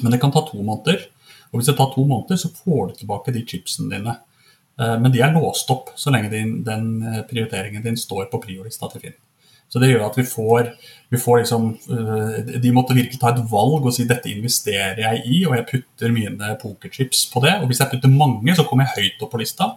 Men 0.00 0.14
det 0.14 0.20
kan 0.22 0.32
ta 0.32 0.40
to 0.48 0.62
måneder. 0.62 1.04
Og 1.52 1.60
hvis 1.60 1.68
det 1.68 1.76
tar 1.76 1.92
to 1.92 2.06
måneder, 2.08 2.40
så 2.40 2.48
får 2.56 2.88
du 2.88 2.96
tilbake 3.02 3.34
de 3.36 3.44
chipsene 3.44 3.92
dine. 3.92 4.16
Eh, 4.80 4.96
men 5.00 5.12
de 5.12 5.22
er 5.24 5.36
låst 5.36 5.70
opp 5.72 5.92
så 5.96 6.12
lenge 6.12 6.32
din, 6.32 6.58
den 6.64 6.90
eh, 7.04 7.22
prioriteringen 7.28 7.84
din 7.84 7.96
står 8.00 8.28
på 8.32 8.40
priorista 8.42 8.88
til 8.92 9.04
Finn. 9.04 9.16
Så 9.68 9.80
det 9.82 9.88
gjør 9.90 10.04
at 10.06 10.16
vi 10.18 10.22
får, 10.28 10.68
vi 11.10 11.18
får 11.18 11.40
liksom, 11.40 11.64
eh, 11.90 12.58
De 12.62 12.72
måtte 12.74 12.94
virkelig 12.94 13.18
ta 13.20 13.32
et 13.32 13.42
valg 13.50 13.88
og 13.88 13.94
si 13.94 14.06
dette 14.06 14.30
investerer 14.30 15.00
jeg 15.02 15.24
i, 15.26 15.40
og 15.48 15.56
jeg 15.56 15.68
putter 15.72 16.14
mine 16.14 16.52
pokerchips 16.62 17.26
på 17.32 17.42
det. 17.44 17.56
Og 17.60 17.70
hvis 17.70 17.82
jeg 17.82 17.92
putter 17.92 18.12
mange, 18.12 18.54
så 18.54 18.66
kommer 18.68 18.86
jeg 18.86 19.10
høyt 19.10 19.26
opp 19.26 19.34
på 19.34 19.42
lista. 19.42 19.74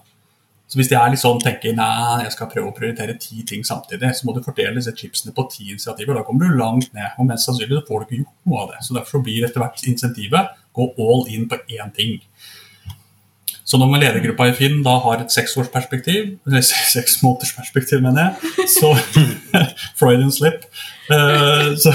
Så 0.69 0.77
hvis 0.77 0.91
jeg 0.91 1.13
liksom 1.15 1.39
tenker 1.41 1.73
nei, 1.73 2.21
jeg 2.27 2.33
skal 2.35 2.49
prøve 2.51 2.69
å 2.69 2.75
prioritere 2.77 3.15
ti 3.17 3.41
ting 3.47 3.63
samtidig, 3.65 4.11
så 4.13 4.27
må 4.27 4.35
du 4.35 4.43
fordele 4.45 4.77
disse 4.77 4.93
chipsene 4.93 5.33
på 5.33 5.47
ti 5.49 5.71
initiativer. 5.71 6.13
Da 6.19 6.25
kommer 6.27 6.45
du 6.45 6.59
langt 6.59 6.91
ned, 6.93 7.15
og 7.17 7.25
mest 7.25 7.47
sannsynlig 7.47 7.79
så 7.79 7.87
får 7.87 8.03
du 8.03 8.05
ikke 8.05 8.19
gjort 8.19 8.51
noe 8.51 8.59
av 8.61 8.73
det. 8.75 8.81
Så 8.85 8.97
Derfor 8.99 9.23
blir 9.25 9.47
etter 9.47 9.63
hvert 9.63 9.81
insentivet 9.89 10.51
gå 10.77 10.85
all 11.01 11.25
in 11.33 11.47
på 11.49 11.57
én 11.73 11.89
ting. 11.95 12.19
Så 13.69 13.77
når 13.77 13.99
ledergruppa 14.01 14.47
i 14.49 14.53
Finn 14.57 14.79
da 14.85 14.95
har 15.03 15.21
et 15.21 15.33
seksårsperspektiv, 15.33 16.39
seks 16.65 17.19
måneders 17.21 17.99
mener 18.01 18.31
jeg, 18.31 18.65
så 18.73 18.95
Freudian 19.99 20.33
slip, 20.33 20.65
eh, 21.13 21.69
så, 21.77 21.93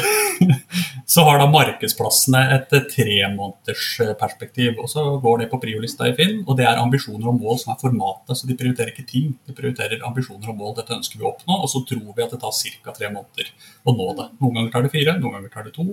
så, 1.16 1.24
har 1.26 1.42
da 1.42 1.48
markedsplassene 1.50 2.44
et 2.54 2.76
tremånedersperspektiv. 2.92 4.78
Og 4.78 4.92
så 4.92 5.02
går 5.24 5.42
det 5.42 5.50
på 5.50 5.58
priolista 5.66 6.06
i 6.06 6.14
Finn, 6.14 6.44
og 6.46 6.60
det 6.60 6.68
er 6.70 6.78
ambisjoner 6.78 7.32
og 7.32 7.42
mål 7.42 7.58
som 7.64 7.74
er 7.74 7.82
formatet. 7.82 8.38
Så 8.38 8.46
de 8.46 8.58
prioriterer 8.60 8.94
ikke 8.94 9.10
ting, 9.10 9.34
de 9.42 9.58
prioriterer 9.58 10.06
ambisjoner 10.06 10.54
og 10.54 10.60
mål. 10.62 10.78
Dette 10.78 10.94
ønsker 10.94 11.18
vi 11.18 11.26
å 11.26 11.34
oppnå, 11.34 11.58
og 11.58 11.68
så 11.74 11.82
tror 11.90 12.06
vi 12.06 12.22
at 12.22 12.38
det 12.38 12.42
tar 12.44 12.54
ca. 12.54 12.94
tre 12.94 13.10
måneder 13.10 13.50
å 13.82 13.98
nå 13.98 14.10
det. 14.22 14.30
Noen 14.38 14.60
ganger 14.60 14.74
tar 14.76 14.86
det 14.86 14.94
fire, 14.94 15.18
noen 15.18 15.40
ganger 15.40 15.56
tar 15.58 15.66
det 15.66 15.74
to. 15.74 15.90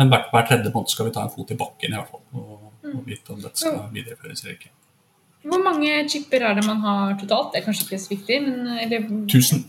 Men 0.00 0.08
hver, 0.08 0.30
hver 0.32 0.48
tredje 0.48 0.72
måned 0.72 0.88
skal 0.88 1.12
vi 1.12 1.18
ta 1.20 1.28
en 1.28 1.34
fot 1.36 1.52
i 1.52 1.64
bakken 1.66 1.92
i 1.92 1.98
hvert 2.00 2.14
fall. 2.16 2.71
Og, 2.82 3.02
og 3.02 3.34
om 3.36 3.42
dette 3.42 3.58
skal 3.60 3.78
videreføres 3.94 4.42
eller 4.42 4.56
ikke. 4.56 4.72
Hvor 5.42 5.62
mange 5.62 5.90
chipper 6.10 6.44
er 6.46 6.54
det 6.58 6.66
man 6.66 6.82
har 6.84 7.16
totalt? 7.20 7.50
Det 7.52 7.60
er 7.60 7.64
kanskje 7.66 7.86
ikke 7.88 8.02
så 8.02 8.12
viktig, 8.12 8.42
men 8.44 8.68
eller... 8.84 9.08
1000. 9.26 9.64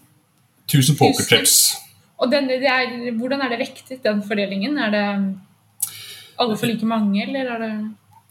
1000 0.69 0.97
pokerchips. 0.97 1.55
Og 2.21 2.31
den, 2.31 2.49
er, 2.49 3.11
hvordan 3.17 3.41
er 3.41 3.51
det 3.51 3.59
vektet, 3.59 4.03
den 4.03 4.21
fordelingen? 4.23 4.77
Er 4.77 4.93
det 4.93 5.05
alle 6.39 6.57
for 6.57 6.69
like 6.69 6.85
mange, 6.85 7.25
eller 7.25 7.51
er 7.55 7.61
det 7.65 7.73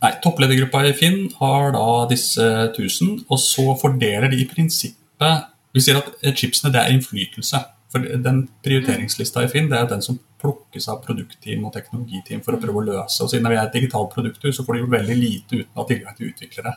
Nei, 0.03 0.11
Toppledergruppa 0.19 0.81
i 0.89 0.95
Finn 0.99 1.29
har 1.39 1.69
da 1.77 1.87
disse 2.11 2.43
1000, 2.43 3.27
og 3.31 3.39
så 3.39 3.77
fordeler 3.79 4.33
de 4.33 4.41
i 4.43 4.49
prinsippet 4.51 5.45
Vi 5.73 5.81
sier 5.81 6.01
at 6.01 6.35
chipsene 6.37 6.73
det 6.75 6.81
er 6.81 6.91
innflytelse. 6.93 7.61
For 7.93 8.03
den 8.25 8.43
prioriteringslista 8.65 9.45
i 9.45 9.49
Finn 9.53 9.71
det 9.71 9.79
er 9.79 9.87
den 9.89 10.03
som 10.05 10.19
plukkes 10.43 10.89
av 10.93 11.01
produktteam 11.05 11.65
og 11.69 11.73
teknologiteam 11.77 12.43
for 12.45 12.57
å 12.57 12.61
prøve 12.63 12.83
å 12.83 12.87
løse. 12.91 13.23
Og 13.25 13.31
siden 13.31 13.49
vi 13.49 13.57
er 13.57 13.65
et 13.65 13.79
digitalt 13.79 14.13
produkthus, 14.15 14.59
så 14.59 14.67
får 14.67 14.77
de 14.77 14.85
jo 14.85 14.93
veldig 14.93 15.19
lite 15.19 15.63
uten 15.63 15.73
å 15.73 15.83
ha 15.83 15.89
tilgang 15.89 16.17
til 16.19 16.33
utviklere. 16.33 16.77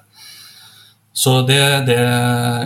Så 1.15 1.31
det, 1.47 1.61
det 1.87 1.95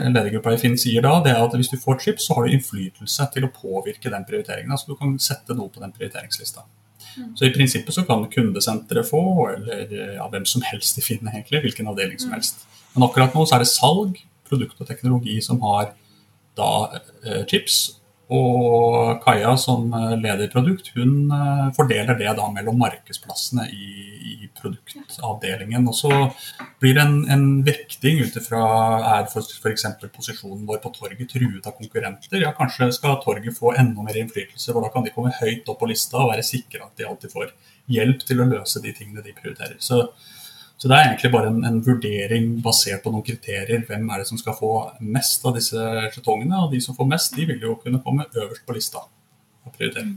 ledergruppa 0.10 0.56
i 0.56 0.58
Finn 0.58 0.78
sier 0.82 1.04
da, 1.06 1.20
det 1.22 1.36
er 1.36 1.44
at 1.44 1.54
hvis 1.54 1.70
du 1.70 1.78
får 1.78 2.00
chips, 2.02 2.26
så 2.26 2.34
har 2.38 2.48
du 2.48 2.56
innflytelse 2.56 3.28
til 3.36 3.46
å 3.46 3.52
påvirke 3.54 4.10
den 4.10 4.26
prioriteringen. 4.26 4.74
Altså 4.74 4.90
du 4.90 4.98
kan 4.98 5.14
sette 5.22 5.54
noe 5.58 5.70
på 5.70 5.84
den 5.84 5.94
prioriteringslista. 5.94 6.66
Mm. 7.14 7.36
Så 7.38 7.46
i 7.46 7.54
prinsippet 7.54 7.94
så 7.94 8.06
kan 8.08 8.26
kundesenteret 8.34 9.06
få, 9.06 9.22
eller 9.54 9.94
ja, 10.16 10.26
hvem 10.34 10.48
som 10.50 10.66
helst 10.66 10.98
i 10.98 11.06
Finn 11.06 11.30
egentlig, 11.30 11.62
hvilken 11.68 11.92
avdeling 11.92 12.18
som 12.18 12.34
mm. 12.34 12.40
helst. 12.40 12.66
Men 12.96 13.06
akkurat 13.06 13.38
nå 13.38 13.46
så 13.46 13.58
er 13.58 13.66
det 13.66 13.70
salg, 13.70 14.18
produkt 14.50 14.82
og 14.82 14.90
teknologi 14.90 15.38
som 15.46 15.62
har 15.62 15.94
da 16.58 16.72
eh, 16.90 17.44
chips, 17.50 17.99
og 18.30 19.24
Kaja, 19.24 19.56
som 19.58 19.88
eh, 19.94 20.14
leder 20.22 20.52
produkt, 20.54 20.92
hun 20.94 21.32
eh, 21.34 21.64
fordeler 21.74 22.18
det 22.20 22.30
da 22.38 22.46
mellom 22.54 22.78
markedsplassene 22.78 23.66
i, 23.74 23.88
i 24.34 24.50
produktavdelingen. 24.54 25.88
Og 25.90 25.98
så 25.98 26.12
blir 26.82 26.94
det 26.98 27.06
en, 27.08 27.18
en 27.34 27.48
vekting 27.66 28.22
ut 28.22 28.38
ifra 28.38 28.62
er 29.16 29.26
f.eks. 29.32 29.88
posisjonen 30.14 30.68
vår 30.70 30.82
på 30.84 30.94
torget 31.00 31.34
truet 31.34 31.66
av 31.66 31.74
konkurrenter. 31.80 32.44
Ja, 32.44 32.54
kanskje 32.58 32.92
skal 32.94 33.18
torget 33.24 33.58
få 33.58 33.74
enda 33.74 34.06
mer 34.06 34.22
innflytelse, 34.22 34.76
for 34.76 34.86
da 34.86 34.94
kan 34.94 35.08
de 35.08 35.16
komme 35.16 35.34
høyt 35.40 35.70
opp 35.72 35.82
på 35.82 35.90
lista 35.90 36.22
og 36.22 36.30
være 36.36 36.46
sikre 36.46 36.86
at 36.86 37.02
de 37.02 37.10
alltid 37.10 37.34
får 37.34 37.56
hjelp 37.90 38.28
til 38.30 38.44
å 38.44 38.50
løse 38.52 38.84
de 38.84 38.94
tingene 38.94 39.26
de 39.26 39.34
prioriterer. 39.34 39.80
Så 39.82 40.04
så 40.80 40.88
det 40.88 40.96
er 40.96 41.10
egentlig 41.10 41.32
bare 41.34 41.50
en, 41.52 41.64
en, 41.68 41.80
vurdering 41.84 42.52
basert 42.64 43.02
på 43.04 43.12
noen 43.12 43.26
kriterier. 43.28 43.82
Hvem 43.84 44.06
er 44.08 44.22
det 44.22 44.30
som 44.30 44.40
skal 44.40 44.56
få 44.56 44.74
mest 45.04 45.44
av 45.44 45.58
disse 45.58 45.88
skjetongene? 46.14 46.62
Og 46.64 46.72
de 46.72 46.80
som 46.84 46.96
får 46.96 47.10
mest, 47.10 47.36
de 47.36 47.48
vil 47.50 47.66
jo 47.66 47.76
kunne 47.82 48.00
komme 48.06 48.30
øverst 48.32 48.64
på 48.64 48.76
lista 48.78 49.02
og 49.04 49.74
prioritere. 49.76 50.14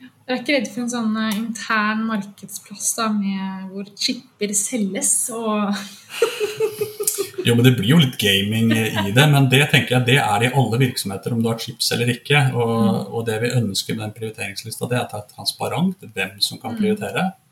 Jeg 0.00 0.36
er 0.36 0.40
ikke 0.40 0.54
redd 0.54 0.70
for 0.70 0.84
en 0.84 0.92
sånn 0.92 1.18
uh, 1.18 1.34
intern 1.34 2.04
markedsplass 2.06 2.94
da, 2.96 3.08
med 3.12 3.66
hvor 3.74 3.88
chipper 3.98 4.54
selges 4.56 5.12
og 5.34 5.74
Jo, 7.44 7.56
men 7.56 7.64
Det 7.64 7.74
blir 7.76 7.92
jo 7.92 7.98
litt 8.00 8.16
gaming 8.20 8.72
i 8.72 9.12
det, 9.16 9.26
men 9.32 9.48
det 9.52 9.62
tenker 9.72 9.96
jeg 9.96 10.06
det 10.06 10.18
er 10.22 10.44
i 10.44 10.50
alle 10.60 10.80
virksomheter, 10.80 11.32
om 11.32 11.40
du 11.42 11.48
har 11.48 11.60
chips 11.60 11.88
eller 11.96 12.12
ikke. 12.12 12.40
Og, 12.52 12.72
mm. 12.76 12.98
og 13.16 13.24
det 13.28 13.38
vi 13.44 13.52
ønsker 13.56 13.96
med 13.96 14.04
den 14.06 14.16
prioriteringslista, 14.16 14.88
det 14.90 14.98
er 14.98 15.06
at 15.06 15.14
det 15.14 15.20
er 15.22 15.30
transparent 15.38 16.04
hvem 16.04 16.34
som 16.44 16.60
kan 16.60 16.76
mm. 16.76 16.80
prioritere. 16.82 17.24
Eh, 17.30 17.49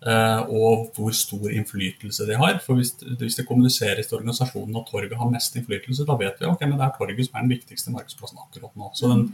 og 0.00 0.94
hvor 0.96 1.12
stor 1.12 1.50
innflytelse 1.52 2.24
de 2.24 2.36
har. 2.40 2.54
For 2.64 2.78
hvis, 2.78 2.94
hvis 3.20 3.36
det 3.36 3.44
kommuniseres 3.48 4.08
til 4.08 4.16
organisasjonen 4.16 4.78
at 4.80 4.88
torget 4.88 5.18
har 5.20 5.32
mest 5.32 5.58
innflytelse, 5.58 6.06
da 6.08 6.16
vet 6.20 6.40
vi 6.40 6.48
ok, 6.48 6.62
men 6.64 6.78
det 6.78 6.86
er 6.86 6.94
torget 6.96 7.26
som 7.26 7.36
er 7.36 7.44
den 7.44 7.52
viktigste 7.52 7.92
markedsplassen 7.92 8.40
akkurat 8.40 8.72
nå. 8.80 8.88
Så 8.96 9.10
den, 9.12 9.26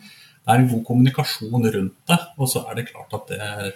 det 0.43 0.55
er 0.55 0.65
en 0.65 0.73
god 0.73 0.83
kommunikasjon 0.89 1.71
rundt 1.77 1.97
det. 2.11 2.19
Og 2.39 2.51
så 2.51 2.65
er 2.67 2.81
det 2.81 2.89
klart 2.91 3.15
at 3.19 3.31
det, 3.31 3.71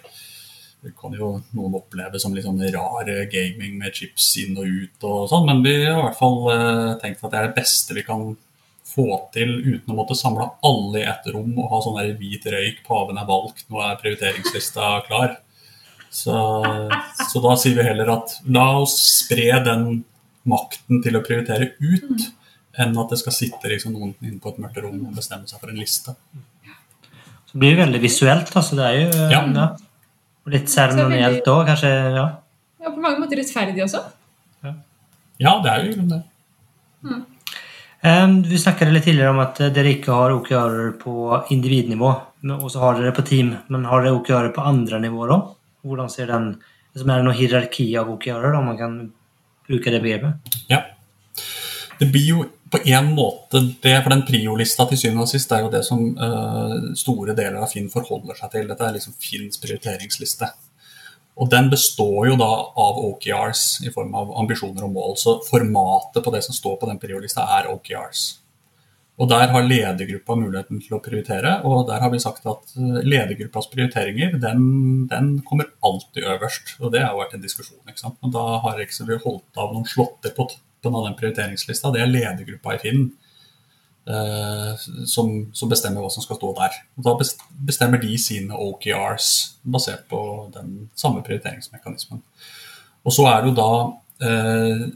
det 0.83 0.93
kan 0.99 1.15
jo 1.15 1.33
noen 1.57 1.75
oppleve 1.77 2.21
som 2.23 2.35
litt 2.35 2.47
sånn 2.47 2.63
rar 2.75 3.11
gaming 3.33 3.75
med 3.81 3.97
chips 3.97 4.33
inn 4.41 4.59
og 4.59 4.69
ut 4.69 5.09
og 5.09 5.27
sånn, 5.33 5.49
men 5.49 5.65
vi 5.67 5.75
har 5.85 5.99
i 5.99 6.05
hvert 6.07 6.21
fall 6.21 6.39
eh, 6.55 6.87
tenkt 7.03 7.25
at 7.25 7.35
det 7.35 7.41
er 7.41 7.51
det 7.51 7.59
beste 7.59 7.97
vi 7.97 8.07
kan 8.07 8.31
få 8.91 9.07
til 9.35 9.53
uten 9.61 9.93
å 9.93 9.99
måtte 9.99 10.17
samle 10.19 10.49
alle 10.67 11.03
i 11.03 11.07
ett 11.07 11.29
rom 11.35 11.53
og 11.61 11.69
ha 11.71 11.83
sånn 11.85 12.01
hvit 12.19 12.49
røyk, 12.51 12.81
paven 12.87 13.21
er 13.21 13.29
valgt, 13.29 13.67
nå 13.71 13.83
er 13.85 14.01
prioriteringslista 14.01 14.89
klar. 15.07 15.37
Så, 16.11 16.35
så, 17.31 17.41
da 17.43 17.55
sier 17.59 17.77
vi 17.79 17.87
heller 17.87 18.09
at 18.17 18.33
la 18.51 18.67
oss 18.81 18.97
spre 19.23 19.61
den 19.63 20.03
makten 20.51 21.03
til 21.05 21.15
å 21.15 21.23
prioritere 21.23 21.71
ut, 21.79 22.25
enn 22.81 22.97
at 22.99 23.13
det 23.13 23.19
skal 23.21 23.37
sitte 23.37 23.71
liksom 23.71 23.95
noen 23.95 24.15
inne 24.19 24.41
på 24.43 24.51
et 24.51 24.59
mørkt 24.63 24.81
rom 24.83 24.99
og 25.07 25.15
bestemme 25.15 25.47
seg 25.47 25.63
for 25.63 25.71
en 25.71 25.79
liste. 25.79 26.15
Så 27.47 27.55
det 27.55 27.63
blir 27.63 27.79
veldig 27.79 28.01
visuelt. 28.03 28.51
altså 28.57 28.79
det 28.79 28.89
er 28.89 28.97
jo 28.99 29.29
ja. 29.31 29.43
Ja, 29.55 29.69
litt 30.51 30.73
seremonielt 30.73 31.47
òg, 31.51 31.63
kanskje. 31.71 31.93
Ja. 32.17 32.27
ja, 32.83 32.91
på 32.91 33.03
mange 33.03 33.23
måter 33.23 33.39
rettferdig 33.39 33.85
også. 33.87 34.03
Ja, 34.67 34.75
ja 35.47 35.55
det 35.63 35.73
er 35.73 35.85
jo 35.85 35.93
i 35.93 35.95
grunnen 35.95 36.17
det. 36.17 36.23
Mm. 37.07 37.23
Um, 38.01 38.37
vi 38.49 38.59
snakket 38.59 38.91
litt 38.95 39.05
tidligere 39.05 39.35
om 39.35 39.43
at 39.43 39.59
dere 39.77 39.91
ikke 39.93 40.15
har 40.17 40.33
OKR-er 40.33 40.95
på 40.99 41.15
individnivå, 41.53 42.13
og 42.57 42.69
så 42.73 42.83
har 42.83 42.97
dere 42.97 43.15
på 43.15 43.27
team, 43.29 43.53
men 43.69 43.85
har 43.91 44.07
dere 44.07 44.17
OKR-er 44.17 44.55
på 44.57 44.65
andre 44.65 45.03
nivåer 45.03 45.35
òg? 45.37 45.51
Hvordan 45.87 46.13
ser 46.13 46.31
den 46.31 46.53
liksom 46.95 47.11
Er 47.11 47.21
det 47.21 47.27
noe 47.29 47.39
hierarki 47.39 47.87
av 47.99 48.09
OKR-er, 48.11 48.57
om 48.59 48.71
man 48.73 48.79
kan 48.79 48.97
bruke 49.69 49.93
det 49.93 50.01
begrepet? 50.03 50.57
Ja. 50.71 50.83
Det 52.01 52.09
blir 52.11 52.27
jo 52.27 52.47
på 52.71 52.79
en 52.87 53.13
måte 53.15 53.61
det, 53.83 53.97
for 54.03 54.13
den 54.13 54.25
priolista 54.27 54.87
til 54.89 54.99
syvende 54.99 55.27
og 55.27 55.31
sist 55.31 55.51
er 55.53 55.65
jo 55.65 55.71
det 55.73 55.83
som 55.87 56.03
uh, 56.19 56.91
store 56.99 57.35
deler 57.39 57.59
av 57.63 57.71
Finn 57.71 57.91
forholder 57.91 58.39
seg 58.39 58.53
til. 58.55 58.69
Dette 58.71 58.87
er 58.87 58.97
liksom 58.97 59.17
Finns 59.23 59.59
prioriteringsliste. 59.63 60.51
Og 61.41 61.51
Den 61.51 61.71
består 61.73 62.29
jo 62.29 62.37
da 62.39 62.51
av 62.85 62.99
OKRs 63.01 63.81
i 63.87 63.93
form 63.95 64.15
av 64.19 64.35
ambisjoner 64.43 64.85
og 64.87 64.93
mål. 64.93 65.17
Så 65.19 65.39
formatet 65.47 66.25
på 66.25 66.35
det 66.35 66.43
som 66.47 66.55
står 66.57 66.77
på 66.81 66.91
den 66.91 67.01
priolista, 67.01 67.47
er 67.59 67.71
OKRs. 67.73 68.40
Og 69.21 69.29
Der 69.29 69.51
har 69.53 69.67
ledergruppa 69.67 70.35
muligheten 70.39 70.81
til 70.81 70.97
å 70.97 71.03
prioritere, 71.05 71.59
og 71.69 71.85
der 71.91 72.01
har 72.01 72.09
vi 72.13 72.23
sagt 72.23 72.47
at 72.49 72.73
eh, 72.79 73.01
ledergruppas 73.05 73.69
prioriteringer 73.73 74.39
den, 74.41 74.63
den 75.11 75.35
kommer 75.45 75.69
alltid 75.85 76.25
øverst. 76.25 76.77
og 76.81 76.95
Det 76.95 77.03
har 77.05 77.19
vært 77.19 77.37
en 77.37 77.45
diskusjon. 77.45 77.83
ikke 77.89 78.01
sant? 78.01 78.17
Men 78.23 78.33
Da 78.33 78.45
har 78.65 78.81
vi 78.81 79.19
holdt 79.25 79.61
av 79.61 79.75
noen 79.75 79.85
slåtter 79.85 80.33
på 80.37 80.49
toppen 80.49 80.97
av 80.97 81.05
den 81.05 81.19
prioriteringslista. 81.21 81.93
Det 81.93 82.01
er 82.01 82.15
ledergruppa 82.15 82.79
i 82.79 82.81
Finn 82.81 83.03
eh, 84.09 84.89
som, 85.05 85.35
som, 85.53 85.69
bestemmer 85.69 86.01
hva 86.01 86.11
som 86.11 86.25
skal 86.25 86.41
stå 86.41 86.55
der. 86.57 86.81
Og 86.97 87.05
Da 87.05 87.15
bestemmer 87.69 88.01
de 88.01 88.17
sine 88.17 88.57
OKRs 88.57 89.61
basert 89.69 90.09
på 90.09 90.23
den 90.57 90.89
samme 90.97 91.21
prioriteringsmekanismen. 91.27 92.25
Og 93.05 93.13
så 93.13 93.29
er 93.29 93.45
det 93.45 93.53
jo 93.53 93.61
da 93.61 93.71
eh, 94.25 94.89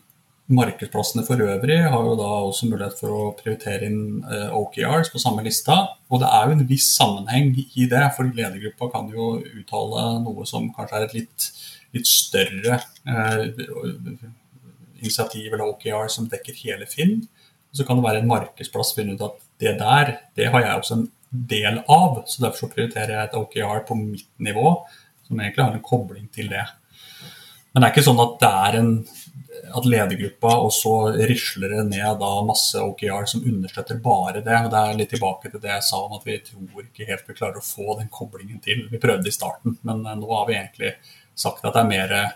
Markedsplassene 0.53 1.23
for 1.25 1.41
øvrig 1.41 1.79
har 1.89 2.03
jo 2.05 2.17
da 2.19 2.27
også 2.45 2.67
mulighet 2.69 2.99
for 2.99 3.13
å 3.17 3.29
prioritere 3.39 3.87
inn 3.89 4.21
eh, 4.29 4.51
OKRs 4.53 5.09
på 5.09 5.21
samme 5.23 5.41
lista. 5.47 5.77
Og 6.13 6.21
det 6.21 6.29
er 6.29 6.45
jo 6.45 6.57
en 6.59 6.67
viss 6.69 6.91
sammenheng 6.99 7.55
i 7.57 7.87
det, 7.89 8.03
for 8.13 8.29
ledergruppa 8.29 8.91
kan 8.93 9.09
jo 9.09 9.39
uttale 9.41 10.05
noe 10.27 10.45
som 10.49 10.69
kanskje 10.77 11.01
er 11.01 11.07
et 11.07 11.17
litt, 11.17 11.49
litt 11.97 12.11
større 12.11 12.77
eh, 13.09 13.47
initiativ 15.01 15.49
eller 15.49 15.71
OKR 15.71 16.13
som 16.13 16.29
dekker 16.29 16.61
hele 16.61 16.91
Finn. 16.93 17.23
Og 17.73 17.81
så 17.81 17.89
kan 17.89 17.97
det 17.97 18.05
være 18.05 18.21
en 18.21 18.31
markedsplass 18.35 18.93
finne 18.99 19.17
ut 19.17 19.25
at 19.25 19.41
det 19.65 19.77
der, 19.81 20.17
det 20.37 20.53
har 20.53 20.61
jeg 20.61 20.83
også 20.83 20.99
en 21.01 21.11
del 21.35 21.81
av. 21.89 22.21
Så 22.29 22.45
derfor 22.45 22.67
så 22.67 22.73
prioriterer 22.77 23.17
jeg 23.17 23.31
et 23.31 23.41
OKR 23.41 23.87
på 23.89 23.97
mitt 23.97 24.29
nivå, 24.37 24.77
som 25.25 25.41
egentlig 25.41 25.65
har 25.65 25.73
en 25.73 25.89
kobling 25.89 26.29
til 26.37 26.53
det. 26.53 26.69
Men 27.73 27.81
det 27.81 27.89
er 27.89 27.95
ikke 27.97 28.11
sånn 28.13 28.23
at 28.23 28.37
det 28.45 28.57
er 28.69 28.83
en 28.85 28.91
at 29.79 29.89
ledergruppa, 29.89 30.53
og 30.67 30.71
så 30.75 30.93
risler 31.15 31.75
det 31.75 31.85
ned 31.91 32.21
da 32.21 32.31
masse 32.47 32.81
OKR 32.81 33.27
som 33.31 33.45
understøtter 33.45 33.99
bare 34.03 34.41
det. 34.45 34.57
og 34.61 34.71
Det 34.73 34.81
er 34.81 34.99
litt 35.01 35.13
tilbake 35.15 35.51
til 35.51 35.63
det 35.63 35.73
jeg 35.73 35.87
sa 35.89 36.01
om 36.05 36.17
at 36.17 36.27
vi 36.29 36.39
tror 36.47 36.87
ikke 36.87 37.09
helt 37.09 37.29
vi 37.29 37.37
klarer 37.39 37.61
å 37.61 37.67
få 37.67 37.99
den 37.99 38.11
koblingen 38.13 38.63
til. 38.65 38.87
Vi 38.91 39.03
prøvde 39.03 39.31
i 39.31 39.35
starten, 39.35 39.79
men 39.83 40.05
eh, 40.07 40.19
nå 40.21 40.31
har 40.31 40.49
vi 40.51 40.59
egentlig 40.59 40.95
sagt 41.35 41.65
at 41.65 41.75
det 41.75 41.83
er 41.83 41.91
mer 41.91 42.17
eh, 42.21 42.33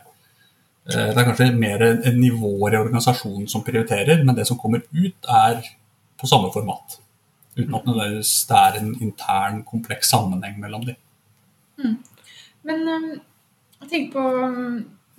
det 0.89 1.21
er 1.21 1.27
kanskje 1.27 1.51
mer 1.53 1.83
nivåer 2.17 2.73
i 2.73 2.79
organisasjonen 2.81 3.49
som 3.53 3.61
prioriterer, 3.67 4.23
men 4.25 4.37
det 4.39 4.47
som 4.49 4.57
kommer 4.57 4.81
ut, 4.89 5.27
er 5.29 5.61
på 6.17 6.29
samme 6.31 6.49
format. 6.55 6.97
Uten 7.59 7.75
at 7.77 7.91
det 7.91 8.57
er 8.57 8.79
en 8.79 8.95
intern, 9.05 9.61
kompleks 9.69 10.09
sammenheng 10.15 10.57
mellom 10.63 10.87
dem. 10.89 10.97
Mm. 11.77 11.99
Men 12.71 12.89
um, 12.89 13.11
jeg 13.83 13.91
tenker 13.91 14.15
på 14.17 14.25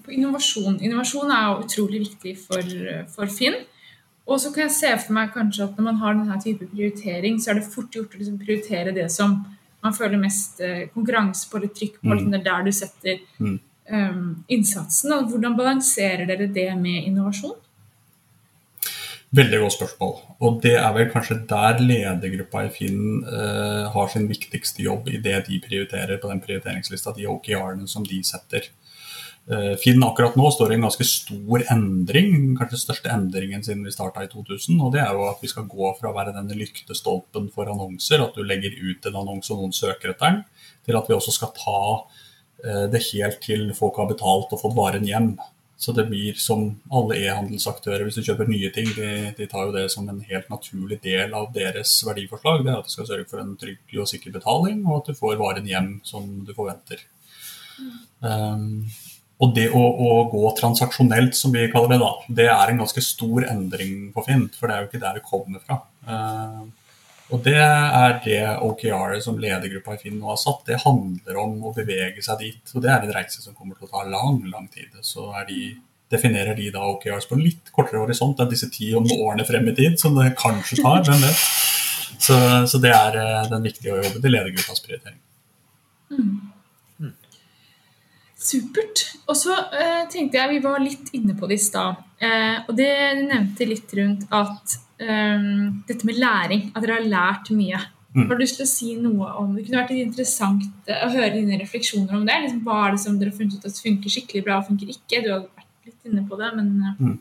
på 0.05 0.13
innovasjon. 0.15 0.79
Innovasjon 0.83 1.31
er 1.35 1.45
jo 1.47 1.65
utrolig 1.65 2.03
viktig 2.07 2.35
for, 2.41 2.73
for 3.13 3.31
Finn. 3.33 3.59
Og 4.29 4.37
så 4.41 4.51
kan 4.53 4.67
jeg 4.67 4.75
se 4.75 4.91
for 5.05 5.15
meg 5.17 5.31
kanskje 5.33 5.65
at 5.65 5.77
når 5.77 5.87
man 5.87 6.01
har 6.03 6.17
denne 6.17 6.37
type 6.43 6.67
prioritering, 6.69 7.39
så 7.41 7.51
er 7.51 7.59
det 7.59 7.71
fort 7.71 7.95
gjort 7.95 8.13
å 8.13 8.19
liksom 8.19 8.37
prioritere 8.41 8.93
det 8.93 9.07
som 9.13 9.39
man 9.83 9.95
føler 9.95 10.21
mest 10.21 10.59
eh, 10.61 10.85
konkurranse 10.93 11.49
på 11.49 11.57
eller 11.57 11.71
trykk 11.73 11.97
på. 12.01 12.05
Mm. 12.05 12.13
Liksom 12.13 12.35
er 12.37 12.45
der 12.45 12.67
du 12.67 12.71
setter 12.75 13.17
mm. 13.39 13.55
um, 13.95 14.21
innsatsen. 14.51 15.15
Og 15.15 15.31
hvordan 15.31 15.57
balanserer 15.57 16.29
dere 16.29 16.49
det 16.51 16.69
med 16.77 17.07
innovasjon? 17.07 17.57
Veldig 19.39 19.59
godt 19.61 19.75
spørsmål. 19.77 20.13
Og 20.45 20.61
det 20.63 20.75
er 20.81 20.93
vel 20.95 21.09
kanskje 21.13 21.37
der 21.49 21.81
ledergruppa 21.81 22.65
i 22.65 22.71
Finn 22.73 23.23
uh, 23.25 23.89
har 23.93 24.09
sin 24.13 24.29
viktigste 24.29 24.83
jobb 24.85 25.09
i 25.09 25.21
det 25.21 25.43
de 25.47 25.61
prioriterer 25.63 26.21
på 26.21 26.31
den 26.31 26.41
prioriteringslista, 26.43 27.13
de 27.17 27.29
OKR-ene 27.29 27.89
som 27.89 28.05
de 28.05 28.21
setter. 28.25 28.71
Eh, 29.49 29.75
Finn 29.81 30.03
akkurat 30.05 30.35
nå 30.37 30.45
står 30.53 30.71
i 30.71 30.75
en 30.77 30.83
ganske 30.85 31.05
stor 31.09 31.63
endring, 31.73 32.33
kanskje 32.57 32.75
den 32.75 32.83
største 32.83 33.13
endringen 33.13 33.63
siden 33.65 33.81
vi 33.87 33.93
starta 33.93 34.21
i 34.21 34.29
2000. 34.29 34.77
og 34.77 34.93
Det 34.93 35.01
er 35.01 35.13
jo 35.15 35.25
at 35.25 35.41
vi 35.41 35.49
skal 35.49 35.69
gå 35.69 35.93
fra 35.97 36.11
å 36.11 36.17
være 36.17 36.35
denne 36.35 36.57
lyktestolpen 36.57 37.49
for 37.53 37.71
annonser, 37.71 38.21
at 38.21 38.35
du 38.37 38.43
legger 38.45 38.77
ut 38.77 39.07
en 39.09 39.21
annonse 39.23 39.49
og 39.53 39.63
noen 39.63 39.73
søker 39.73 40.13
etter 40.13 40.27
den, 40.27 40.43
til 40.85 40.99
at 40.99 41.09
vi 41.09 41.17
også 41.17 41.33
skal 41.33 41.55
ta 41.57 41.79
eh, 42.63 42.85
det 42.93 43.01
helt 43.09 43.41
til 43.41 43.71
folk 43.73 43.97
har 43.97 44.11
betalt 44.11 44.53
og 44.53 44.61
fått 44.61 44.77
varen 44.77 45.09
hjem. 45.09 45.33
Så 45.79 45.93
det 45.95 46.09
blir 46.11 46.35
som 46.35 46.73
alle 46.91 47.15
e-handelsaktører, 47.23 48.03
hvis 48.03 48.19
du 48.19 48.25
kjøper 48.27 48.49
nye 48.51 48.69
ting, 48.75 48.89
de, 48.97 49.11
de, 49.33 49.45
tar 49.47 49.69
jo 49.69 49.73
det 49.73 49.85
som 49.89 50.09
en 50.11 50.19
helt 50.27 50.49
naturlig 50.51 50.99
del 51.01 51.31
av 51.33 51.53
deres 51.55 51.93
verdiforslag. 52.03 52.65
Det 52.65 52.73
er 52.73 52.81
at 52.81 52.89
du 52.89 52.91
skal 52.91 53.07
sørge 53.07 53.29
for 53.31 53.41
en 53.41 53.53
trygg 53.57 53.95
og 53.95 54.09
sikker 54.11 54.35
betaling, 54.35 54.83
og 54.83 54.99
at 54.99 55.09
du 55.09 55.17
får 55.17 55.39
varen 55.39 55.69
hjem 55.71 55.93
som 56.03 56.27
du 56.43 56.51
forventer. 56.51 57.07
Um, 58.19 58.83
og 59.39 59.53
det 59.55 59.69
å, 59.71 59.79
å, 59.79 60.09
gå 60.31 60.49
transaksjonelt, 60.57 61.37
som 61.37 61.53
vi 61.55 61.69
kaller 61.71 61.93
det, 61.93 61.99
da, 62.01 62.09
det 62.41 62.47
er 62.51 62.71
en 62.71 62.81
ganske 62.81 63.03
stor 63.03 63.45
endring 63.47 64.09
på 64.11 64.23
Finn. 64.25 64.49
For 64.51 64.67
det 64.67 64.75
er 64.75 64.83
jo 64.83 64.89
ikke 64.89 65.01
der 65.05 65.19
det 65.19 65.23
kommer 65.27 65.63
fra. 65.63 65.77
Uh, 66.03 66.65
og 67.29 67.45
det 67.45 67.55
er 67.61 68.17
det 68.25 68.41
OKR 68.65 69.15
som 69.23 69.39
ledergruppa 69.39 69.95
i 69.95 70.01
Finn 70.01 70.17
nå 70.19 70.33
har 70.33 70.41
satt. 70.41 70.65
Det 70.67 70.81
handler 70.83 71.39
om 71.39 71.55
å 71.69 71.71
bevege 71.75 72.23
seg 72.25 72.43
dit. 72.43 72.73
Og 72.73 72.83
det 72.83 72.91
er 72.91 73.05
en 73.05 73.15
reise 73.15 73.39
som 73.39 73.55
kommer 73.55 73.79
til 73.79 73.87
å 73.87 73.93
ta 73.93 74.03
lang, 74.11 74.41
lang 74.51 74.67
tid. 74.73 74.91
Så 75.07 75.29
de, 75.47 75.69
definerer 76.11 76.57
de 76.57 76.67
da 76.75 76.83
OKRs 76.89 77.29
på 77.29 77.37
en 77.37 77.45
litt 77.45 77.71
kortere 77.71 78.03
horisont 78.03 78.43
enn 78.43 78.51
disse 78.51 78.67
ti 78.73 78.91
årene 78.97 79.47
frem 79.47 79.71
i 79.71 79.77
tid, 79.77 79.95
som 80.01 80.19
det 80.19 80.33
kanskje 80.41 80.81
tar. 80.83 81.05
hvem 81.07 81.23
vet. 81.23 81.47
Så, 82.19 82.35
så 82.67 82.83
det 82.83 82.91
er 82.91 83.15
uh, 83.15 83.49
den 83.55 83.71
viktige 83.71 83.95
å 83.95 84.03
jobbe 84.03 84.19
til 84.19 84.35
ledergruppas 84.35 84.83
prioritering. 84.83 85.21
Mm. 86.11 86.33
Supert. 88.49 89.05
Og 89.29 89.37
så 89.37 89.53
eh, 89.53 90.03
tenkte 90.11 90.39
jeg, 90.39 90.55
Vi 90.55 90.63
var 90.63 90.81
litt 90.81 91.13
inne 91.17 91.35
på 91.37 91.49
det 91.49 91.59
i 91.59 91.65
stad. 91.69 92.01
eh, 92.23 92.57
og 92.65 92.75
det 92.77 92.91
nevnte 93.21 93.67
litt 93.69 93.93
rundt 93.99 94.25
at 94.33 94.75
eh, 95.03 95.47
dette 95.89 96.09
med 96.09 96.19
læring, 96.21 96.69
at 96.73 96.83
dere 96.83 96.99
har 96.99 97.09
lært 97.13 97.53
mye. 97.55 97.81
Mm. 98.15 98.25
Har 98.25 98.35
du 98.35 98.41
lyst 98.41 98.57
til 98.57 98.65
å 98.65 98.69
si 98.69 98.95
noe 98.97 99.27
om 99.37 99.53
det? 99.53 99.67
kunne 99.67 99.83
vært 99.83 99.93
interessant 99.93 100.63
uh, 100.89 101.01
å 101.05 101.11
høre 101.13 101.35
dine 101.35 101.59
refleksjoner 101.61 102.15
om 102.17 102.23
det. 102.25 102.39
Liksom, 102.45 102.63
hva 102.65 102.79
er 102.87 102.95
det 102.95 103.01
som 103.03 103.19
dere 103.19 103.29
har 103.29 103.37
funnet 103.37 103.59
ut 103.59 103.67
at 103.69 103.81
funker 103.83 104.13
skikkelig 104.13 104.45
bra 104.47 104.57
og 104.57 104.65
funker 104.65 104.89
ikke? 104.89 105.21
Du 105.21 105.29
har 105.29 105.43
vært 105.45 105.91
litt 105.91 106.09
inne 106.09 106.23
på 106.25 106.39
det, 106.39 106.49
men 106.57 106.71
mm. 106.97 107.13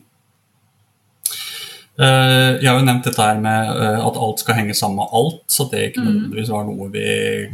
Eh, 1.99 2.53
jeg 2.61 2.69
har 2.69 2.77
jo 2.79 2.85
nevnt 2.87 3.07
dette 3.09 3.23
her 3.25 3.39
med 3.43 3.69
eh, 3.73 3.97
at 4.07 4.17
alt 4.23 4.39
skal 4.39 4.55
henge 4.55 4.75
sammen 4.77 5.01
med 5.01 5.15
alt, 5.19 5.41
så 5.51 5.65
det 5.67 5.89
ikke 5.89 6.03
mm. 6.03 6.05
nødvendigvis 6.07 6.51
var 6.53 6.67
noe 6.69 6.87
vi 6.93 7.07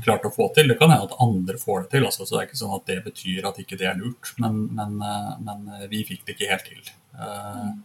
klarte 0.06 0.30
å 0.30 0.36
få 0.36 0.52
til. 0.54 0.70
Det 0.70 0.78
kan 0.78 0.94
hende 0.94 1.08
at 1.08 1.16
andre 1.24 1.58
får 1.58 1.86
det 1.86 1.96
til, 1.96 2.06
altså, 2.06 2.28
så 2.28 2.36
det 2.36 2.42
er 2.44 2.50
ikke 2.52 2.60
sånn 2.60 2.76
at 2.76 2.92
det 2.92 3.00
betyr 3.08 3.48
at 3.50 3.58
ikke 3.64 3.80
det 3.80 3.90
er 3.90 3.98
lurt. 3.98 4.36
Men, 4.44 4.60
men, 4.78 5.00
eh, 5.02 5.32
men 5.48 5.90
vi 5.90 6.04
fikk 6.06 6.28
det 6.28 6.36
ikke 6.36 6.52
helt 6.52 6.70
til. 6.70 6.94
Mm. 7.16 7.82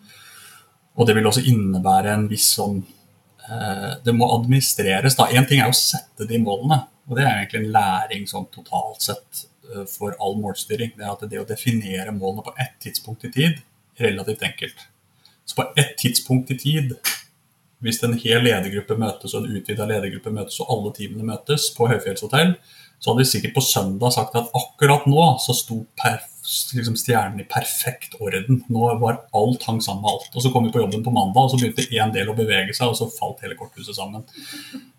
Og 1.00 1.08
det 1.08 1.16
vil 1.16 1.30
også 1.30 1.46
innebære 1.48 2.12
en 2.12 2.28
viss 2.28 2.48
sånn 2.58 2.80
Det 4.04 4.12
må 4.14 4.26
administreres. 4.34 5.16
da. 5.18 5.24
Én 5.34 5.46
ting 5.48 5.62
er 5.62 5.70
å 5.70 5.74
sette 5.74 6.26
de 6.28 6.38
målene, 6.38 6.84
og 7.08 7.16
det 7.16 7.24
er 7.24 7.38
egentlig 7.38 7.62
en 7.64 7.72
læring 7.74 8.28
sånn 8.30 8.46
totalt 8.52 9.02
sett 9.02 9.40
for 9.90 10.14
all 10.22 10.36
målstyring. 10.38 10.92
Det 10.98 11.06
er 11.06 11.10
at 11.10 11.24
det 11.30 11.40
å 11.40 11.48
definere 11.48 12.14
målene 12.14 12.44
på 12.46 12.54
ett 12.62 12.76
tidspunkt 12.84 13.26
i 13.26 13.32
tid, 13.34 13.58
relativt 13.98 14.44
enkelt. 14.46 14.89
Så 15.50 15.56
på 15.58 15.72
ett 15.76 15.96
tidspunkt 15.98 16.50
i 16.54 16.58
tid, 16.58 16.92
hvis 17.82 17.98
en 18.06 18.14
hel 18.22 18.44
ledergruppe 18.44 18.94
møtes 19.00 19.32
og 19.34 19.42
en 19.42 19.56
utvida 19.58 19.86
ledergruppe 19.88 20.30
møtes 20.30 20.60
og 20.62 20.70
alle 20.70 20.92
teamene 20.94 21.26
møtes 21.26 21.70
på 21.74 21.88
Høyfjellshotell, 21.90 22.52
så 23.00 23.10
hadde 23.10 23.24
vi 23.24 23.30
sikkert 23.30 23.56
på 23.56 23.64
søndag 23.64 24.12
sagt 24.14 24.36
at 24.38 24.52
akkurat 24.54 25.08
nå 25.10 25.24
så 25.42 25.56
sto 25.56 25.80
liksom 26.76 26.98
stjernen 27.00 27.40
i 27.42 27.48
perfekt 27.48 28.14
orden. 28.20 28.60
Nå 28.70 28.90
var 29.00 29.22
alt 29.40 29.64
hang 29.66 29.80
sammen 29.82 30.04
med 30.04 30.12
alt. 30.12 30.28
Og 30.36 30.44
så 30.44 30.52
kom 30.52 30.68
vi 30.68 30.74
på 30.74 30.82
jobben 30.84 31.02
på 31.02 31.14
mandag, 31.14 31.46
og 31.48 31.50
så 31.50 31.58
begynte 31.58 31.88
én 31.96 32.12
del 32.14 32.30
å 32.30 32.36
bevege 32.36 32.76
seg, 32.76 32.92
og 32.92 32.98
så 33.00 33.08
falt 33.10 33.40
hele 33.42 33.56
korthuset 33.58 33.96
sammen. 33.96 34.22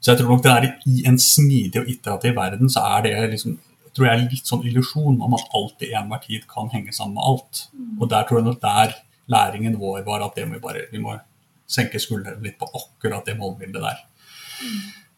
Så 0.01 0.11
jeg 0.11 0.19
tror 0.19 0.33
nok 0.33 0.43
det 0.43 0.55
er 0.55 0.67
i 0.89 1.05
en 1.07 1.21
smidig 1.21 1.83
og 1.83 1.93
iterativ 1.93 2.35
verden 2.41 2.73
så 2.73 2.83
er 2.97 3.05
det 3.07 3.15
liksom 3.35 3.59
tror 3.91 4.07
jeg 4.07 4.27
litt 4.31 4.47
sånn 4.47 4.65
illusjon 4.65 5.17
om 5.21 5.33
at 5.35 5.49
alt 5.57 5.83
i 5.85 5.93
enhver 5.99 6.21
tid 6.25 6.45
kan 6.49 6.69
henge 6.73 6.93
sammen 6.95 7.19
med 7.19 7.27
alt. 7.27 7.65
Og 7.99 8.09
der 8.09 8.27
tror 8.27 8.39
jeg 8.39 8.49
nok 8.49 8.61
der 8.63 8.97
læringen 9.31 9.77
vår 9.79 10.03
var 10.07 10.25
at 10.25 10.39
må 10.45 10.57
vi, 10.57 10.63
bare, 10.63 10.87
vi 10.91 11.01
må 11.01 11.15
senke 11.71 12.01
skuldrene 12.01 12.43
litt 12.43 12.59
på 12.59 12.67
akkurat 12.67 13.25
det 13.27 13.37
målbildet 13.39 13.83
der. 13.83 14.01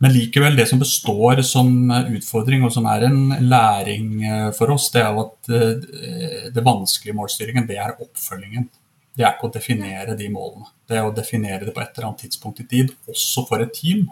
Men 0.04 0.12
likevel, 0.12 0.58
det 0.58 0.66
som 0.68 0.82
består 0.82 1.42
som 1.48 1.70
utfordring, 1.92 2.66
og 2.66 2.74
som 2.76 2.88
er 2.92 3.06
en 3.08 3.36
læring 3.48 4.24
eh, 4.28 4.50
for 4.56 4.74
oss, 4.74 4.90
det 4.92 5.04
er 5.04 5.14
jo 5.14 5.24
at 5.24 5.52
eh, 5.54 6.50
det 6.54 6.66
vanskelige 6.66 7.16
målstyringen, 7.16 7.68
det 7.70 7.78
er 7.80 7.96
oppfølgingen. 7.96 8.68
Det 9.14 9.24
er 9.24 9.36
ikke 9.36 9.48
å 9.48 9.54
definere 9.54 10.18
de 10.20 10.28
målene. 10.34 10.68
Det 10.90 10.98
er 10.98 11.08
å 11.08 11.16
definere 11.16 11.64
det 11.68 11.76
på 11.76 11.84
et 11.84 11.94
eller 11.96 12.10
annet 12.10 12.26
tidspunkt 12.26 12.60
i 12.64 12.68
tid, 12.68 12.92
også 13.08 13.46
for 13.48 13.64
et 13.64 13.74
team. 13.78 14.08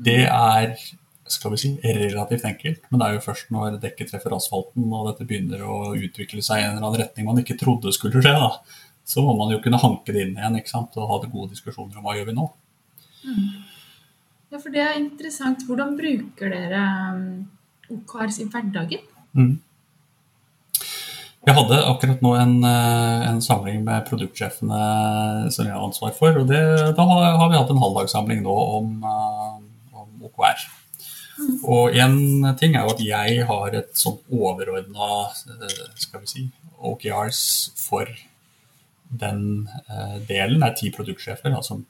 Det 0.00 0.22
er 0.28 0.76
skal 1.30 1.52
vi 1.54 1.60
si, 1.62 1.70
relativt 1.84 2.44
enkelt, 2.48 2.86
men 2.90 3.00
det 3.00 3.06
er 3.06 3.16
jo 3.16 3.24
først 3.24 3.52
når 3.54 3.76
dekket 3.82 4.10
treffer 4.10 4.34
asfalten 4.34 4.86
og 4.90 5.10
dette 5.10 5.26
begynner 5.28 5.62
å 5.62 5.92
utvikle 5.94 6.42
seg 6.42 6.58
i 6.58 6.64
en 6.66 6.72
eller 6.74 6.88
annen 6.88 7.02
retning 7.04 7.28
man 7.28 7.38
ikke 7.42 7.58
trodde 7.60 7.92
skulle 7.94 8.22
skje, 8.24 8.32
da, 8.34 8.48
så 9.10 9.24
må 9.26 9.34
man 9.38 9.50
jo 9.50 9.58
kunne 9.62 9.80
hanke 9.82 10.14
det 10.14 10.26
inn 10.26 10.36
igjen 10.38 10.58
ikke 10.60 10.70
sant? 10.70 10.94
og 10.96 11.08
ha 11.10 11.18
det 11.22 11.32
gode 11.32 11.50
diskusjoner 11.56 11.98
om 11.98 12.06
hva 12.06 12.14
gjør 12.18 12.28
vi 12.30 12.36
nå. 12.36 12.46
Mm. 13.26 13.48
Ja, 14.50 14.58
for 14.58 14.74
det 14.74 14.82
er 14.82 14.98
interessant. 14.98 15.64
Hvordan 15.66 15.96
bruker 15.98 16.50
dere 16.50 16.84
um, 17.14 17.26
OKRs 17.90 18.40
i 18.42 18.46
hverdagen? 18.50 19.02
Mm. 19.34 19.58
Jeg 21.40 21.56
hadde 21.56 21.78
akkurat 21.88 22.20
nå 22.20 22.34
en, 22.36 22.56
eh, 22.68 23.22
en 23.30 23.38
samling 23.40 23.80
med 23.86 24.04
produktsjefene 24.10 24.80
som 25.54 25.64
jeg 25.64 25.72
har 25.72 25.86
ansvar 25.86 26.12
for. 26.18 26.36
og 26.42 26.50
det, 26.50 26.60
Da 26.96 27.06
har, 27.08 27.48
vi 27.48 27.56
hatt 27.56 27.70
en 27.72 27.80
halvdagssamling 27.80 28.42
nå 28.44 28.56
om, 28.76 28.90
eh, 29.08 29.54
om 30.02 30.26
OKR. 30.28 30.66
Og 31.64 31.96
en 31.96 32.56
ting 32.60 32.76
er 32.76 32.84
jo 32.84 32.92
at 32.92 33.00
jeg 33.00 33.46
har 33.48 33.74
et 33.74 33.94
sånn 33.96 34.18
overordna 34.28 35.30
si, 36.26 36.50
OKRs 36.76 37.72
for 37.88 38.10
den 39.10 39.68
eh, 39.88 40.18
delen. 40.28 40.62
Er 40.62 40.76
ti 40.78 40.90
produktsjefer 40.94 41.56
som 41.66 41.84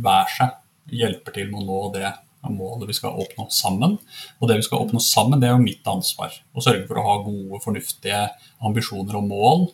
hver 0.00 0.32
seg 0.32 0.96
hjelper 1.00 1.34
til 1.36 1.50
med 1.50 1.62
å 1.62 1.66
nå 1.66 1.80
det 1.94 2.10
målet 2.48 2.88
vi 2.88 2.96
skal 2.96 3.18
oppnå 3.20 3.48
sammen. 3.52 3.98
Og 4.40 4.48
det 4.48 4.60
vi 4.60 4.66
skal 4.66 4.84
oppnå 4.84 5.00
sammen, 5.04 5.40
det 5.40 5.50
er 5.50 5.56
jo 5.56 5.64
mitt 5.64 5.86
ansvar. 5.88 6.34
Å 6.52 6.64
sørge 6.64 6.86
for 6.88 7.00
å 7.00 7.06
ha 7.06 7.18
gode, 7.24 7.60
fornuftige 7.64 8.22
ambisjoner 8.64 9.18
og 9.20 9.28
mål 9.28 9.66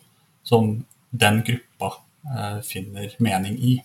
som 0.47 0.73
den 1.11 1.41
gruppa 1.47 1.93
eh, 2.27 2.59
finner 2.67 3.15
mening 3.23 3.57
i. 3.57 3.75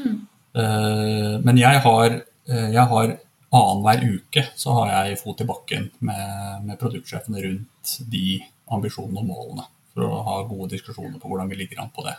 Mm. 0.00 0.18
Eh, 0.60 1.34
men 1.44 1.60
jeg 1.60 1.84
har, 1.86 2.18
eh, 2.48 2.70
jeg 2.74 2.88
har 2.92 3.16
annenhver 3.54 4.02
uke 4.16 4.42
så 4.58 4.74
har 4.80 4.90
jeg 4.90 5.20
fot 5.20 5.40
i 5.40 5.46
bakken 5.46 5.88
med, 6.02 6.64
med 6.66 6.78
produktsjefene 6.80 7.42
rundt 7.44 7.96
de 8.10 8.40
ambisjonene 8.74 9.22
og 9.22 9.28
målene. 9.30 9.68
For 9.94 10.06
å 10.06 10.22
ha 10.26 10.40
gode 10.48 10.72
diskusjoner 10.74 11.20
på 11.22 11.30
hvordan 11.30 11.50
vi 11.52 11.60
ligger 11.60 11.84
an 11.84 11.92
på 11.94 12.04
det. 12.06 12.16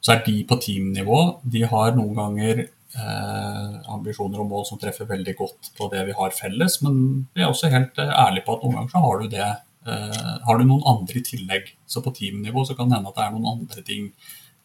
Så 0.00 0.14
er 0.14 0.24
de 0.26 0.38
på 0.48 0.58
teamnivå. 0.62 1.20
De 1.44 1.62
har 1.68 1.94
noen 1.96 2.14
ganger 2.16 2.62
eh, 2.62 3.76
ambisjoner 3.92 4.42
og 4.42 4.50
mål 4.50 4.66
som 4.68 4.80
treffer 4.80 5.08
veldig 5.08 5.34
godt 5.38 5.70
på 5.76 5.88
det 5.92 6.04
vi 6.08 6.16
har 6.16 6.36
felles, 6.36 6.80
men 6.84 6.98
vi 7.34 7.44
er 7.44 7.50
også 7.50 7.72
helt 7.72 7.98
eh, 8.02 8.12
ærlige 8.24 8.46
på 8.46 8.56
at 8.56 8.64
noen 8.66 8.78
ganger 8.78 8.94
så 8.94 9.02
har 9.04 9.20
du 9.20 9.28
det 9.32 9.46
eh, 9.46 10.30
har 10.46 10.60
du 10.60 10.66
noen 10.68 10.86
andre 10.94 11.20
i 11.20 11.26
tillegg. 11.26 11.74
Så 11.88 12.04
på 12.04 12.14
teamnivå 12.16 12.64
så 12.68 12.78
kan 12.78 12.90
det 12.90 12.98
hende 12.98 13.12
at 13.12 13.18
det 13.18 13.26
er 13.26 13.34
noen 13.36 13.50
andre 13.56 13.84
ting, 13.86 14.08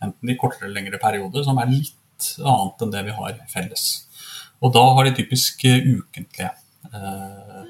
enten 0.01 0.31
i 0.31 0.37
kortere 0.39 0.67
eller 0.67 0.79
lengre 0.79 1.01
perioder, 1.01 1.45
som 1.47 1.59
er 1.61 1.71
litt 1.71 1.97
annet 2.39 2.85
enn 2.85 2.93
det 2.93 3.05
vi 3.07 3.17
har 3.17 3.43
felles. 3.51 3.89
Og 4.61 4.73
da 4.75 4.83
har 4.95 5.07
de 5.07 5.15
typisk 5.17 5.65
eh, 5.65 5.87
ukentlige 5.97 6.51
eh, 6.93 7.61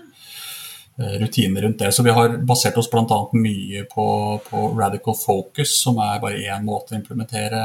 rutiner 1.21 1.61
rundt 1.61 1.79
det. 1.79 1.91
Så 1.91 2.03
vi 2.03 2.13
har 2.15 2.37
basert 2.47 2.77
oss 2.77 2.89
bl.a. 2.91 3.19
mye 3.33 3.83
på, 3.89 4.05
på, 4.49 4.63
Radical 4.77 5.17
Focus, 5.17 5.75
som 5.83 5.99
er 6.03 6.21
bare 6.23 6.41
én 6.41 6.65
måte 6.67 6.95
å 6.95 6.99
implementere 6.99 7.61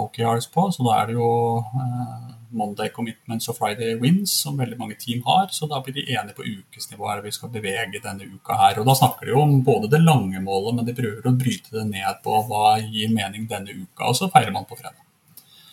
OKRs 0.00 0.48
på. 0.52 0.68
Så 0.74 0.86
da 0.86 0.96
er 1.00 1.10
det 1.10 1.16
jo 1.18 1.30
eh, 1.60 2.34
Monday 2.56 2.90
Commitments 2.94 3.50
og 3.50 3.58
Friday 3.58 3.96
Wins, 4.00 4.34
som 4.44 4.58
veldig 4.58 4.78
mange 4.80 4.98
team 5.00 5.22
har. 5.26 5.48
Så 5.54 5.68
da 5.70 5.80
blir 5.84 5.96
de 5.98 6.06
enige 6.14 6.36
på 6.38 6.46
ukesnivå 6.46 7.10
her 7.10 7.22
vi 7.24 7.34
skal 7.34 7.52
bevege 7.54 8.02
denne 8.02 8.28
uka 8.32 8.58
her. 8.60 8.80
Og 8.80 8.88
da 8.88 8.96
snakker 8.98 9.28
de 9.28 9.34
jo 9.34 9.44
om 9.44 9.56
både 9.66 9.90
det 9.92 10.02
lange 10.04 10.42
målet, 10.42 10.78
men 10.78 10.88
de 10.88 10.96
prøver 10.96 11.28
å 11.28 11.36
bryte 11.36 11.74
det 11.76 11.86
ned 11.90 12.22
på 12.24 12.42
hva 12.48 12.76
gir 12.82 13.12
mening 13.14 13.48
denne 13.50 13.74
uka, 13.74 14.10
og 14.10 14.18
så 14.18 14.30
feirer 14.32 14.54
man 14.54 14.68
på 14.68 14.78
fredag. 14.78 15.02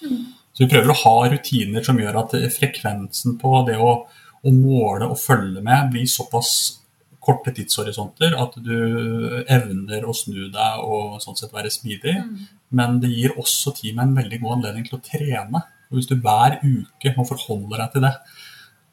Mm. 0.03 0.23
Så 0.53 0.65
vi 0.65 0.69
prøver 0.69 0.91
å 0.93 0.99
ha 0.99 1.15
rutiner 1.31 1.85
som 1.85 1.97
gjør 1.97 2.19
at 2.21 2.35
frekvensen 2.53 3.39
på 3.41 3.63
det 3.65 3.79
å, 3.81 3.93
å 4.43 4.53
måle 4.53 5.09
og 5.09 5.17
følge 5.17 5.63
med 5.65 5.89
blir 5.93 6.09
såpass 6.09 6.82
korte 7.23 7.53
tidshorisonter 7.55 8.35
at 8.39 8.57
du 8.63 8.77
evner 9.51 10.05
å 10.07 10.15
snu 10.17 10.49
deg 10.53 10.83
og 10.83 11.19
sånn 11.23 11.37
sett 11.39 11.53
være 11.55 11.71
smidig. 11.73 12.15
Mm. 12.19 12.47
Men 12.77 12.97
det 13.03 13.11
gir 13.13 13.37
også 13.39 13.75
teamet 13.77 14.05
en 14.05 14.17
veldig 14.17 14.41
god 14.41 14.57
anledning 14.57 14.87
til 14.87 14.99
å 14.99 15.03
trene. 15.05 15.63
Og 15.91 15.99
hvis 15.99 16.09
du 16.09 16.17
hver 16.17 16.59
uke 16.63 17.13
må 17.17 17.27
forholde 17.29 17.77
deg 17.77 17.93
til 17.93 18.07
det, 18.07 18.15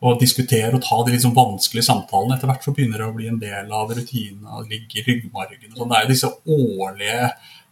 og 0.01 0.21
diskutere 0.21 0.73
og 0.73 0.81
ta 0.85 0.97
de 1.05 1.13
liksom 1.13 1.35
vanskelige 1.37 1.85
samtalene, 1.85 2.39
etter 2.39 2.49
hvert 2.49 2.65
så 2.65 2.73
begynner 2.73 3.03
det 3.03 3.09
å 3.11 3.17
bli 3.17 3.27
en 3.29 3.41
del 3.41 3.73
av 3.77 3.91
rutinen 3.93 4.47
og 4.49 4.71
ligge 4.71 5.01
i 5.01 5.05
ryggmargen. 5.05 5.75
Sånn. 5.75 5.91
Det 5.91 5.99
er 5.99 6.07
jo 6.07 6.13
disse 6.15 6.31
årlige 6.57 7.27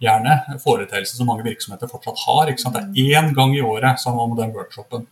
gjerne 0.05 0.59
foreteelser 0.63 1.17
som 1.17 1.31
mange 1.31 1.47
virksomheter 1.47 1.91
fortsatt 1.91 2.21
har. 2.27 2.51
Ikke 2.53 2.67
sant? 2.67 2.77
Det 2.77 3.07
er 3.07 3.23
én 3.23 3.33
gang 3.37 3.55
i 3.57 3.65
året 3.65 4.01
så 4.03 4.13
har 4.13 4.29
man 4.29 4.37
den 4.39 4.53
workshopen. 4.57 5.09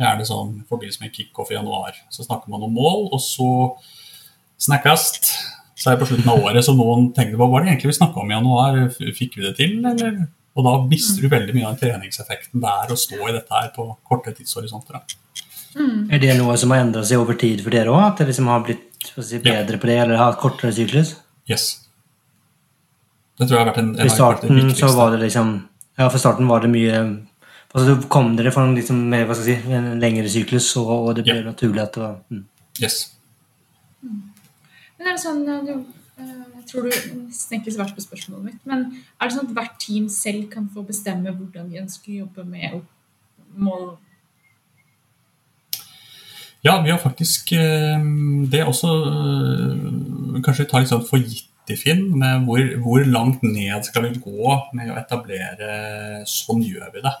Gjerne 0.00 0.28
sånn 0.28 0.56
i 0.62 0.64
forbindelse 0.68 1.04
med 1.04 1.12
kickoff 1.16 1.52
i 1.52 1.58
januar. 1.58 2.00
Så 2.12 2.24
snakker 2.24 2.52
man 2.52 2.64
om 2.64 2.72
mål, 2.76 3.06
og 3.12 3.20
så 3.20 3.50
snakkes 4.62 5.06
så 5.76 5.90
er 5.90 5.96
det 5.96 6.00
på 6.00 6.08
slutten 6.08 6.30
av 6.32 6.44
året 6.48 6.64
så 6.64 6.72
noen 6.72 7.10
tenker 7.16 7.36
hva 7.36 7.50
var 7.52 7.62
det 7.62 7.74
egentlig 7.74 7.92
vi 7.92 7.98
snakka 7.98 8.22
om 8.22 8.30
i 8.30 8.34
januar, 8.34 8.78
fikk 9.14 9.36
vi 9.36 9.44
det 9.44 9.52
til, 9.58 9.76
eller? 9.84 10.24
Og 10.56 10.64
da 10.64 10.72
mister 10.88 11.20
du 11.20 11.28
veldig 11.28 11.52
mye 11.52 11.68
av 11.68 11.76
treningseffekten 11.80 12.62
det 12.62 12.72
er 12.72 12.92
å 12.92 12.96
stå 12.96 13.18
i 13.20 13.34
dette 13.34 13.52
her 13.52 13.68
på 13.74 13.84
korte 14.08 14.32
tidshorisonter. 14.38 15.02
Mm. 15.76 16.06
Er 16.08 16.22
det 16.22 16.36
noe 16.38 16.56
som 16.56 16.72
har 16.72 16.80
endret 16.80 17.08
seg 17.10 17.20
over 17.20 17.36
tid 17.36 17.60
for 17.60 17.76
dere 17.76 17.92
òg? 17.92 18.00
At 18.06 18.22
dere 18.22 18.32
liksom 18.32 18.48
har 18.48 18.62
blitt 18.64 19.10
si, 19.12 19.36
bedre 19.44 19.76
ja. 19.76 19.80
på 19.82 19.90
det, 19.90 19.98
eller 20.06 20.20
har 20.22 20.38
kortere 20.40 20.72
syklus? 20.72 21.12
Yes. 21.50 21.66
Det 23.36 23.44
tror 23.44 23.58
jeg 23.58 23.62
har 23.66 23.68
vært 23.68 23.82
en, 23.82 23.92
en 24.00 24.12
starten 24.12 24.70
så 24.78 24.88
var 24.96 25.12
det 25.12 25.20
liksom 25.26 25.58
Ja, 25.98 26.08
for 26.08 26.20
starten 26.20 26.48
var 26.48 26.64
det 26.64 26.70
mye 26.72 27.02
altså 27.04 27.84
Du 27.84 28.06
kom 28.08 28.30
dere 28.38 28.48
fra 28.54 28.64
liksom, 28.72 29.02
med, 29.12 29.26
hva 29.28 29.36
skal 29.36 29.52
jeg 29.52 29.60
si, 29.60 29.74
en 29.76 30.00
lengre 30.00 30.30
syklus, 30.32 30.70
og, 30.80 30.94
og 30.96 31.10
det 31.18 31.26
ble 31.26 31.42
ja. 31.42 31.44
naturlig 31.50 31.84
at 31.84 31.98
det 31.98 32.00
var 32.00 32.16
mm. 32.32 32.42
Yes. 32.80 32.96
Mm. 34.00 34.22
Men 34.96 35.08
er 35.10 35.16
det 35.16 35.22
sånn 35.22 35.44
du, 35.66 35.72
eh, 36.18 36.44
Jeg 36.56 36.64
tror 36.70 36.86
du 36.86 36.90
nesten 37.26 37.60
ikke 37.60 37.74
svarte 37.74 37.96
på 37.96 38.04
spørsmålet 38.04 38.50
mitt, 38.50 38.62
men 38.68 38.88
er 39.20 39.28
det 39.28 39.36
sånn 39.36 39.50
at 39.50 39.56
hvert 39.58 39.78
team 39.82 40.08
selv 40.12 40.48
kan 40.52 40.68
få 40.72 40.84
bestemme 40.86 41.34
hvordan 41.34 41.70
de 41.70 41.82
ønsker 41.82 42.14
å 42.14 42.20
jobbe 42.24 42.46
med 42.48 42.82
mål 43.56 43.96
ja, 46.64 46.80
vi 46.82 46.90
har 46.90 46.98
faktisk 46.98 47.52
eh, 47.54 48.00
Det 48.50 48.60
er 48.60 48.70
også 48.70 48.90
Kanskje 50.42 50.64
vi 50.64 50.70
tar 50.70 50.82
litt 50.82 50.90
sånn 50.90 51.04
for 51.06 51.22
gitt 51.22 51.52
i 51.66 51.74
Finn, 51.74 52.04
med 52.14 52.44
hvor, 52.46 52.60
hvor, 52.84 53.04
langt 53.10 53.40
ned 53.42 53.86
skal 53.86 54.04
vi 54.04 54.20
gå 54.22 54.56
med 54.76 54.90
å 54.92 54.98
etablere 55.00 56.22
Sånn 56.30 56.62
gjør 56.62 56.92
vi 56.94 57.02
det. 57.02 57.14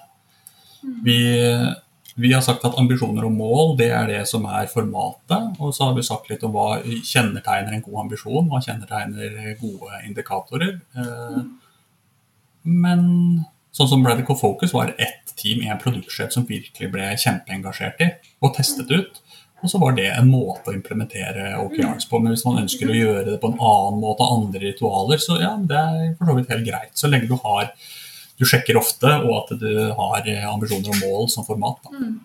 Vi, 1.02 1.16
vi, 2.16 2.32
har 2.32 2.42
sagt 2.44 2.64
at 2.64 2.78
ambisjoner 2.80 3.26
og 3.28 3.34
mål 3.36 3.74
det 3.80 3.90
er 3.92 4.08
det 4.08 4.22
som 4.30 4.46
er 4.48 4.70
formatet. 4.72 5.58
Og 5.60 5.74
så 5.76 5.88
har 5.88 5.96
vi 5.96 6.04
sagt 6.06 6.30
litt 6.32 6.44
om 6.46 6.54
hva 6.54 6.80
kjennetegner 6.82 7.76
en 7.76 7.84
god 7.84 8.00
ambisjon, 8.06 8.48
hva 8.48 8.62
kjennetegner 8.64 9.52
gode 9.60 10.00
indikatorer. 10.08 10.78
Eh, 10.96 11.42
men 12.66 13.04
sånn 13.76 13.90
som 13.92 14.06
Radical 14.06 14.38
Focus 14.40 14.72
var 14.74 14.94
ett 14.96 15.34
team, 15.36 15.60
en 15.62 15.80
produktsjef 15.80 16.32
som 16.32 16.48
virkelig 16.48 16.88
ble 16.92 17.12
kjempeengasjert 17.20 18.00
i 18.02 18.10
og 18.40 18.56
testet 18.56 18.90
ut. 18.90 19.20
Og 19.64 19.70
så 19.72 19.80
var 19.80 19.94
det 19.96 20.08
en 20.12 20.28
måte 20.28 20.70
å 20.70 20.76
implementere 20.76 21.54
OKRs 21.62 22.08
på. 22.10 22.20
Men 22.20 22.34
hvis 22.34 22.44
man 22.46 22.60
ønsker 22.62 22.90
å 22.92 22.96
gjøre 22.96 23.28
det 23.30 23.38
på 23.42 23.50
en 23.50 23.60
annen 23.60 24.02
måte, 24.02 24.26
andre 24.36 24.60
ritualer, 24.62 25.20
så 25.22 25.38
ja, 25.40 25.54
det 25.58 25.78
er 25.80 26.10
for 26.18 26.28
så 26.28 26.36
vidt 26.36 26.52
helt 26.52 26.66
greit. 26.68 26.92
Så 26.98 27.10
lenge 27.10 27.30
du 27.30 27.36
har 27.40 27.70
du 28.36 28.44
sjekker 28.48 28.78
ofte, 28.78 29.10
og 29.24 29.32
at 29.42 29.54
du 29.60 29.70
har 29.96 30.28
ambisjoner 30.52 30.92
og 30.92 31.00
mål 31.02 31.30
som 31.32 31.46
format. 31.46 31.78
Da. 31.86 31.96
Mm. 31.96 32.18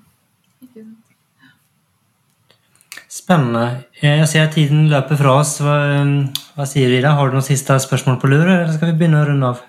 Spennende. 3.11 3.83
Jeg 3.99 4.27
ser 4.31 4.45
at 4.47 4.53
tiden 4.55 4.85
løper 4.91 5.19
fra 5.19 5.33
oss. 5.41 5.57
Hva, 5.63 5.75
hva 6.55 6.67
sier 6.69 6.91
vi 6.91 7.01
da? 7.03 7.11
Har 7.17 7.27
du 7.27 7.35
noen 7.35 7.43
siste 7.43 7.75
spørsmål 7.83 8.19
på 8.21 8.29
lur, 8.31 8.45
eller 8.45 8.71
skal 8.71 8.93
vi 8.93 8.99
begynne 9.01 9.19
å 9.19 9.27
runde 9.27 9.49
av? 9.51 9.63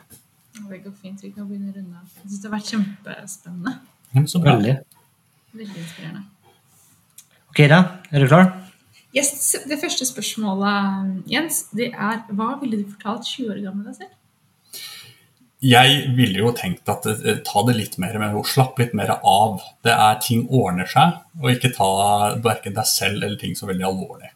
Det 0.55 0.79
går 0.79 0.95
fint. 0.95 1.19
Vi 1.23 1.33
kan 1.35 1.49
begynne 1.49 1.73
å 1.73 1.77
runde 1.77 1.99
av. 1.99 2.07
Jeg 2.23 2.29
syns 2.29 2.43
det 2.45 2.49
har 2.49 2.55
vært 2.55 2.71
kjempespennende. 2.71 3.75
Ja, 4.13 4.25
så 4.31 4.43
bra. 4.43 4.55
Veldig. 4.55 4.77
Veldig 5.59 5.83
inspirerende. 5.83 6.23
Ok, 7.51 7.65
da. 7.69 7.81
Er 8.15 8.23
du 8.23 8.31
klar? 8.31 8.47
Yes, 9.13 9.35
det 9.69 9.77
første 9.83 10.07
spørsmålet, 10.09 11.27
Jens, 11.29 11.65
det 11.77 11.91
er 11.93 12.23
hva 12.33 12.55
ville 12.63 12.79
du 12.81 12.87
fortalt 12.95 13.27
20 13.29 13.51
år 13.53 13.59
gammel 13.67 13.91
deg 13.91 13.99
selv? 13.99 14.15
Jeg 15.63 15.99
ville 16.17 16.41
jo 16.43 16.53
tenkt 16.59 16.89
at 16.91 17.07
eh, 17.07 17.41
ta 17.47 17.63
det 17.69 17.77
litt 17.79 17.99
mer 18.03 18.17
med 18.19 18.35
ro, 18.35 18.43
slapp 18.47 18.81
litt 18.83 18.95
mer 18.99 19.15
av. 19.17 19.61
Det 19.85 19.95
er 19.95 20.21
Ting 20.25 20.47
ordner 20.51 20.89
seg, 20.91 21.21
og 21.41 21.51
ikke 21.53 21.73
ta 21.77 21.91
verken 22.43 22.75
deg 22.77 22.89
selv 22.91 23.23
eller 23.23 23.39
ting 23.41 23.55
så 23.59 23.69
veldig 23.71 23.87
alvorlig. 23.91 24.33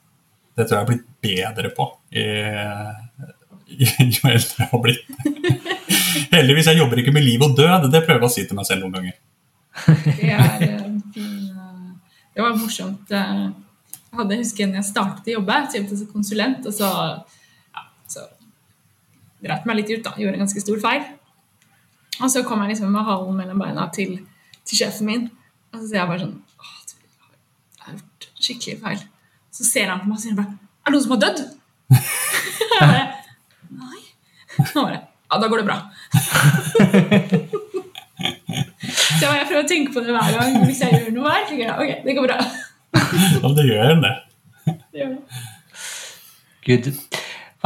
Det 0.56 0.64
tror 0.64 0.78
jeg 0.78 0.84
har 0.84 0.90
blitt 0.92 1.08
bedre 1.26 1.72
på 1.76 1.88
jo 4.16 4.30
eldre 4.30 4.62
jeg 4.62 4.70
har 4.70 4.82
blitt. 4.82 5.08
Heldigvis 6.36 6.70
jeg 6.70 6.80
jobber 6.80 7.02
ikke 7.02 7.12
med 7.12 7.26
liv 7.26 7.42
og 7.44 7.56
død, 7.58 7.90
det 7.92 8.04
prøver 8.06 8.22
jeg 8.22 8.30
å 8.30 8.34
si 8.36 8.46
til 8.46 8.56
meg 8.58 8.68
selv 8.68 8.86
noen 8.86 9.00
ganger. 9.00 9.18
Det 10.06 10.30
er 10.32 10.62
en 10.78 11.02
fin 11.12 11.46
det 12.36 12.42
var 12.42 12.56
morsomt. 12.60 13.10
Eh, 13.16 13.44
jeg 13.96 14.18
hadde, 14.18 14.36
husker 14.42 14.68
når 14.68 14.82
jeg 14.82 14.88
startet 14.90 15.30
å 15.30 15.38
jobbe, 15.38 15.54
så 15.64 15.78
jobbet 15.78 16.00
som 16.02 16.08
konsulent, 16.10 16.66
og 16.68 16.74
så, 16.76 16.88
ja, 17.72 17.84
så 18.12 18.24
dreit 19.44 19.66
meg 19.68 19.76
litt 19.80 19.90
ut. 19.92 20.02
da, 20.06 20.14
Gjorde 20.20 20.38
en 20.38 20.44
ganske 20.46 20.62
stor 20.62 20.78
feil. 20.82 21.02
Og 22.22 22.30
så 22.32 22.42
kom 22.48 22.62
jeg 22.64 22.72
liksom 22.74 22.92
med 22.94 23.04
halen 23.04 23.36
mellom 23.36 23.58
beina 23.60 23.88
til, 23.92 24.16
til 24.64 24.78
sjefen 24.80 25.06
min, 25.10 25.26
og 25.74 25.80
så 25.82 25.84
sier 25.90 26.00
jeg 26.00 26.08
bare 26.08 26.22
sånn 26.22 26.36
Å, 26.36 26.70
jeg 27.76 27.82
har 27.84 27.92
gjort 27.98 28.28
skikkelig 28.40 28.78
feil. 28.86 29.02
Så 29.52 29.66
ser 29.68 29.90
han 29.92 30.00
på 30.00 30.08
meg 30.08 30.16
og 30.16 30.22
sier 30.22 30.36
bare 30.38 30.52
Er 30.56 30.88
det 30.88 30.94
noen 30.96 31.04
som 31.04 31.14
har 31.16 31.22
dødd? 31.26 31.40
jeg 32.62 32.80
bare 32.80 33.04
Nei. 33.76 34.00
Han 34.56 34.80
bare 34.86 35.00
Ja, 35.26 35.40
da 35.42 35.50
går 35.50 35.58
det 35.60 35.68
bra. 35.68 35.78
Så 39.16 39.28
jeg 39.32 39.46
prøver 39.48 39.62
å 39.64 39.68
tenke 39.68 39.92
på 39.92 40.00
det 40.04 40.12
hver 40.14 40.34
gang 40.38 40.56
hvis 40.68 40.80
jeg 40.84 40.92
gjør 40.94 41.12
noe 41.16 41.32
her. 41.32 41.44
tenker 41.48 41.64
jeg, 41.66 41.76
ok, 41.76 41.92
det 42.06 42.14
går 42.16 42.26
bra. 42.28 42.38
Ja, 43.42 43.50
det 43.58 43.64
gjør 43.68 43.92
en 43.92 44.02
det. 44.04 44.14
det 44.66 45.02
gjør 45.02 45.10
det. 45.14 45.22
Good. 46.66 46.86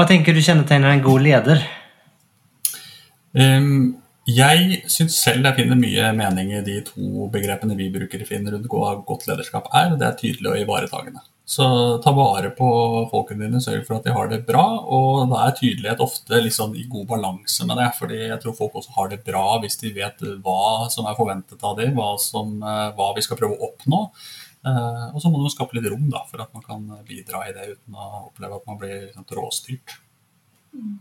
Hva 0.01 0.07
tenker 0.09 0.33
du 0.33 0.41
kjennetegner 0.41 0.95
en 0.95 1.03
god 1.05 1.21
leder? 1.21 1.59
Um, 3.37 3.99
jeg 4.25 4.79
syns 4.89 5.19
selv 5.21 5.45
jeg 5.45 5.59
finner 5.59 5.77
mye 5.77 6.07
mening 6.17 6.55
i 6.57 6.63
de 6.65 6.79
to 6.87 7.27
begrepene 7.35 7.77
vi 7.77 7.91
bruker 7.93 8.23
i 8.25 8.29
Finn 8.29 8.49
rundt 8.49 8.71
hva 8.73 8.95
godt 9.05 9.27
lederskap 9.29 9.69
er. 9.77 9.99
Det 10.01 10.07
er 10.09 10.17
tydelig 10.17 10.49
og 10.55 10.63
ivaretagende. 10.63 11.21
Så 11.45 11.69
ta 12.01 12.15
vare 12.17 12.49
på 12.57 12.71
folkene 13.13 13.45
dine, 13.45 13.61
sørg 13.61 13.85
for 13.85 13.99
at 13.99 14.09
de 14.09 14.17
har 14.17 14.33
det 14.33 14.41
bra. 14.49 14.65
Og 14.89 15.29
da 15.35 15.45
er 15.45 15.59
tydelighet 15.59 16.01
ofte 16.01 16.41
liksom 16.47 16.73
i 16.81 16.89
god 16.89 17.05
balanse 17.13 17.69
med 17.69 17.77
det. 17.83 17.93
fordi 18.01 18.23
jeg 18.23 18.41
tror 18.41 18.57
folk 18.57 18.81
også 18.81 18.97
har 18.97 19.13
det 19.13 19.21
bra 19.29 19.59
hvis 19.61 19.77
de 19.85 19.93
vet 20.01 20.25
hva 20.41 20.89
som 20.89 21.13
er 21.13 21.21
forventet 21.21 21.61
av 21.61 21.77
dem, 21.77 21.93
hva, 22.01 22.15
som, 22.17 22.57
eh, 22.63 22.89
hva 22.97 23.13
vi 23.19 23.29
skal 23.29 23.37
prøve 23.37 23.61
å 23.61 23.69
oppnå. 23.69 24.07
Uh, 24.61 25.07
og 25.15 25.23
så 25.23 25.31
må 25.33 25.41
man 25.41 25.53
skape 25.53 25.77
litt 25.77 25.89
rom 25.89 26.11
da, 26.13 26.21
for 26.29 26.43
at 26.45 26.53
man 26.53 26.65
kan 26.65 26.85
bidra 27.09 27.47
i 27.49 27.55
det 27.57 27.71
uten 27.73 27.97
å 27.97 28.09
oppleve 28.27 28.59
at 28.59 28.69
man 28.69 28.81
blir 28.81 29.07
liksom, 29.07 29.25
råstyrt. 29.39 29.97
Mm. 30.77 30.99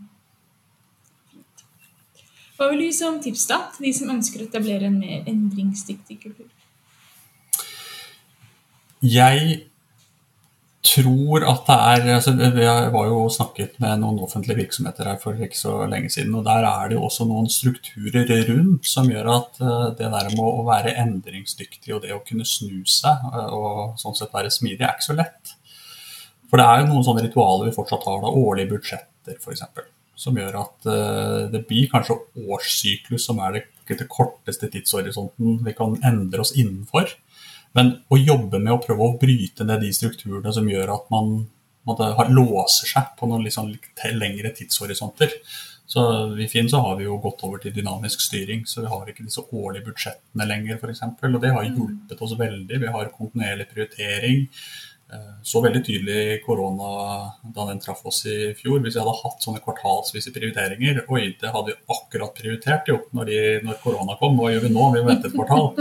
Hva 2.60 2.70
vil 2.72 2.82
du 2.82 2.86
gi 2.90 2.96
som 2.96 3.20
tips 3.24 3.46
da, 3.48 3.60
til 3.76 3.88
de 3.88 3.92
som 3.96 4.10
ønsker 4.12 4.44
å 4.44 4.48
etablere 4.50 4.88
en 4.90 4.98
mer 5.00 5.28
endringsdyktig 5.32 6.18
kultur? 6.24 6.48
Jeg 9.00 9.69
tror 10.86 11.44
at 11.44 11.66
det 11.68 11.76
er 11.76 12.14
altså 12.16 12.32
Jeg 12.40 12.92
var 12.94 13.08
jo 13.10 13.26
snakket 13.30 13.76
med 13.84 14.00
noen 14.00 14.22
offentlige 14.24 14.62
virksomheter 14.62 15.10
her 15.10 15.20
for 15.20 15.36
ikke 15.36 15.58
så 15.60 15.74
lenge 15.92 16.10
siden. 16.10 16.36
og 16.36 16.46
Der 16.46 16.64
er 16.64 16.88
det 16.88 16.96
jo 16.96 17.04
også 17.04 17.28
noen 17.28 17.50
strukturer 17.52 18.46
rundt 18.50 18.88
som 18.88 19.10
gjør 19.12 19.32
at 19.36 19.62
eh, 19.62 19.86
det 20.00 20.12
der 20.16 20.32
med 20.36 20.46
å 20.46 20.66
være 20.68 20.96
endringsdyktig 21.04 21.96
og 21.96 22.04
det 22.04 22.16
å 22.16 22.24
kunne 22.26 22.48
snu 22.48 22.82
seg 22.88 23.28
eh, 23.34 23.54
og 23.54 24.00
sånn 24.00 24.16
sett 24.16 24.34
være 24.34 24.52
smidig, 24.52 24.82
er 24.82 24.96
ikke 24.96 25.12
så 25.12 25.20
lett. 25.20 25.56
For 26.50 26.58
det 26.58 26.66
er 26.66 26.82
jo 26.82 26.92
noen 26.94 27.06
sånne 27.06 27.28
ritualer 27.28 27.70
vi 27.70 27.76
fortsatt 27.76 28.08
har. 28.08 28.22
da, 28.24 28.36
Årlige 28.48 28.72
budsjetter, 28.74 29.38
f.eks 29.38 29.68
som 30.20 30.36
gjør 30.36 30.58
at 30.60 30.88
uh, 30.90 31.48
det 31.52 31.64
blir 31.70 31.88
kanskje 31.92 32.18
årssyklus 32.44 33.30
som 33.30 33.40
er 33.46 33.56
det, 33.56 33.62
det 33.88 34.08
korteste 34.12 34.68
tidshorisonten 34.72 35.62
vi 35.66 35.74
kan 35.78 35.96
endre 36.06 36.44
oss 36.44 36.52
innenfor. 36.58 37.08
Men 37.78 37.94
å 38.10 38.18
jobbe 38.18 38.60
med 38.62 38.74
å 38.74 38.82
prøve 38.82 39.06
å 39.06 39.18
bryte 39.22 39.66
ned 39.68 39.84
de 39.86 39.92
strukturene 39.94 40.54
som 40.54 40.70
gjør 40.70 40.94
at 40.96 41.10
man 41.14 41.34
måtte, 41.88 42.10
låser 42.30 42.90
seg 42.90 43.14
på 43.20 43.30
noen 43.30 43.46
liksom 43.46 43.72
lengre 44.18 44.54
tidshorisonter. 44.58 45.34
Så 45.90 46.02
I 46.38 46.46
Finn 46.50 46.70
så 46.70 46.84
har 46.86 47.00
vi 47.00 47.08
jo 47.08 47.18
gått 47.22 47.42
over 47.48 47.62
til 47.62 47.74
dynamisk 47.74 48.22
styring, 48.22 48.62
så 48.70 48.84
vi 48.84 48.92
har 48.92 49.08
ikke 49.10 49.26
disse 49.26 49.42
årlige 49.42 49.88
budsjettene 49.88 50.46
lenger 50.46 50.78
f.eks. 50.78 51.02
Og 51.08 51.40
det 51.42 51.54
har 51.56 51.66
hjulpet 51.66 52.22
oss 52.26 52.36
veldig. 52.38 52.82
Vi 52.84 52.94
har 52.94 53.10
kontinuerlig 53.16 53.66
prioritering. 53.72 54.44
Eh, 55.10 55.32
så 55.42 55.64
veldig 55.66 55.82
tydelig 55.88 56.44
korona 56.44 56.92
da 57.42 57.66
den 57.72 57.82
traff 57.82 58.04
oss 58.06 58.22
i 58.30 58.52
fjor. 58.60 58.84
Hvis 58.84 59.00
vi 59.00 59.02
hadde 59.02 59.18
hatt 59.24 59.42
sånne 59.42 59.64
kvartalsvise 59.66 60.34
prioriteringer 60.36 61.02
Oi, 61.10 61.24
det 61.42 61.56
hadde 61.56 61.72
vi 61.72 61.96
akkurat 61.96 62.38
prioritert 62.38 62.94
jo 62.94 63.00
når, 63.18 63.32
de, 63.32 63.42
når 63.66 63.82
korona 63.82 64.20
kom. 64.22 64.38
Hva 64.38 64.54
gjør 64.54 64.68
vi 64.68 64.74
nå? 64.76 64.92
Vi 64.94 65.06
venter 65.10 65.32
et 65.32 65.40
kvartal. 65.40 65.72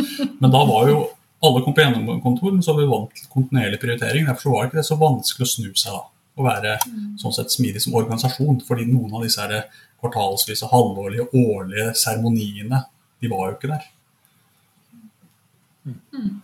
Men 0.40 0.56
da 0.56 0.64
var 0.72 0.88
jo 0.88 1.02
alle 1.40 1.62
kom 1.62 1.74
på 1.74 1.80
gjennomkontor, 1.84 2.62
så 2.62 2.72
var 2.72 2.80
vi 2.82 2.90
vant 2.90 3.12
til 3.14 3.28
kontinuerlig 3.32 3.80
prioritering. 3.82 4.26
Derfor 4.26 4.54
var 4.54 4.64
det 4.64 4.72
ikke 4.72 4.88
så 4.88 4.98
vanskelig 4.98 5.46
å 5.46 5.52
snu 5.52 5.68
seg 5.78 5.94
da. 5.94 6.02
Å 6.38 6.46
være 6.46 6.74
sånn 7.18 7.34
sett 7.34 7.54
smidig 7.54 7.82
som 7.82 7.94
organisasjon. 7.98 8.60
Fordi 8.66 8.86
noen 8.90 9.14
av 9.14 9.26
disse 9.26 9.42
her 9.42 9.68
kvartalsvise, 10.02 10.70
halvårlige, 10.72 11.28
årlige 11.38 11.92
seremoniene, 11.98 12.82
de 13.22 13.30
var 13.30 13.48
jo 13.48 13.56
ikke 13.58 13.72
der. 13.72 13.88
Mm. 15.88 16.34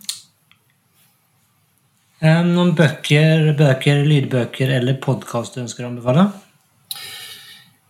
Noen 2.55 2.73
bøker, 2.79 3.51
bøker, 3.59 4.01
lydbøker 4.09 4.71
eller 4.79 4.97
podkast 5.03 5.59
du 5.59 5.65
ønsker 5.67 5.85
å 5.85 5.91
anbefale? 5.91 6.31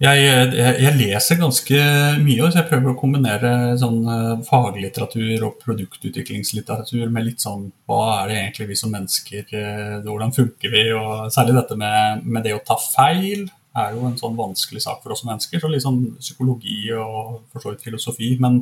Jeg, 0.03 0.23
jeg, 0.27 0.73
jeg, 0.83 0.93
leser 0.99 1.39
ganske 1.39 1.83
mye, 2.19 2.49
så 2.51 2.59
jeg 2.59 2.67
prøver 2.67 2.91
å 2.91 2.97
kombinere 2.99 3.51
sånn 3.79 4.01
eh, 4.11 4.33
faglitteratur 4.43 5.45
og 5.47 5.61
produktutviklingslitteratur 5.63 7.13
med 7.15 7.29
litt 7.29 7.45
sånn 7.45 7.69
Hva 7.87 8.01
er 8.17 8.33
det 8.33 8.39
egentlig 8.41 8.67
vi 8.73 8.79
som 8.81 8.91
mennesker 8.91 9.55
eh, 9.55 10.01
Hvordan 10.03 10.35
funker 10.35 10.75
vi? 10.75 10.89
Og 10.99 11.31
særlig 11.35 11.55
dette 11.61 11.79
med, 11.79 12.27
med 12.27 12.43
det 12.43 12.57
å 12.57 12.65
ta 12.67 12.75
feil 12.83 13.47
er 13.79 13.95
jo 13.95 14.03
en 14.07 14.19
sånn 14.19 14.37
vanskelig 14.39 14.83
sak 14.85 15.01
for 15.03 15.15
oss 15.15 15.25
mennesker. 15.27 15.63
Så 15.63 15.71
litt 15.71 15.83
sånn 15.83 16.03
psykologi 16.21 16.93
og 16.95 17.41
for 17.51 17.63
så 17.63 17.73
vidt 17.73 17.87
filosofi. 17.87 18.35
Men 18.43 18.61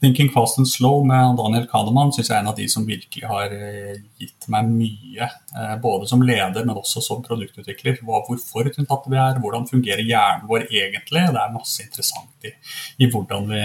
'Thinking 0.00 0.28
Fast 0.28 0.58
and 0.58 0.68
Slow' 0.68 1.04
med 1.08 1.38
Daniel 1.38 1.66
Kahneman 1.70 2.12
syns 2.12 2.28
jeg 2.28 2.36
er 2.36 2.42
en 2.42 2.50
av 2.50 2.58
de 2.58 2.66
som 2.68 2.84
virkelig 2.84 3.24
har 3.24 3.52
eh, 3.56 3.96
gitt 4.20 4.44
meg 4.52 4.68
mye. 4.68 5.28
Eh, 5.56 5.74
både 5.80 6.08
som 6.10 6.22
leder, 6.22 6.66
men 6.68 6.76
også 6.76 7.00
som 7.00 7.22
produktutvikler. 7.24 7.96
Hvor 8.04 8.36
forutinntatte 8.36 9.12
vi 9.12 9.16
er, 9.16 9.40
hvordan 9.40 9.64
fungerer 9.70 10.04
hjernen 10.04 10.44
vår 10.50 10.68
egentlig. 10.68 11.24
Det 11.32 11.42
er 11.42 11.54
masse 11.54 11.80
interessant 11.86 12.48
i, 12.48 12.52
i 13.00 13.10
hvordan 13.12 13.48
vi 13.52 13.64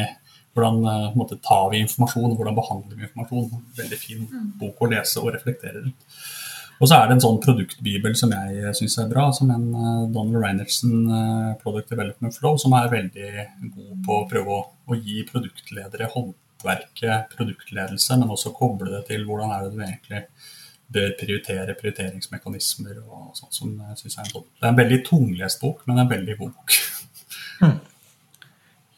hvordan 0.51 0.81
uh, 0.83 1.13
måte, 1.15 1.37
tar 1.39 1.69
vi 1.71 1.79
informasjon, 1.79 2.33
hvordan 2.35 2.57
behandler 2.57 2.97
vi 2.97 3.05
informasjon. 3.07 3.61
Veldig 3.77 3.99
fin 3.99 4.25
mm. 4.27 4.47
bok 4.59 4.81
å 4.83 4.89
lese 4.91 5.21
og 5.21 5.31
reflektere 5.31 5.79
rundt. 5.79 6.09
Og 6.81 6.89
så 6.89 6.97
er 6.97 7.07
det 7.07 7.15
en 7.15 7.21
sånn 7.21 7.41
produktbibel 7.43 8.15
som 8.17 8.31
jeg 8.33 8.71
syns 8.79 8.97
er 9.03 9.09
bra, 9.11 9.27
som 9.37 9.51
en 9.53 9.67
uh, 9.75 10.07
Donald 10.09 10.39
Reinertsen 10.41 11.03
uh, 11.05 11.51
Product 11.61 11.91
Development 11.93 12.33
Flow, 12.33 12.57
som 12.61 12.73
er 12.73 12.89
veldig 12.89 13.27
god 13.67 13.99
på 14.07 14.17
å 14.17 14.23
prøve 14.29 14.55
å, 14.55 14.63
å 14.89 14.97
gi 14.97 15.21
produktledere 15.29 16.09
håndverket 16.15 17.35
produktledelse, 17.35 18.17
men 18.17 18.33
også 18.33 18.55
koble 18.57 18.89
det 18.95 19.03
til 19.11 19.27
hvordan 19.29 19.53
er 19.53 19.67
det 19.67 19.75
du 19.75 19.85
egentlig 19.85 20.23
bør 20.91 21.13
prioritere 21.21 21.77
prioriteringsmekanismer 21.79 22.97
og 23.05 23.31
sånt 23.37 23.55
som 23.55 23.77
jeg 23.77 24.01
synes 24.01 24.17
er 24.17 24.25
en 24.25 24.33
sånn. 24.33 24.49
Det 24.57 24.65
er 24.65 24.73
en 24.73 24.81
veldig 24.81 25.01
tunglest 25.07 25.61
bok, 25.61 25.85
men 25.87 26.01
en 26.01 26.09
veldig 26.17 26.41
god 26.41 26.53
bok. 26.57 26.77
Hmm. 27.61 27.77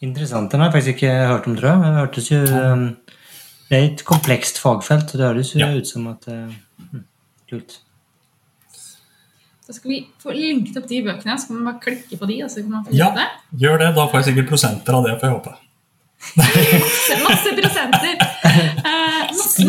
Interessant. 0.04 0.52
Den 0.52 0.64
har 0.64 0.72
jeg 0.72 0.80
faktisk 0.80 0.98
ikke 0.98 1.16
hørt 1.30 1.48
om, 1.48 1.56
tror 1.60 1.70
jeg. 1.70 1.82
Det 1.84 1.96
hørtes 2.00 2.30
jo 2.32 2.40
um, 2.48 2.86
Det 3.68 3.78
er 3.78 3.86
et 3.90 4.04
komplekst 4.08 4.60
fagfelt, 4.64 5.12
det 5.12 5.28
høres 5.28 5.52
jo 5.52 5.62
ja. 5.62 5.74
ut 5.76 5.88
som 5.88 6.08
at 6.12 6.32
Kult. 7.54 7.80
Da 9.64 9.74
skal 9.74 9.92
vi 9.94 10.00
få 10.20 10.34
linket 10.36 10.78
opp 10.80 10.88
de 10.90 10.98
bøkene, 11.06 11.36
så 11.40 11.48
kan 11.48 11.60
man 11.60 11.68
bare 11.70 11.84
klikke 11.86 12.18
på 12.20 12.28
de. 12.28 12.40
og 12.44 12.50
så 12.52 12.64
kan 12.64 12.72
man 12.74 12.88
få 12.88 12.96
Ja, 12.98 13.12
det. 13.16 13.28
gjør 13.62 13.78
det. 13.80 13.94
Da 13.96 14.08
får 14.10 14.20
jeg 14.20 14.26
sikkert 14.32 14.50
prosenter 14.50 14.98
av 14.98 15.06
det, 15.06 15.14
får 15.22 15.30
jeg 15.30 15.38
håpe. 15.38 15.54
masse, 16.40 17.20
masse 17.30 17.54
prosenter. 17.60 18.18
Eh, 18.44 19.22
masse, 19.32 19.64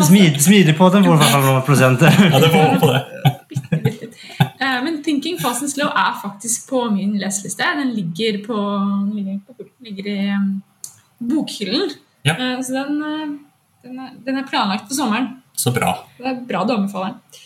på 0.77 0.89
den 0.91 1.07
får 1.07 1.15
i 1.15 1.19
hvert 1.21 1.31
fall 1.31 1.47
noen 1.47 1.63
prosenter. 1.67 2.19
ja, 2.33 2.41
det 2.43 2.51
får 2.51 2.67
håpe 2.73 2.91
det. 2.91 3.01
eh, 4.59 4.77
men 4.83 4.99
'Thinking 5.03 5.39
Fast 5.39 5.63
and 5.63 5.71
Slow' 5.71 5.95
er 6.03 6.19
faktisk 6.21 6.67
på 6.69 6.83
min 6.91 7.15
leseliste. 7.21 7.63
Den 7.79 7.95
ligger, 7.95 8.41
på, 8.43 8.59
ligger, 9.13 9.39
på, 9.47 9.69
ligger 9.79 10.11
i 10.11 10.19
um, 10.35 10.61
bokhyllen. 11.19 11.95
Ja. 12.27 12.35
Eh, 12.35 12.61
så 12.61 12.73
den, 12.81 12.99
eh, 12.99 13.33
den, 13.87 13.99
er, 13.99 14.13
den, 14.25 14.37
er, 14.37 14.47
planlagt 14.49 14.89
for 14.89 14.95
sommeren. 14.97 15.37
Så 15.55 15.71
bra. 15.71 16.01
Det 16.17 16.27
er 16.33 16.47
bra 16.49 16.67
du 16.67 16.75
anbefaler 16.75 17.15
den. 17.15 17.44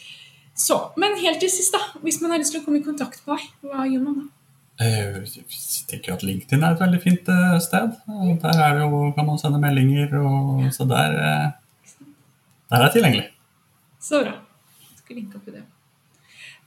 Så, 0.59 0.75
Men 0.99 1.15
helt 1.21 1.39
til 1.39 1.51
sist, 1.51 1.71
da, 1.71 1.79
hvis 2.03 2.19
man 2.21 2.33
har 2.33 2.41
lyst 2.41 2.51
til 2.51 2.61
å 2.61 2.65
komme 2.65 2.81
i 2.81 2.85
kontakt 2.85 3.23
med 3.23 3.39
deg, 3.39 3.47
hva 3.69 3.87
gjør 3.87 4.03
man 4.03 4.19
da? 4.19 4.27
Eh, 4.79 5.15
jeg 5.27 5.83
tenker 5.89 6.15
at 6.15 6.23
LinkedIn 6.23 6.61
er 6.63 6.75
et 6.75 6.83
veldig 6.83 6.99
fint 7.03 7.31
eh, 7.31 7.55
sted. 7.63 7.95
Der 8.43 8.61
er 8.63 8.77
jo, 8.83 9.01
kan 9.15 9.27
man 9.27 9.39
sende 9.39 9.59
meldinger, 9.59 10.13
og, 10.19 10.61
så 10.75 10.87
der, 10.87 11.17
eh, 11.19 12.05
der 12.71 12.77
er 12.77 12.85
jeg 12.87 12.95
tilgjengelig. 12.97 13.25
Så 14.03 14.23
bra. 14.23 14.37
Jeg 14.85 15.01
skal 15.01 15.19
linke 15.19 15.39
opp 15.39 15.49
i 15.51 15.57
det. 15.57 15.65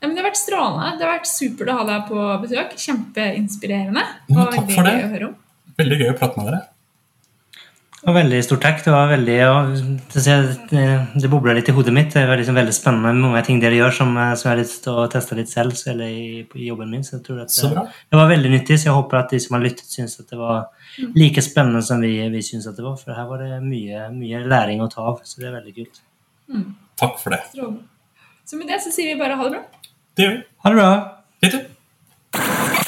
Ja, 0.02 0.08
det 0.08 0.18
har 0.18 0.26
vært 0.26 0.40
strålende. 0.40 0.90
Det 0.98 1.06
har 1.06 1.14
vært 1.14 1.30
supert 1.30 1.70
å 1.70 1.78
ha 1.78 1.88
deg 1.88 2.08
på 2.08 2.26
besøk. 2.42 2.76
Kjempeinspirerende. 2.84 4.04
Og 4.34 4.56
takk 4.56 4.72
for 4.74 4.88
det. 4.88 5.32
Veldig 5.78 6.00
gøy 6.00 6.10
å 6.10 6.16
prate 6.18 6.40
med 6.40 6.50
dere. 6.50 6.62
Og 8.02 8.16
veldig 8.16 8.38
stor 8.42 8.58
takk. 8.58 8.80
Det 8.82 8.90
var 8.90 9.10
veldig, 9.12 9.36
det, 10.10 10.86
det 11.22 11.28
bobla 11.30 11.54
litt 11.54 11.68
i 11.70 11.74
hodet 11.76 11.92
mitt. 11.94 12.10
Det 12.10 12.24
var 12.26 12.40
liksom 12.40 12.56
veldig 12.58 12.74
spennende 12.74 13.12
med 13.14 13.22
mange 13.28 13.42
ting 13.46 13.60
dere 13.62 13.78
gjør 13.78 13.94
som, 14.00 14.10
eh, 14.18 14.32
som 14.38 14.48
jeg 14.48 14.52
har 14.56 14.58
lyst 14.58 14.80
til 14.82 14.98
å 14.98 15.04
teste 15.12 15.38
litt 15.38 15.52
selv 15.52 15.78
eller 15.92 16.10
i, 16.10 16.42
i 16.42 16.66
jobben 16.66 16.90
min. 16.90 17.06
Så 17.06 17.20
jeg 17.20 17.22
tror 17.28 17.44
at 17.44 17.54
så 17.54 17.70
det, 17.70 17.86
det, 18.10 18.18
var 18.18 18.32
veldig 18.32 18.52
nyttig, 18.56 18.80
så 18.82 18.90
jeg 18.90 18.96
håper 18.98 19.20
at 19.20 19.30
de 19.36 19.40
som 19.46 19.54
har 19.54 19.62
lyttet, 19.62 19.86
syns 19.86 20.18
at 20.18 20.34
det 20.34 20.40
var 20.40 20.66
like 21.14 21.46
spennende 21.46 21.84
som 21.86 22.02
vi, 22.02 22.16
vi 22.34 22.42
syns 22.42 22.66
at 22.66 22.80
det 22.80 22.88
var. 22.88 22.98
For 22.98 23.14
her 23.14 23.30
var 23.30 23.46
det 23.46 23.62
mye, 23.62 24.08
mye 24.18 24.44
læring 24.50 24.82
å 24.82 24.90
ta 24.90 25.06
av, 25.14 25.22
så 25.22 25.38
det 25.38 25.52
er 25.52 25.58
veldig 25.60 25.78
kult. 25.78 26.04
Mm. 26.50 26.68
Takk 27.06 27.22
for 27.22 27.38
det. 27.38 27.42
Så 27.54 28.58
med 28.58 28.66
det 28.66 28.82
så 28.82 28.90
sier 28.90 29.14
vi 29.14 29.18
bare 29.22 29.38
ha 29.38 29.46
det 29.46 29.60
bra. 29.60 29.90
Det 30.18 30.26
gjør 30.26 30.40
vi. 30.40 30.46
Ha 30.66 30.74
det 30.74 30.82
bra. 30.82 30.92
Litt. 31.46 31.60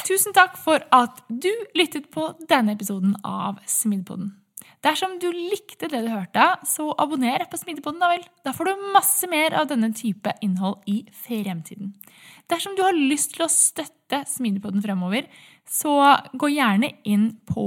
Tusen 0.05 0.35
takk 0.35 0.59
for 0.59 0.83
at 0.93 1.23
du 1.31 1.53
lyttet 1.77 2.11
på 2.11 2.33
denne 2.51 2.75
episoden 2.75 3.15
av 3.23 3.63
Smidpodden. 3.63 4.35
Dersom 4.85 5.15
du 5.17 5.31
likte 5.33 5.87
det 5.89 6.03
du 6.05 6.11
hørte, 6.11 6.43
så 6.69 6.91
abonner 7.01 7.41
på 7.49 7.57
Smidigpodden, 7.57 8.03
da 8.03 8.11
vel. 8.11 8.25
Da 8.45 8.53
får 8.53 8.69
du 8.69 8.83
masse 8.93 9.29
mer 9.31 9.55
av 9.57 9.69
denne 9.71 9.89
type 9.97 10.35
innhold 10.45 10.83
i 10.91 10.99
fremtiden. 11.25 11.95
Dersom 12.51 12.75
du 12.77 12.83
har 12.85 12.93
lyst 12.93 13.33
til 13.33 13.47
å 13.47 13.49
støtte 13.49 14.21
Smidigpodden 14.29 14.83
fremover, 14.85 15.25
så 15.65 15.95
gå 16.37 16.51
gjerne 16.53 16.91
inn 17.09 17.31
på 17.49 17.65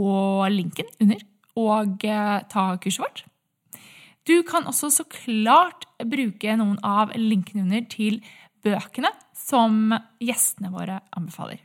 linken 0.54 0.86
under 1.02 1.24
og 1.58 2.04
eh, 2.06 2.36
ta 2.52 2.68
kurset 2.78 3.02
vårt. 3.02 3.24
Du 4.28 4.36
kan 4.46 4.68
også 4.70 4.92
så 4.92 5.06
klart 5.10 5.88
bruke 6.06 6.54
noen 6.60 6.78
av 6.86 7.16
linkene 7.18 7.64
under 7.64 7.88
til 7.90 8.20
bøkene 8.62 9.10
som 9.34 9.96
gjestene 10.22 10.70
våre 10.70 11.00
anbefaler. 11.16 11.64